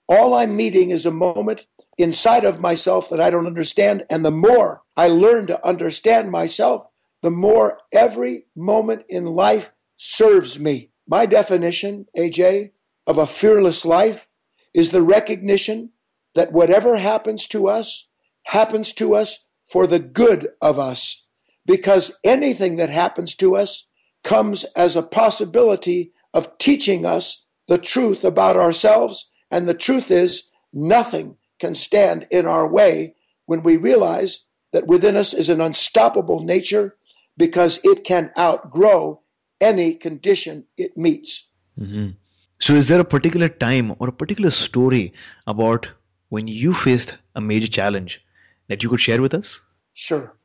all 0.09 0.35
I'm 0.35 0.57
meeting 0.57 0.91
is 0.91 1.07
a 1.07 1.11
moment 1.11 1.67
inside 1.99 2.45
of 2.45 2.61
myself 2.61 3.11
that 3.11 3.21
I 3.21 3.31
don't 3.31 3.47
understand. 3.47 4.05
And 4.11 4.25
the 4.25 4.31
more 4.31 4.83
I 4.97 5.09
learn 5.09 5.47
to 5.49 5.67
understand 5.67 6.31
myself, 6.31 6.87
the 7.23 7.31
more 7.31 7.81
every 7.93 8.47
moment 8.57 9.05
in 9.09 9.27
life 9.27 9.71
serves 9.97 10.59
me. 10.59 10.91
My 11.07 11.27
definition, 11.27 12.07
AJ, 12.17 12.71
of 13.07 13.19
a 13.19 13.27
fearless 13.27 13.85
life 13.85 14.29
is 14.73 14.91
the 14.91 15.03
recognition 15.03 15.91
that 16.35 16.53
whatever 16.53 16.97
happens 16.97 17.47
to 17.49 17.69
us, 17.69 18.09
happens 18.45 18.93
to 18.95 19.15
us 19.15 19.45
for 19.65 19.87
the 19.87 19.99
good 19.99 20.49
of 20.61 20.79
us, 20.79 21.27
because 21.67 22.13
anything 22.23 22.77
that 22.77 22.91
happens 22.91 23.35
to 23.37 23.57
us 23.57 23.87
comes 24.23 24.65
as 24.77 24.97
a 24.97 25.03
possibility 25.03 26.13
of 26.33 26.57
teaching 26.59 27.05
us 27.07 27.47
the 27.69 27.79
truth 27.79 28.25
about 28.25 28.57
ourselves. 28.57 29.31
And 29.51 29.69
the 29.69 29.75
truth 29.75 30.11
is, 30.11 30.51
nothing 30.73 31.37
can 31.59 31.75
stand 31.75 32.27
in 32.31 32.47
our 32.47 32.67
way 32.67 33.15
when 33.47 33.63
we 33.63 33.77
realize 33.77 34.45
that 34.73 34.87
within 34.87 35.17
us 35.17 35.33
is 35.33 35.49
an 35.49 35.61
unstoppable 35.61 36.41
nature 36.41 36.97
because 37.37 37.81
it 37.85 38.05
can 38.05 38.33
outgrow 38.39 39.21
any 39.61 39.95
condition 39.95 40.65
it 40.77 40.97
meets. 40.97 41.49
Mm-hmm. 41.81 42.11
So, 42.59 42.75
is 42.75 42.89
there 42.89 43.01
a 43.01 43.05
particular 43.05 43.49
time 43.49 43.95
or 43.99 44.09
a 44.09 44.13
particular 44.13 44.51
story 44.51 45.13
about 45.47 45.91
when 46.29 46.49
you 46.49 46.73
faced 46.73 47.17
a 47.35 47.41
major 47.41 47.67
challenge 47.69 48.24
that 48.69 48.83
you 48.83 48.89
could 48.89 49.01
share 49.01 49.23
with 49.23 49.35
us? 49.35 49.61
Sure. 49.95 50.37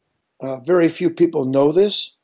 Uh, 0.42 0.60
very 0.60 0.90
few 0.90 1.10
people 1.10 1.46
know 1.46 1.72
this, 1.72 2.16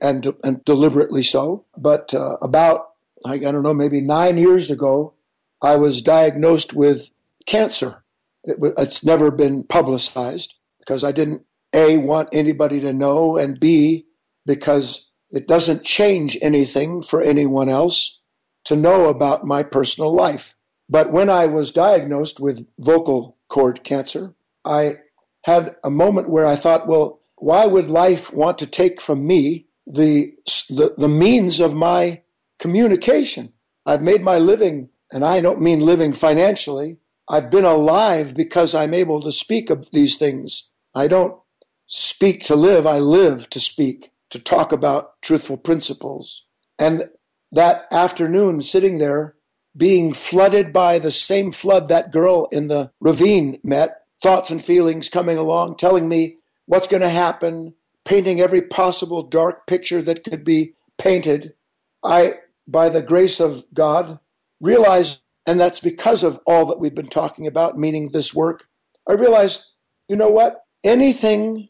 and, 0.00 0.32
and 0.42 0.64
deliberately 0.64 1.22
so. 1.22 1.64
But 1.76 2.14
uh, 2.14 2.36
about, 2.40 2.90
I 3.26 3.38
don't 3.38 3.62
know, 3.62 3.74
maybe 3.74 4.00
nine 4.00 4.38
years 4.38 4.70
ago, 4.70 5.14
I 5.62 5.76
was 5.76 6.02
diagnosed 6.02 6.72
with 6.72 7.10
cancer. 7.46 8.04
It, 8.44 8.56
it's 8.78 9.04
never 9.04 9.30
been 9.30 9.64
publicized 9.64 10.54
because 10.78 11.04
I 11.04 11.12
didn't, 11.12 11.42
A, 11.72 11.96
want 11.98 12.28
anybody 12.32 12.80
to 12.80 12.92
know, 12.92 13.36
and 13.36 13.58
B, 13.58 14.06
because 14.46 15.06
it 15.30 15.48
doesn't 15.48 15.84
change 15.84 16.38
anything 16.40 17.02
for 17.02 17.22
anyone 17.22 17.68
else 17.68 18.20
to 18.64 18.76
know 18.76 19.08
about 19.08 19.46
my 19.46 19.62
personal 19.62 20.14
life. 20.14 20.54
But 20.88 21.10
when 21.10 21.30
I 21.30 21.46
was 21.46 21.72
diagnosed 21.72 22.40
with 22.40 22.66
vocal 22.78 23.36
cord 23.48 23.82
cancer, 23.84 24.34
I 24.64 24.98
had 25.44 25.76
a 25.84 25.90
moment 25.90 26.30
where 26.30 26.46
I 26.46 26.56
thought, 26.56 26.88
well, 26.88 27.20
why 27.36 27.66
would 27.66 27.90
life 27.90 28.32
want 28.32 28.58
to 28.58 28.66
take 28.66 29.00
from 29.00 29.26
me 29.26 29.66
the, 29.86 30.32
the, 30.70 30.94
the 30.96 31.08
means 31.08 31.60
of 31.60 31.74
my 31.74 32.22
communication? 32.58 33.52
I've 33.84 34.02
made 34.02 34.22
my 34.22 34.38
living, 34.38 34.88
and 35.12 35.24
I 35.24 35.40
don't 35.40 35.60
mean 35.60 35.80
living 35.80 36.14
financially. 36.14 36.96
I've 37.28 37.50
been 37.50 37.66
alive 37.66 38.34
because 38.34 38.74
I'm 38.74 38.94
able 38.94 39.20
to 39.22 39.32
speak 39.32 39.68
of 39.68 39.90
these 39.90 40.16
things. 40.16 40.70
I 40.94 41.08
don't 41.08 41.38
speak 41.86 42.44
to 42.44 42.56
live, 42.56 42.86
I 42.86 42.98
live 42.98 43.50
to 43.50 43.60
speak, 43.60 44.12
to 44.30 44.38
talk 44.38 44.72
about 44.72 45.20
truthful 45.20 45.58
principles. 45.58 46.44
And 46.78 47.10
that 47.52 47.86
afternoon, 47.92 48.62
sitting 48.62 48.96
there, 48.96 49.34
being 49.76 50.14
flooded 50.14 50.72
by 50.72 50.98
the 50.98 51.12
same 51.12 51.52
flood 51.52 51.88
that 51.88 52.12
girl 52.12 52.48
in 52.50 52.68
the 52.68 52.92
ravine 53.00 53.58
met, 53.62 54.03
thoughts 54.22 54.50
and 54.50 54.64
feelings 54.64 55.08
coming 55.08 55.38
along, 55.38 55.76
telling 55.76 56.08
me 56.08 56.36
what's 56.66 56.88
going 56.88 57.02
to 57.02 57.08
happen, 57.08 57.74
painting 58.04 58.40
every 58.40 58.62
possible 58.62 59.22
dark 59.22 59.66
picture 59.66 60.02
that 60.02 60.24
could 60.24 60.44
be 60.44 60.74
painted. 60.98 61.54
I, 62.02 62.34
by 62.66 62.88
the 62.88 63.02
grace 63.02 63.40
of 63.40 63.64
God, 63.72 64.18
realized, 64.60 65.18
and 65.46 65.60
that's 65.60 65.80
because 65.80 66.22
of 66.22 66.40
all 66.46 66.66
that 66.66 66.78
we've 66.78 66.94
been 66.94 67.08
talking 67.08 67.46
about, 67.46 67.78
meaning 67.78 68.10
this 68.10 68.34
work, 68.34 68.68
I 69.08 69.12
realized, 69.12 69.64
you 70.08 70.16
know 70.16 70.28
what? 70.28 70.64
Anything 70.82 71.68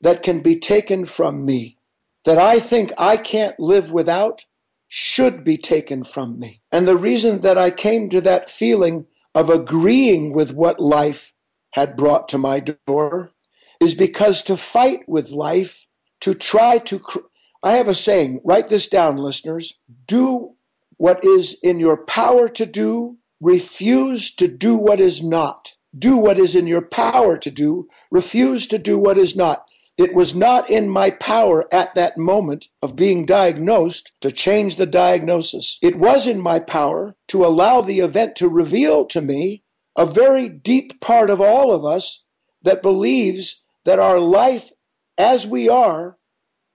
that 0.00 0.22
can 0.22 0.40
be 0.40 0.58
taken 0.58 1.06
from 1.06 1.44
me 1.44 1.78
that 2.24 2.38
I 2.38 2.60
think 2.60 2.92
I 2.98 3.16
can't 3.16 3.58
live 3.58 3.92
without 3.92 4.44
should 4.88 5.42
be 5.42 5.56
taken 5.56 6.04
from 6.04 6.38
me. 6.38 6.60
And 6.70 6.86
the 6.86 6.96
reason 6.96 7.40
that 7.40 7.56
I 7.56 7.70
came 7.70 8.10
to 8.10 8.20
that 8.20 8.50
feeling 8.50 9.06
of 9.34 9.48
agreeing 9.48 10.32
with 10.32 10.52
what 10.52 10.78
life 10.78 11.31
had 11.72 11.96
brought 11.96 12.28
to 12.28 12.38
my 12.38 12.60
door 12.60 13.32
is 13.80 13.94
because 13.94 14.42
to 14.42 14.56
fight 14.56 15.00
with 15.08 15.30
life, 15.30 15.84
to 16.20 16.34
try 16.34 16.78
to, 16.78 16.98
cr- 16.98 17.18
I 17.62 17.72
have 17.72 17.88
a 17.88 17.94
saying, 17.94 18.40
write 18.44 18.68
this 18.70 18.88
down, 18.88 19.16
listeners. 19.16 19.80
Do 20.06 20.54
what 20.96 21.24
is 21.24 21.58
in 21.62 21.80
your 21.80 21.96
power 21.96 22.48
to 22.48 22.64
do, 22.64 23.18
refuse 23.40 24.34
to 24.36 24.46
do 24.46 24.76
what 24.76 25.00
is 25.00 25.22
not. 25.22 25.72
Do 25.98 26.16
what 26.16 26.38
is 26.38 26.54
in 26.54 26.66
your 26.66 26.82
power 26.82 27.36
to 27.38 27.50
do, 27.50 27.88
refuse 28.10 28.66
to 28.68 28.78
do 28.78 28.98
what 28.98 29.18
is 29.18 29.34
not. 29.34 29.64
It 29.98 30.14
was 30.14 30.34
not 30.34 30.70
in 30.70 30.88
my 30.88 31.10
power 31.10 31.72
at 31.72 31.94
that 31.96 32.16
moment 32.16 32.68
of 32.80 32.96
being 32.96 33.26
diagnosed 33.26 34.12
to 34.20 34.32
change 34.32 34.76
the 34.76 34.86
diagnosis. 34.86 35.78
It 35.82 35.96
was 35.96 36.26
in 36.26 36.40
my 36.40 36.60
power 36.60 37.14
to 37.28 37.44
allow 37.44 37.82
the 37.82 38.00
event 38.00 38.36
to 38.36 38.48
reveal 38.48 39.04
to 39.06 39.20
me 39.20 39.61
a 39.96 40.06
very 40.06 40.48
deep 40.48 41.00
part 41.00 41.30
of 41.30 41.40
all 41.40 41.72
of 41.72 41.84
us 41.84 42.24
that 42.62 42.82
believes 42.82 43.62
that 43.84 43.98
our 43.98 44.18
life 44.18 44.70
as 45.18 45.46
we 45.46 45.68
are 45.68 46.16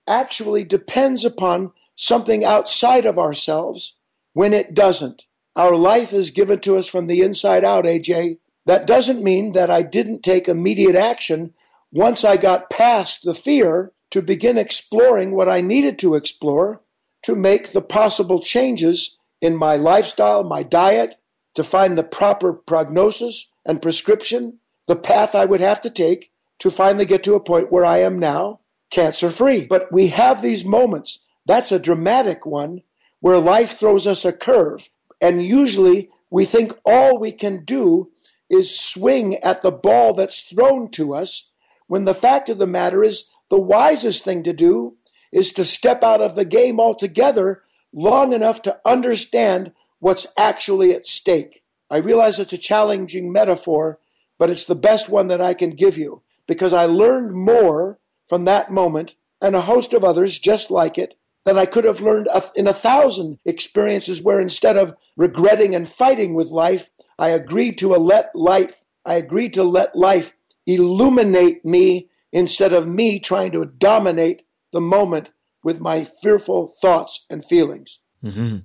actually 0.08 0.64
depends 0.64 1.26
upon 1.26 1.72
something 1.96 2.46
outside 2.46 3.06
of 3.06 3.18
ourselves 3.18 3.98
when 4.34 4.54
it 4.54 4.74
doesn't. 4.74 5.24
Our 5.56 5.76
life 5.76 6.14
is 6.14 6.32
given 6.32 6.60
to 6.60 6.78
us 6.78 6.86
from 6.88 7.08
the 7.08 7.22
inside 7.22 7.66
out, 7.66 7.86
AJ. 7.86 8.38
That 8.66 8.86
doesn't 8.86 9.24
mean 9.24 9.54
that 9.54 9.72
I 9.72 9.82
didn't 9.82 10.22
take 10.22 10.48
immediate 10.48 10.96
action 10.96 11.54
once 11.92 12.24
I 12.24 12.38
got 12.38 12.70
past 12.70 13.24
the 13.24 13.34
fear 13.34 13.92
to 14.12 14.22
begin 14.22 14.58
exploring 14.58 15.32
what 15.32 15.50
I 15.50 15.62
needed 15.62 15.98
to 16.00 16.16
explore 16.16 16.82
to 17.24 17.36
make 17.36 17.72
the 17.74 17.82
possible 17.82 18.42
changes 18.42 19.18
in 19.42 19.56
my 19.56 19.76
lifestyle, 19.76 20.44
my 20.44 20.64
diet, 20.64 21.20
to 21.58 21.64
find 21.64 21.98
the 21.98 22.04
proper 22.04 22.54
prognosis 22.54 23.52
and 23.66 23.82
prescription, 23.82 24.60
the 24.88 24.96
path 24.96 25.34
I 25.34 25.46
would 25.46 25.60
have 25.60 25.82
to 25.82 25.90
take 25.90 26.32
to 26.60 26.70
finally 26.70 27.08
get 27.08 27.24
to 27.24 27.34
a 27.34 27.40
point 27.40 27.72
where 27.72 27.84
I 27.84 27.98
am 27.98 28.20
now 28.20 28.60
cancer 28.92 29.32
free. 29.32 29.66
But 29.66 29.92
we 29.92 30.10
have 30.10 30.44
these 30.44 30.64
moments. 30.64 31.26
That's 31.48 31.72
a 31.72 31.80
dramatic 31.80 32.46
one 32.46 32.84
where 33.22 33.40
life 33.40 33.76
throws 33.76 34.06
us 34.06 34.24
a 34.24 34.32
curve. 34.32 34.88
And 35.20 35.44
usually 35.44 36.12
we 36.30 36.46
think 36.46 36.74
all 36.86 37.18
we 37.18 37.32
can 37.32 37.66
do 37.66 38.12
is 38.52 38.80
swing 38.80 39.38
at 39.38 39.64
the 39.64 39.72
ball 39.72 40.14
that's 40.14 40.42
thrown 40.42 40.92
to 40.92 41.16
us 41.16 41.50
when 41.88 42.06
the 42.06 42.14
fact 42.14 42.50
of 42.50 42.60
the 42.60 42.68
matter 42.68 43.04
is 43.04 43.30
the 43.50 43.60
wisest 43.60 44.24
thing 44.24 44.44
to 44.44 44.54
do 44.54 44.96
is 45.32 45.52
to 45.54 45.66
step 45.66 46.04
out 46.04 46.22
of 46.22 46.36
the 46.36 46.46
game 46.46 46.80
altogether 46.80 47.64
long 47.92 48.32
enough 48.32 48.62
to 48.62 48.80
understand 48.86 49.72
what's 50.00 50.28
actually 50.38 50.94
at 50.94 51.08
stake. 51.08 51.64
I 51.90 51.98
realize 51.98 52.40
it's 52.40 52.54
a 52.54 52.58
challenging 52.58 53.32
metaphor, 53.32 54.00
but 54.38 54.50
it's 54.50 54.66
the 54.66 54.76
best 54.76 55.10
one 55.10 55.28
that 55.28 55.42
I 55.42 55.54
can 55.54 55.72
give 55.72 55.98
you 55.98 56.22
because 56.48 56.74
I 56.74 56.86
learned 56.86 57.34
more 57.34 58.00
from 58.28 58.46
that 58.46 58.72
moment 58.72 59.16
and 59.42 59.56
a 59.56 59.62
host 59.62 59.94
of 59.94 60.04
others 60.04 60.40
just 60.40 60.70
like 60.72 60.98
it 60.98 61.14
than 61.46 61.58
I 61.58 61.66
could 61.66 61.86
have 61.86 62.02
learned 62.02 62.28
in 62.56 62.68
a 62.68 62.74
thousand 62.74 63.40
experiences 63.46 64.22
where 64.22 64.40
instead 64.40 64.76
of 64.76 64.96
regretting 65.16 65.74
and 65.76 65.88
fighting 65.88 66.34
with 66.34 66.50
life, 66.50 66.90
I 67.18 67.30
agreed 67.30 67.78
to 67.80 67.90
let 67.90 68.36
life, 68.36 68.84
I 69.06 69.16
agreed 69.16 69.54
to 69.54 69.64
let 69.64 69.96
life 69.96 70.34
illuminate 70.66 71.64
me 71.64 72.10
instead 72.34 72.74
of 72.74 72.88
me 72.88 73.20
trying 73.20 73.52
to 73.54 73.66
dominate 73.66 74.44
the 74.74 74.82
moment 74.82 75.30
with 75.64 75.80
my 75.80 76.04
fearful 76.22 76.68
thoughts 76.82 77.26
and 77.30 77.44
feelings. 77.44 78.00
Mm-hmm. 78.24 78.58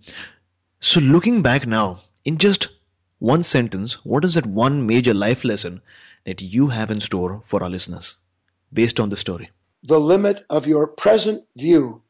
So, 0.85 0.99
looking 0.99 1.43
back 1.43 1.65
now, 1.65 2.01
in 2.25 2.39
just 2.39 2.69
one 3.21 3.45
sentence, 3.45 4.05
what 4.05 4.25
is 4.25 4.35
that 4.35 4.47
one 4.47 4.85
major 4.85 5.15
life 5.15 5.45
lesson 5.45 5.81
that 6.27 6.43
you 6.43 6.67
have 6.67 6.91
in 6.91 7.01
store 7.01 7.41
for 7.45 7.63
our 7.63 7.71
listeners 7.71 8.17
based 8.73 8.99
on 8.99 9.09
the 9.09 9.17
story? 9.17 9.53
The 9.85 10.01
limit 10.01 10.45
of 10.51 10.67
your 10.67 10.89
present 10.89 11.45
view 11.57 12.03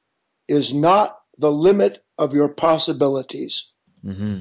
is 0.49 0.73
not 0.73 1.21
the 1.37 1.53
limit 1.53 2.03
of 2.17 2.33
your 2.33 2.49
possibilities. 2.49 3.72
Mm-hmm. 4.05 4.41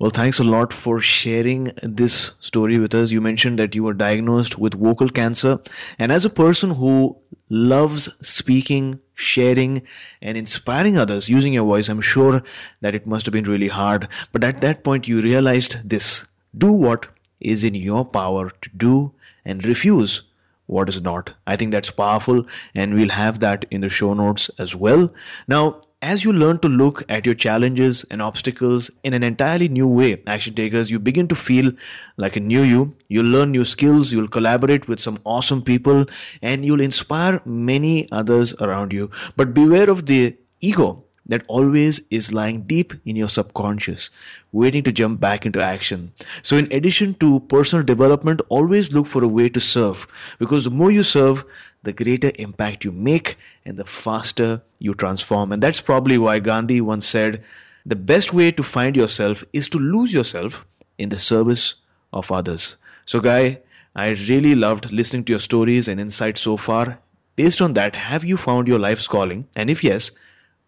Well, 0.00 0.10
thanks 0.10 0.40
a 0.40 0.44
lot 0.44 0.72
for 0.72 1.00
sharing 1.00 1.70
this 1.80 2.32
story 2.40 2.78
with 2.78 2.92
us. 2.92 3.12
You 3.12 3.20
mentioned 3.20 3.60
that 3.60 3.74
you 3.74 3.84
were 3.84 3.94
diagnosed 3.94 4.58
with 4.58 4.74
vocal 4.74 5.08
cancer. 5.08 5.60
And 5.98 6.10
as 6.10 6.24
a 6.24 6.30
person 6.30 6.70
who 6.70 7.16
loves 7.48 8.08
speaking, 8.20 8.98
sharing, 9.14 9.82
and 10.20 10.36
inspiring 10.36 10.98
others 10.98 11.28
using 11.28 11.52
your 11.52 11.64
voice, 11.64 11.88
I'm 11.88 12.00
sure 12.00 12.42
that 12.80 12.96
it 12.96 13.06
must 13.06 13.26
have 13.26 13.32
been 13.32 13.44
really 13.44 13.68
hard. 13.68 14.08
But 14.32 14.42
at 14.42 14.60
that 14.62 14.82
point, 14.82 15.06
you 15.06 15.20
realized 15.20 15.76
this 15.88 16.26
do 16.58 16.72
what 16.72 17.06
is 17.38 17.62
in 17.62 17.76
your 17.76 18.04
power 18.04 18.50
to 18.50 18.70
do 18.76 19.12
and 19.44 19.64
refuse 19.64 20.22
what 20.66 20.88
is 20.88 21.00
not. 21.00 21.32
I 21.46 21.54
think 21.54 21.70
that's 21.70 21.90
powerful, 21.90 22.44
and 22.74 22.94
we'll 22.94 23.10
have 23.10 23.38
that 23.40 23.66
in 23.70 23.82
the 23.82 23.88
show 23.88 24.14
notes 24.14 24.50
as 24.58 24.74
well. 24.74 25.12
Now, 25.46 25.82
as 26.02 26.24
you 26.24 26.32
learn 26.32 26.58
to 26.58 26.68
look 26.68 27.02
at 27.08 27.24
your 27.24 27.34
challenges 27.34 28.04
and 28.10 28.20
obstacles 28.20 28.90
in 29.02 29.14
an 29.14 29.22
entirely 29.22 29.68
new 29.68 29.86
way, 29.86 30.22
action 30.26 30.54
takers, 30.54 30.90
you 30.90 30.98
begin 30.98 31.26
to 31.28 31.34
feel 31.34 31.72
like 32.18 32.36
a 32.36 32.40
new 32.40 32.62
you. 32.62 32.94
You'll 33.08 33.26
learn 33.26 33.50
new 33.50 33.64
skills, 33.64 34.12
you'll 34.12 34.28
collaborate 34.28 34.88
with 34.88 35.00
some 35.00 35.18
awesome 35.24 35.62
people, 35.62 36.04
and 36.42 36.66
you'll 36.66 36.82
inspire 36.82 37.40
many 37.46 38.10
others 38.12 38.54
around 38.60 38.92
you. 38.92 39.10
But 39.36 39.54
beware 39.54 39.88
of 39.88 40.04
the 40.04 40.36
ego 40.60 41.02
that 41.28 41.44
always 41.48 42.00
is 42.10 42.32
lying 42.32 42.62
deep 42.62 42.92
in 43.04 43.16
your 43.16 43.28
subconscious, 43.28 44.10
waiting 44.52 44.84
to 44.84 44.92
jump 44.92 45.18
back 45.18 45.44
into 45.44 45.60
action. 45.60 46.12
So, 46.42 46.56
in 46.56 46.70
addition 46.72 47.14
to 47.14 47.40
personal 47.40 47.84
development, 47.84 48.42
always 48.48 48.92
look 48.92 49.06
for 49.06 49.24
a 49.24 49.28
way 49.28 49.48
to 49.48 49.60
serve 49.60 50.06
because 50.38 50.64
the 50.64 50.70
more 50.70 50.90
you 50.90 51.02
serve, 51.02 51.44
the 51.86 51.92
greater 51.92 52.32
impact 52.34 52.84
you 52.84 52.92
make 52.92 53.38
and 53.64 53.78
the 53.78 53.84
faster 53.84 54.60
you 54.80 54.92
transform. 54.92 55.52
And 55.52 55.62
that's 55.62 55.80
probably 55.80 56.18
why 56.18 56.40
Gandhi 56.40 56.80
once 56.80 57.06
said, 57.06 57.42
the 57.86 57.96
best 57.96 58.32
way 58.34 58.50
to 58.50 58.62
find 58.62 58.96
yourself 58.96 59.44
is 59.52 59.68
to 59.70 59.78
lose 59.78 60.12
yourself 60.12 60.66
in 60.98 61.08
the 61.08 61.18
service 61.18 61.76
of 62.12 62.32
others. 62.32 62.76
So, 63.04 63.20
Guy, 63.20 63.60
I 63.94 64.08
really 64.28 64.56
loved 64.56 64.90
listening 64.90 65.24
to 65.26 65.32
your 65.32 65.40
stories 65.40 65.86
and 65.88 66.00
insights 66.00 66.40
so 66.40 66.56
far. 66.56 66.98
Based 67.36 67.60
on 67.60 67.74
that, 67.74 67.94
have 67.94 68.24
you 68.24 68.36
found 68.36 68.66
your 68.66 68.80
life's 68.80 69.06
calling? 69.06 69.46
And 69.54 69.70
if 69.70 69.84
yes, 69.84 70.10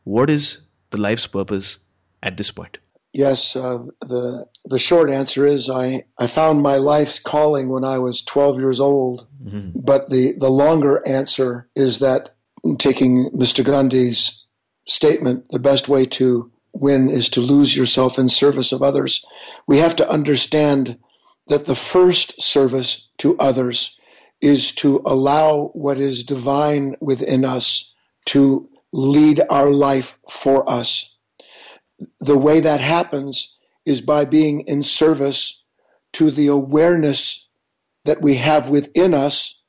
what 0.05 0.31
is 0.31 0.59
the 0.91 0.99
life's 0.99 1.27
purpose 1.27 1.79
at 2.23 2.37
this 2.37 2.53
point? 2.53 2.79
Yes, 3.12 3.56
uh, 3.56 3.84
the 4.00 4.46
the 4.68 4.78
short 4.78 5.11
answer 5.11 5.46
is 5.46 5.70
I, 5.70 6.04
I 6.18 6.26
found 6.26 6.62
my 6.62 6.76
life's 6.76 7.18
calling 7.18 7.70
when 7.70 7.84
I 7.84 7.98
was 7.98 8.22
12 8.22 8.59
years 8.59 8.80
old. 8.80 9.26
Mm-hmm. 9.42 9.80
But 9.80 10.11
the, 10.11 10.34
the 10.38 10.50
longer 10.50 11.02
answer 11.06 11.68
is 11.74 12.00
that 12.00 12.34
taking 12.78 13.30
Mr. 13.30 13.64
Gandhi's 13.64 14.44
statement, 14.86 15.46
the 15.50 15.59
best 15.59 15.88
way 15.88 16.04
to 16.04 16.50
win 16.72 17.09
is 17.09 17.30
to 17.30 17.40
lose 17.40 17.76
yourself 17.76 18.18
in 18.18 18.28
service 18.28 18.72
of 18.72 18.82
others. 18.82 19.24
We 19.66 19.78
have 19.78 19.96
to 19.96 20.11
understand 20.11 20.98
that 21.48 21.64
the 21.64 21.74
first 21.74 22.40
service 22.42 23.09
to 23.18 23.36
others 23.38 23.98
is 24.40 24.72
to 24.72 25.00
allow 25.04 25.70
what 25.72 25.98
is 25.98 26.22
divine 26.22 26.94
within 27.00 27.44
us 27.44 27.94
to 28.26 28.68
lead 28.92 29.40
our 29.50 29.70
life 29.70 30.18
for 30.30 30.68
us. 30.68 31.16
The 32.20 32.38
way 32.38 32.61
that 32.61 32.80
happens 32.80 33.57
is 33.84 34.01
by 34.01 34.24
being 34.24 34.61
in 34.62 34.82
service 34.82 35.62
to 36.14 36.30
the 36.30 36.46
awareness 36.46 37.46
that 38.05 38.20
we 38.22 38.36
have 38.36 38.68
within 38.68 39.14
us 39.14 39.62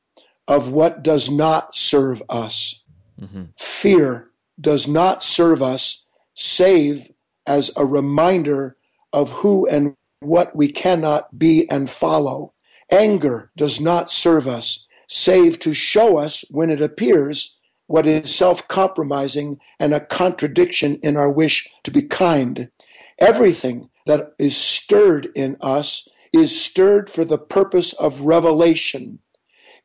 of 0.47 0.71
what 0.71 1.03
does 1.03 1.30
not 1.30 1.75
serve 1.75 2.21
us. 2.30 2.84
Mm-hmm. 3.19 3.43
Fear 3.57 4.30
does 4.59 4.88
not 4.88 5.23
serve 5.23 5.61
us 5.61 6.05
save 6.34 7.11
as 7.45 7.71
a 7.75 7.86
reminder 7.86 8.77
of 9.13 9.32
who 9.32 9.67
and 9.67 9.95
what 10.19 10.55
we 10.55 10.71
cannot 10.71 11.38
be 11.38 11.69
and 11.69 11.89
follow. 11.89 12.53
Anger 12.91 13.51
does 13.55 13.80
not 13.80 14.11
serve 14.11 14.47
us 14.47 14.86
save 15.07 15.59
to 15.59 15.73
show 15.73 16.17
us 16.17 16.45
when 16.49 16.69
it 16.69 16.82
appears 16.82 17.59
what 17.89 18.05
is 18.05 18.33
self 18.33 18.67
compromising 18.67 19.59
and 19.79 19.95
a 19.95 19.99
contradiction 19.99 20.99
in 21.01 21.17
our 21.17 21.29
wish 21.29 21.67
to 21.83 21.89
be 21.89 22.03
kind. 22.03 22.69
Everything 23.17 23.89
that 24.05 24.33
is 24.37 24.55
stirred 24.55 25.29
in 25.33 25.57
us 25.59 26.07
is 26.31 26.61
stirred 26.61 27.09
for 27.09 27.25
the 27.25 27.39
purpose 27.39 27.93
of 27.93 28.21
revelation. 28.21 29.17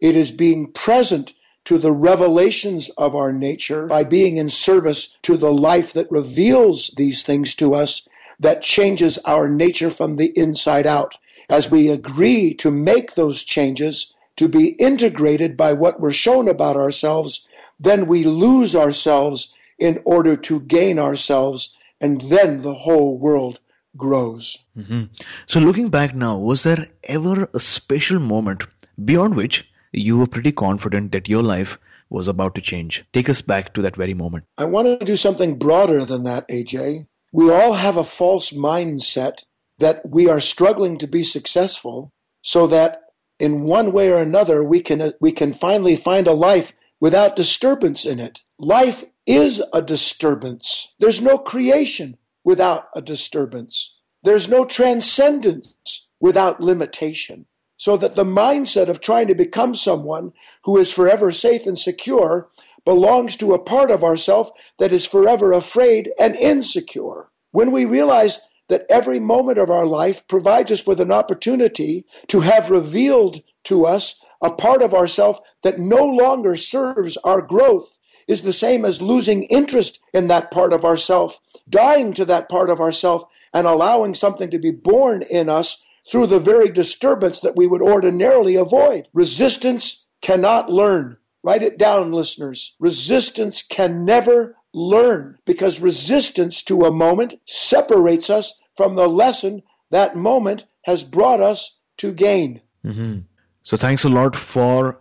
It 0.00 0.16
is 0.16 0.30
being 0.30 0.70
present 0.70 1.32
to 1.64 1.78
the 1.78 1.92
revelations 1.92 2.90
of 2.98 3.16
our 3.16 3.32
nature 3.32 3.86
by 3.86 4.04
being 4.04 4.36
in 4.36 4.50
service 4.50 5.16
to 5.22 5.38
the 5.38 5.52
life 5.52 5.94
that 5.94 6.10
reveals 6.10 6.88
these 6.98 7.22
things 7.22 7.54
to 7.54 7.74
us 7.74 8.06
that 8.38 8.60
changes 8.60 9.16
our 9.24 9.48
nature 9.48 9.90
from 9.90 10.16
the 10.16 10.38
inside 10.38 10.86
out. 10.86 11.16
As 11.48 11.70
we 11.70 11.88
agree 11.88 12.52
to 12.56 12.70
make 12.70 13.14
those 13.14 13.42
changes, 13.42 14.12
to 14.36 14.46
be 14.46 14.70
integrated 14.72 15.56
by 15.56 15.72
what 15.72 16.00
we're 16.00 16.12
shown 16.12 16.48
about 16.48 16.76
ourselves, 16.76 17.46
then 17.78 18.06
we 18.06 18.24
lose 18.24 18.74
ourselves 18.74 19.52
in 19.78 20.00
order 20.04 20.36
to 20.36 20.60
gain 20.60 20.98
ourselves, 20.98 21.76
and 22.00 22.20
then 22.22 22.62
the 22.62 22.74
whole 22.74 23.18
world 23.18 23.60
grows. 23.96 24.58
Mm-hmm. 24.76 25.04
So, 25.46 25.60
looking 25.60 25.88
back 25.88 26.14
now, 26.14 26.38
was 26.38 26.62
there 26.62 26.88
ever 27.04 27.48
a 27.52 27.60
special 27.60 28.18
moment 28.18 28.64
beyond 29.04 29.34
which 29.34 29.68
you 29.92 30.18
were 30.18 30.26
pretty 30.26 30.52
confident 30.52 31.12
that 31.12 31.28
your 31.28 31.42
life 31.42 31.78
was 32.10 32.28
about 32.28 32.54
to 32.54 32.60
change. 32.60 33.04
Take 33.12 33.28
us 33.28 33.40
back 33.40 33.74
to 33.74 33.82
that 33.82 33.96
very 33.96 34.14
moment. 34.14 34.44
I 34.58 34.64
want 34.64 35.00
to 35.00 35.04
do 35.04 35.16
something 35.16 35.58
broader 35.58 36.04
than 36.04 36.24
that, 36.24 36.48
AJ. 36.48 37.06
We 37.32 37.50
all 37.50 37.74
have 37.74 37.96
a 37.96 38.04
false 38.04 38.50
mindset 38.52 39.42
that 39.78 40.08
we 40.08 40.28
are 40.28 40.40
struggling 40.40 40.98
to 40.98 41.06
be 41.06 41.24
successful 41.24 42.12
so 42.42 42.66
that 42.68 43.00
in 43.40 43.64
one 43.64 43.92
way 43.92 44.10
or 44.10 44.18
another 44.18 44.62
we 44.62 44.80
can 44.80 45.12
we 45.20 45.32
can 45.32 45.52
finally 45.52 45.96
find 45.96 46.28
a 46.28 46.32
life 46.32 46.72
without 47.04 47.36
disturbance 47.36 48.06
in 48.06 48.18
it. 48.18 48.40
Life 48.58 49.04
is 49.26 49.62
a 49.74 49.82
disturbance. 49.82 50.94
There's 51.00 51.20
no 51.20 51.36
creation 51.36 52.16
without 52.44 52.88
a 52.96 53.02
disturbance. 53.02 53.94
There's 54.22 54.48
no 54.48 54.64
transcendence 54.64 56.08
without 56.18 56.62
limitation. 56.62 57.44
So 57.76 57.98
that 57.98 58.14
the 58.14 58.24
mindset 58.24 58.88
of 58.88 59.02
trying 59.02 59.26
to 59.26 59.34
become 59.34 59.74
someone 59.74 60.32
who 60.64 60.78
is 60.78 60.90
forever 60.90 61.30
safe 61.30 61.66
and 61.66 61.78
secure 61.78 62.48
belongs 62.86 63.36
to 63.36 63.52
a 63.52 63.62
part 63.62 63.90
of 63.90 64.02
ourself 64.02 64.50
that 64.78 64.90
is 64.90 65.04
forever 65.04 65.52
afraid 65.52 66.10
and 66.18 66.34
insecure. 66.34 67.28
When 67.50 67.70
we 67.70 67.84
realize 67.84 68.40
that 68.70 68.86
every 68.88 69.20
moment 69.20 69.58
of 69.58 69.68
our 69.68 69.84
life 69.84 70.26
provides 70.26 70.72
us 70.72 70.86
with 70.86 71.02
an 71.02 71.12
opportunity 71.12 72.06
to 72.28 72.40
have 72.40 72.70
revealed 72.70 73.42
to 73.64 73.84
us 73.84 74.23
a 74.44 74.50
part 74.50 74.82
of 74.82 74.92
ourself 74.92 75.40
that 75.62 75.80
no 75.80 76.04
longer 76.04 76.54
serves 76.54 77.16
our 77.24 77.40
growth 77.40 77.96
is 78.28 78.42
the 78.42 78.52
same 78.52 78.84
as 78.84 79.00
losing 79.00 79.44
interest 79.44 80.00
in 80.12 80.28
that 80.28 80.50
part 80.50 80.72
of 80.72 80.84
ourself, 80.84 81.40
dying 81.68 82.12
to 82.12 82.26
that 82.26 82.48
part 82.48 82.68
of 82.68 82.78
ourself, 82.78 83.24
and 83.54 83.66
allowing 83.66 84.14
something 84.14 84.50
to 84.50 84.58
be 84.58 84.70
born 84.70 85.22
in 85.22 85.48
us 85.48 85.82
through 86.10 86.26
the 86.26 86.40
very 86.40 86.68
disturbance 86.68 87.40
that 87.40 87.56
we 87.56 87.66
would 87.66 87.80
ordinarily 87.80 88.54
avoid. 88.54 89.08
Resistance 89.14 90.06
cannot 90.20 90.70
learn. 90.70 91.16
Write 91.42 91.62
it 91.62 91.78
down, 91.78 92.12
listeners. 92.12 92.76
Resistance 92.78 93.62
can 93.62 94.04
never 94.04 94.56
learn 94.74 95.38
because 95.46 95.80
resistance 95.80 96.62
to 96.64 96.82
a 96.82 96.92
moment 96.92 97.34
separates 97.46 98.28
us 98.28 98.60
from 98.76 98.94
the 98.94 99.08
lesson 99.08 99.62
that 99.90 100.16
moment 100.16 100.64
has 100.82 101.02
brought 101.02 101.40
us 101.40 101.78
to 101.96 102.12
gain. 102.12 102.60
Mm-hmm. 102.84 103.20
So, 103.64 103.76
thanks 103.76 104.04
a 104.04 104.08
lot 104.08 104.36
for 104.36 105.00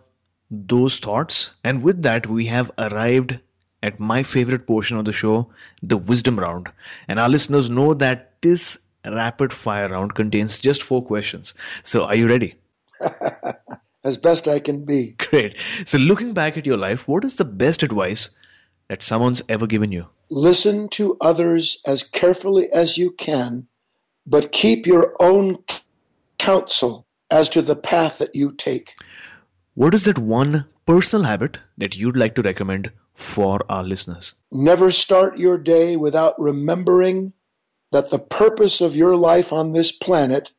those 0.50 0.98
thoughts. 0.98 1.50
And 1.64 1.82
with 1.82 2.02
that, 2.02 2.26
we 2.26 2.46
have 2.46 2.70
arrived 2.78 3.38
at 3.82 4.00
my 4.00 4.22
favorite 4.22 4.66
portion 4.66 4.96
of 4.96 5.04
the 5.04 5.12
show, 5.12 5.50
the 5.82 5.98
wisdom 5.98 6.38
round. 6.38 6.70
And 7.06 7.18
our 7.18 7.28
listeners 7.28 7.68
know 7.68 7.92
that 7.94 8.32
this 8.40 8.78
rapid 9.04 9.52
fire 9.52 9.90
round 9.90 10.14
contains 10.14 10.58
just 10.58 10.82
four 10.82 11.04
questions. 11.04 11.52
So, 11.82 12.04
are 12.04 12.16
you 12.16 12.26
ready? 12.26 12.54
as 14.04 14.16
best 14.16 14.46
I 14.46 14.60
can 14.60 14.84
be. 14.84 15.14
Great. 15.18 15.56
So, 15.86 15.98
looking 15.98 16.32
back 16.34 16.56
at 16.56 16.66
your 16.66 16.76
life, 16.76 17.08
what 17.08 17.24
is 17.24 17.34
the 17.34 17.44
best 17.44 17.82
advice 17.82 18.30
that 18.88 19.02
someone's 19.02 19.42
ever 19.48 19.66
given 19.66 19.90
you? 19.90 20.06
Listen 20.30 20.88
to 20.90 21.16
others 21.20 21.80
as 21.86 22.02
carefully 22.02 22.72
as 22.72 22.96
you 22.96 23.10
can, 23.10 23.66
but 24.26 24.52
keep 24.52 24.86
your 24.86 25.14
own 25.20 25.58
counsel 26.38 27.03
as 27.30 27.48
to 27.50 27.62
the 27.62 27.76
path 27.76 28.18
that 28.18 28.34
you 28.34 28.52
take. 28.52 28.94
What 29.74 29.94
is 29.94 30.04
that 30.04 30.18
one 30.18 30.66
personal 30.86 31.24
habit 31.24 31.58
that 31.78 31.96
you'd 31.96 32.16
like 32.16 32.34
to 32.36 32.42
recommend 32.42 32.92
for 33.14 33.60
our 33.68 33.82
listeners? 33.82 34.34
Never 34.52 34.90
start 34.90 35.38
your 35.38 35.58
day 35.58 35.96
without 35.96 36.38
remembering 36.38 37.32
that 37.92 38.10
the 38.10 38.18
purpose 38.18 38.80
of 38.80 38.96
your 38.96 39.16
life 39.16 39.52
on 39.52 39.72
this 39.72 39.92
planet 39.92 40.52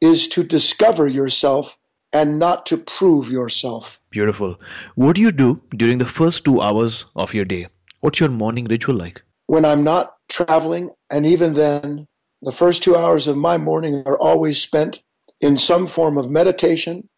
is 0.00 0.28
to 0.28 0.42
discover 0.42 1.06
yourself 1.06 1.78
and 2.12 2.38
not 2.38 2.66
to 2.66 2.76
prove 2.76 3.30
yourself. 3.30 4.00
Beautiful. 4.10 4.56
What 4.94 5.16
do 5.16 5.22
you 5.22 5.32
do 5.32 5.62
during 5.70 5.98
the 5.98 6.06
first 6.06 6.44
two 6.44 6.60
hours 6.60 7.06
of 7.16 7.32
your 7.32 7.44
day? 7.44 7.68
What's 8.00 8.20
your 8.20 8.28
morning 8.28 8.66
ritual 8.66 8.96
like? 8.96 9.22
When 9.46 9.64
I'm 9.64 9.84
not 9.84 10.14
traveling, 10.28 10.90
and 11.10 11.24
even 11.24 11.54
then, 11.54 12.08
the 12.42 12.52
first 12.52 12.82
two 12.82 12.96
hours 12.96 13.26
of 13.28 13.36
my 13.36 13.56
morning 13.56 14.02
are 14.06 14.18
always 14.18 14.60
spent 14.60 15.00
in 15.42 15.58
some 15.58 15.86
form 15.86 16.16
of 16.16 16.30
meditation, 16.30 17.08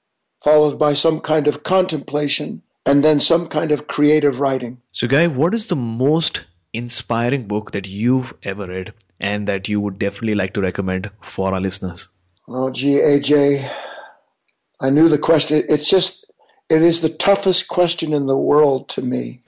followed 0.42 0.78
by 0.78 0.94
some 0.94 1.20
kind 1.20 1.46
of 1.46 1.62
contemplation, 1.62 2.62
and 2.86 3.04
then 3.04 3.20
some 3.20 3.46
kind 3.46 3.70
of 3.70 3.86
creative 3.86 4.40
writing. 4.40 4.80
So, 4.92 5.06
Guy, 5.06 5.26
what 5.26 5.54
is 5.54 5.68
the 5.68 5.76
most 5.76 6.44
inspiring 6.72 7.46
book 7.46 7.70
that 7.72 7.86
you've 7.86 8.34
ever 8.42 8.66
read 8.66 8.92
and 9.20 9.46
that 9.46 9.68
you 9.68 9.80
would 9.80 9.98
definitely 9.98 10.34
like 10.34 10.54
to 10.54 10.60
recommend 10.60 11.10
for 11.32 11.54
our 11.54 11.60
listeners? 11.60 12.08
Oh, 12.48 12.70
gee, 12.70 12.96
AJ, 12.96 13.70
I 14.80 14.90
knew 14.90 15.08
the 15.08 15.18
question. 15.18 15.64
It's 15.68 15.88
just, 15.88 16.26
it 16.68 16.82
is 16.82 17.00
the 17.00 17.08
toughest 17.08 17.68
question 17.68 18.12
in 18.12 18.26
the 18.26 18.36
world 18.36 18.88
to 18.90 19.02
me. 19.02 19.40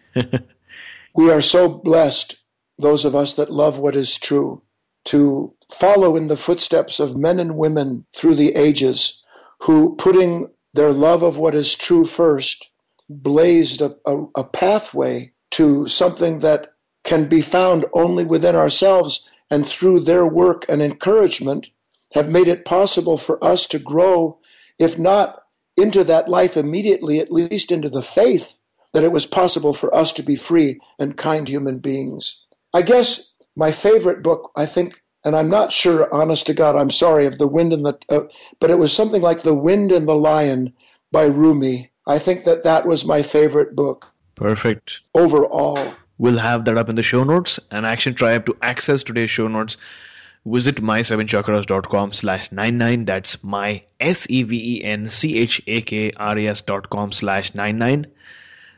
we 1.15 1.31
are 1.31 1.43
so 1.43 1.69
blessed, 1.69 2.37
those 2.79 3.05
of 3.05 3.15
us 3.15 3.35
that 3.35 3.53
love 3.53 3.79
what 3.79 3.97
is 3.97 4.17
true, 4.17 4.63
to 5.07 5.53
follow 5.73 6.17
in 6.17 6.29
the 6.29 6.37
footsteps 6.37 7.01
of 7.01 7.17
men 7.17 7.41
and 7.41 7.57
women 7.57 8.05
through 8.15 8.35
the 8.35 8.55
ages 8.55 9.23
who, 9.63 9.95
putting 9.97 10.49
their 10.75 10.93
love 10.93 11.23
of 11.23 11.39
what 11.39 11.55
is 11.55 11.75
true 11.75 12.05
first, 12.05 12.67
blazed 13.09 13.81
a, 13.81 13.97
a, 14.05 14.25
a 14.37 14.45
pathway 14.45 15.33
to 15.53 15.89
something 15.89 16.41
that 16.41 16.73
can 17.05 17.29
be 17.29 17.41
found 17.41 17.85
only 17.93 18.25
within 18.25 18.55
ourselves 18.55 19.29
and 19.51 19.67
through 19.67 20.01
their 20.01 20.27
work 20.27 20.65
and 20.69 20.83
encouragement 20.83 21.69
have 22.13 22.29
made 22.29 22.49
it 22.49 22.65
possible 22.65 23.17
for 23.17 23.43
us 23.45 23.67
to 23.67 23.79
grow, 23.79 24.39
if 24.79 24.99
not 24.99 25.43
into 25.77 26.03
that 26.05 26.29
life 26.29 26.57
immediately, 26.57 27.21
at 27.21 27.33
least 27.33 27.71
into 27.71 27.89
the 27.89 28.03
faith 28.03 28.57
that 28.93 29.05
it 29.05 29.13
was 29.13 29.27
possible 29.27 29.73
for 29.73 29.95
us 29.95 30.13
to 30.13 30.23
be 30.23 30.37
free 30.37 30.81
and 30.99 31.17
kind 31.17 31.49
human 31.49 31.79
beings. 31.79 32.45
I 32.73 32.83
guess 32.83 33.33
my 33.57 33.73
favorite 33.73 34.23
book, 34.23 34.53
I 34.55 34.67
think, 34.67 35.03
and 35.25 35.35
I'm 35.35 35.49
not 35.49 35.73
sure, 35.73 36.13
honest 36.15 36.47
to 36.47 36.55
God, 36.55 36.77
I'm 36.77 36.91
sorry, 36.91 37.27
of 37.27 37.39
the 37.39 37.49
wind 37.49 37.73
and 37.73 37.85
the, 37.85 37.99
uh, 38.09 38.21
but 38.61 38.71
it 38.71 38.79
was 38.79 38.93
something 38.93 39.23
like 39.23 39.43
The 39.43 39.55
Wind 39.55 39.91
and 39.91 40.07
the 40.07 40.15
Lion 40.15 40.73
by 41.11 41.25
Rumi. 41.25 41.91
I 42.07 42.21
think 42.21 42.45
that 42.45 42.63
that 42.63 42.87
was 42.87 43.05
my 43.05 43.23
favorite 43.23 43.75
book. 43.75 44.07
Perfect. 44.37 45.01
Overall. 45.15 45.79
We'll 46.19 46.39
have 46.39 46.65
that 46.67 46.79
up 46.79 46.89
in 46.89 46.95
the 46.95 47.03
show 47.03 47.25
notes. 47.25 47.59
And 47.71 47.85
Action 47.85 48.15
Tribe 48.15 48.47
to 48.47 48.57
access 48.63 49.03
today's 49.03 49.31
show 49.31 49.49
notes, 49.49 49.77
visit 50.45 50.77
my7chakras.com 50.77 52.13
slash 52.13 52.53
99. 52.53 53.07
That's 53.07 53.43
my 53.43 53.83
S-E-V-E-N-C-H-A-K-R-E-S 53.99 56.61
dot 56.61 56.91
com 56.91 57.11
slash 57.13 57.55
99. 57.55 58.07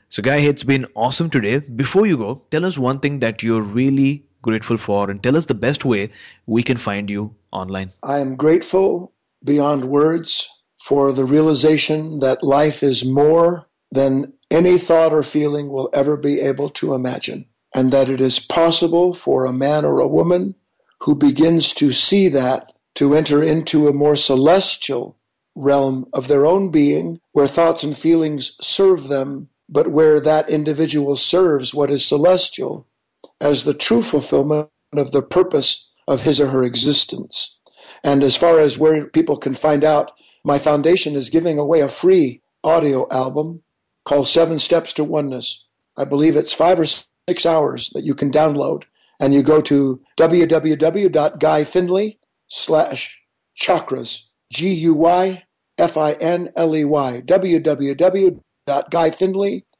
So, 0.08 0.22
Guy, 0.22 0.38
it's 0.38 0.64
been 0.64 0.86
awesome 0.94 1.28
today. 1.28 1.58
Before 1.58 2.06
you 2.06 2.16
go, 2.16 2.40
tell 2.50 2.64
us 2.64 2.78
one 2.78 3.00
thing 3.00 3.18
that 3.18 3.42
you're 3.42 3.60
really 3.60 4.24
grateful 4.43 4.76
for 4.76 5.11
and 5.11 5.22
tell 5.22 5.36
us 5.36 5.47
the 5.47 5.55
best 5.55 5.84
way 5.84 6.11
we 6.47 6.62
can 6.62 6.76
find 6.76 7.11
you 7.11 7.34
online. 7.53 7.93
I 8.03 8.18
am 8.18 8.36
grateful 8.36 9.12
beyond 9.45 9.84
words 9.84 10.49
for 10.80 11.12
the 11.12 11.24
realization 11.24 12.20
that 12.20 12.43
life 12.43 12.82
is 12.82 13.05
more 13.05 13.66
than 13.91 14.32
any 14.51 14.78
thought 14.78 15.12
or 15.12 15.22
feeling 15.22 15.70
will 15.70 15.91
ever 15.93 16.16
be 16.16 16.41
able 16.41 16.70
to 16.70 16.95
imagine, 16.95 17.47
and 17.74 17.93
that 17.93 18.09
it 18.09 18.20
is 18.20 18.39
possible 18.39 19.12
for 19.12 19.45
a 19.45 19.53
man 19.53 19.84
or 19.84 20.01
a 20.01 20.09
woman 20.09 20.55
who 21.01 21.14
begins 21.14 21.72
to 21.74 21.93
see 21.93 22.28
that 22.28 22.72
to 22.95 23.14
enter 23.14 23.43
into 23.43 23.86
a 23.86 23.93
more 23.93 24.16
celestial 24.16 25.16
realm 25.55 26.09
of 26.12 26.28
their 26.28 26.47
own 26.47 26.70
being 26.70 27.20
where 27.32 27.47
thoughts 27.47 27.82
and 27.82 27.97
feelings 27.97 28.57
serve 28.61 29.09
them, 29.09 29.49
but 29.68 29.89
where 29.89 30.20
that 30.20 30.49
individual 30.49 31.16
serves 31.16 31.74
what 31.74 31.91
is 31.91 32.05
celestial 32.05 32.86
as 33.41 33.64
the 33.64 33.74
true 33.74 34.03
fulfillment 34.03 34.68
of 34.93 35.12
the 35.12 35.22
purpose 35.22 35.91
of 36.07 36.22
his 36.22 36.41
or 36.41 36.49
her 36.49 36.62
existence. 36.62 37.59
And 38.03 38.22
as 38.22 38.36
far 38.36 38.61
as 38.61 38.78
where 38.78 39.07
people 39.07 39.36
can 39.36 39.55
find 39.55 39.84
out, 39.84 40.12
my 40.45 40.59
foundation 40.59 41.16
is 41.16 41.30
giving 41.30 41.59
away 41.59 41.80
a 41.80 41.89
free 41.89 42.41
audio 42.64 43.07
album 43.11 43.62
called 44.05 44.28
Seven 44.28 44.59
Steps 44.59 44.93
to 44.95 45.05
Oneness. 45.05 45.64
I 45.97 46.05
believe 46.05 46.36
it's 46.36 46.53
five 46.53 46.80
or 46.80 46.86
six 46.86 47.45
hours 47.45 47.91
that 47.91 48.05
you 48.05 48.14
can 48.14 48.30
download. 48.30 48.84
And 49.20 49.34
you 49.34 49.43
go 49.43 49.61
to 49.62 50.01
www.guyfinley 50.16 52.18
slash 52.47 53.18
chakras, 53.61 54.22
G 54.53 54.72
U 54.74 54.95
Y 54.95 55.43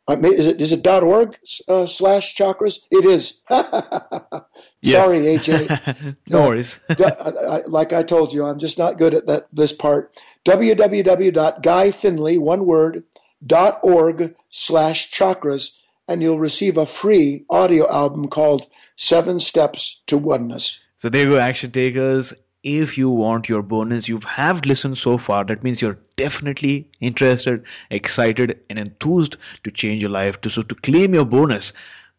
Is 0.09 0.47
it 0.47 0.61
is 0.61 0.73
it 0.73 0.83
dot 0.83 1.03
org 1.03 1.37
uh, 1.69 1.87
slash 1.87 2.35
chakras? 2.35 2.79
It 2.91 3.05
is. 3.05 3.43
Sorry, 3.51 5.19
AJ. 5.19 6.17
no 6.29 6.49
worries. 6.49 6.81
like 7.69 7.93
I 7.93 8.03
told 8.03 8.33
you, 8.33 8.47
I'm 8.47 8.59
just 8.59 8.79
not 8.79 8.97
good 8.97 9.13
at 9.13 9.27
that 9.27 9.49
this 9.53 9.73
part. 9.73 10.19
www.guyfinley 10.47 12.39
one 12.39 12.65
word 12.65 13.05
dot 13.47 13.81
org 13.83 14.35
slash 14.49 15.13
chakras, 15.13 15.77
and 16.07 16.23
you'll 16.23 16.39
receive 16.39 16.79
a 16.79 16.87
free 16.87 17.45
audio 17.51 17.91
album 17.91 18.29
called 18.29 18.67
Seven 18.97 19.39
Steps 19.41 20.01
to 20.07 20.17
Oneness. 20.17 20.81
So 20.97 21.11
there 21.11 21.25
you 21.25 21.31
go, 21.35 21.39
action 21.39 21.71
takers 21.71 22.33
if 22.63 22.99
you 22.99 23.09
want 23.09 23.49
your 23.49 23.63
bonus 23.63 24.09
you 24.09 24.19
have 24.21 24.65
listened 24.65 24.99
so 24.99 25.17
far 25.17 25.45
that 25.45 25.63
means 25.63 25.81
you're 25.81 25.99
definitely 26.19 26.87
interested 27.01 27.65
excited 27.91 28.61
and 28.69 28.79
enthused 28.79 29.39
to 29.65 29.71
change 29.71 30.03
your 30.03 30.11
life. 30.11 30.39
To 30.43 30.51
so 30.51 30.61
to 30.63 30.75
claim 30.75 31.15
your 31.15 31.25
bonus 31.25 31.73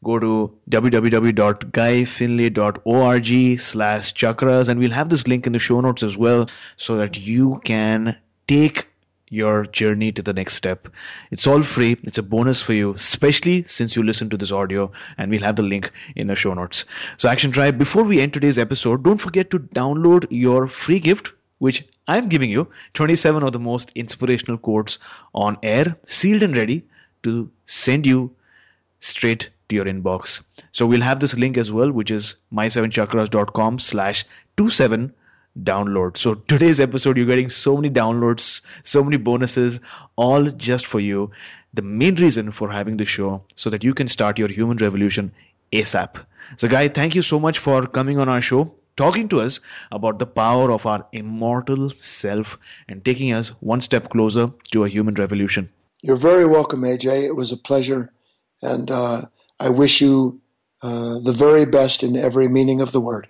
go 0.04 0.18
to 0.18 0.52
www.guyfinley.org 0.72 3.60
slash 3.60 4.14
chakras 4.14 4.70
and 4.70 4.80
we'll 4.80 4.92
have 4.92 5.10
this 5.10 5.28
link 5.28 5.46
in 5.46 5.54
the 5.54 5.60
show 5.60 5.82
notes 5.82 6.02
as 6.04 6.18
well 6.18 6.50
so 6.78 6.96
that 6.96 7.18
you 7.18 7.60
can 7.66 8.16
take 8.48 8.88
your 9.30 9.66
journey 9.68 10.12
to 10.12 10.22
the 10.22 10.34
next 10.34 10.56
step. 10.56 10.88
It's 11.32 11.48
all 11.48 11.64
free. 11.64 11.98
It's 12.04 12.18
a 12.18 12.24
bonus 12.24 12.62
for 12.62 12.74
you, 12.74 12.94
especially 12.94 13.64
since 13.66 13.96
you 13.96 14.04
listen 14.04 14.30
to 14.30 14.38
this 14.38 14.52
audio 14.52 14.92
and 15.18 15.32
we'll 15.32 15.44
have 15.44 15.56
the 15.56 15.64
link 15.64 15.92
in 16.16 16.28
the 16.28 16.36
show 16.36 16.54
notes. 16.54 16.86
So 17.18 17.30
Action 17.30 17.52
Tribe, 17.52 17.78
before 17.78 18.04
we 18.04 18.20
end 18.20 18.34
today's 18.34 18.58
episode, 18.58 19.04
don't 19.04 19.18
forget 19.18 19.50
to 19.52 19.60
download 19.60 20.26
your 20.30 20.68
free 20.68 21.00
gift, 21.00 21.32
which 21.60 21.88
I'm 22.08 22.30
giving 22.30 22.50
you 22.50 22.68
27 22.96 23.44
of 23.44 23.54
the 23.54 23.60
most 23.60 23.92
inspirational 23.96 24.58
quotes 24.58 24.98
on 25.34 25.58
air, 25.62 25.96
sealed 26.06 26.44
and 26.44 26.56
ready 26.56 26.86
to 27.24 27.50
send 27.68 28.06
you 28.06 28.34
straight 29.00 29.50
to 29.70 29.76
your 29.76 29.86
inbox. 29.86 30.42
So 30.72 30.86
we'll 30.86 31.02
have 31.02 31.20
this 31.20 31.38
link 31.38 31.58
as 31.58 31.72
well, 31.72 31.92
which 31.92 32.12
is 32.12 32.36
my7chakras.com 32.52 33.80
slash 33.80 34.26
27 34.58 35.14
download. 35.64 36.18
So 36.18 36.36
today's 36.36 36.80
episode, 36.80 37.18
you're 37.18 37.26
getting 37.26 37.50
so 37.50 37.76
many 37.76 37.90
downloads, 37.90 38.62
so 38.84 39.04
many 39.04 39.18
bonuses, 39.18 39.80
all 40.16 40.46
just 40.46 40.86
for 40.86 41.00
you. 41.00 41.32
The 41.74 41.82
main 41.82 42.16
reason 42.16 42.52
for 42.52 42.70
having 42.70 42.98
the 42.98 43.06
show 43.06 43.44
so 43.56 43.70
that 43.70 43.84
you 43.84 43.94
can 43.94 44.08
start 44.08 44.40
your 44.40 44.48
human 44.48 44.78
revolution 44.78 45.32
ASAP. 45.72 46.16
So, 46.58 46.68
Guy, 46.68 46.88
thank 46.88 47.16
you 47.16 47.22
so 47.22 47.40
much 47.40 47.60
for 47.60 47.86
coming 47.86 48.20
on 48.20 48.28
our 48.28 48.42
show, 48.42 48.74
talking 48.98 49.30
to 49.30 49.40
us 49.40 49.60
about 49.92 50.18
the 50.18 50.26
power 50.26 50.72
of 50.72 50.86
our 50.86 51.06
immortal 51.12 51.92
self 52.00 52.58
and 52.88 53.06
taking 53.06 53.32
us 53.32 53.50
one 53.60 53.82
step 53.82 54.10
closer 54.10 54.52
to 54.72 54.84
a 54.84 54.90
human 54.90 55.14
revolution. 55.14 55.70
You're 56.02 56.16
very 56.16 56.46
welcome, 56.46 56.82
AJ. 56.82 57.24
It 57.26 57.36
was 57.36 57.52
a 57.52 57.58
pleasure. 57.58 58.12
And 58.62 58.90
uh, 58.90 59.26
I 59.60 59.70
wish 59.70 60.02
you 60.02 60.42
uh, 60.82 61.20
the 61.20 61.34
very 61.34 61.66
best 61.66 62.04
in 62.04 62.16
every 62.16 62.48
meaning 62.48 62.82
of 62.82 62.92
the 62.92 63.02
word. 63.02 63.30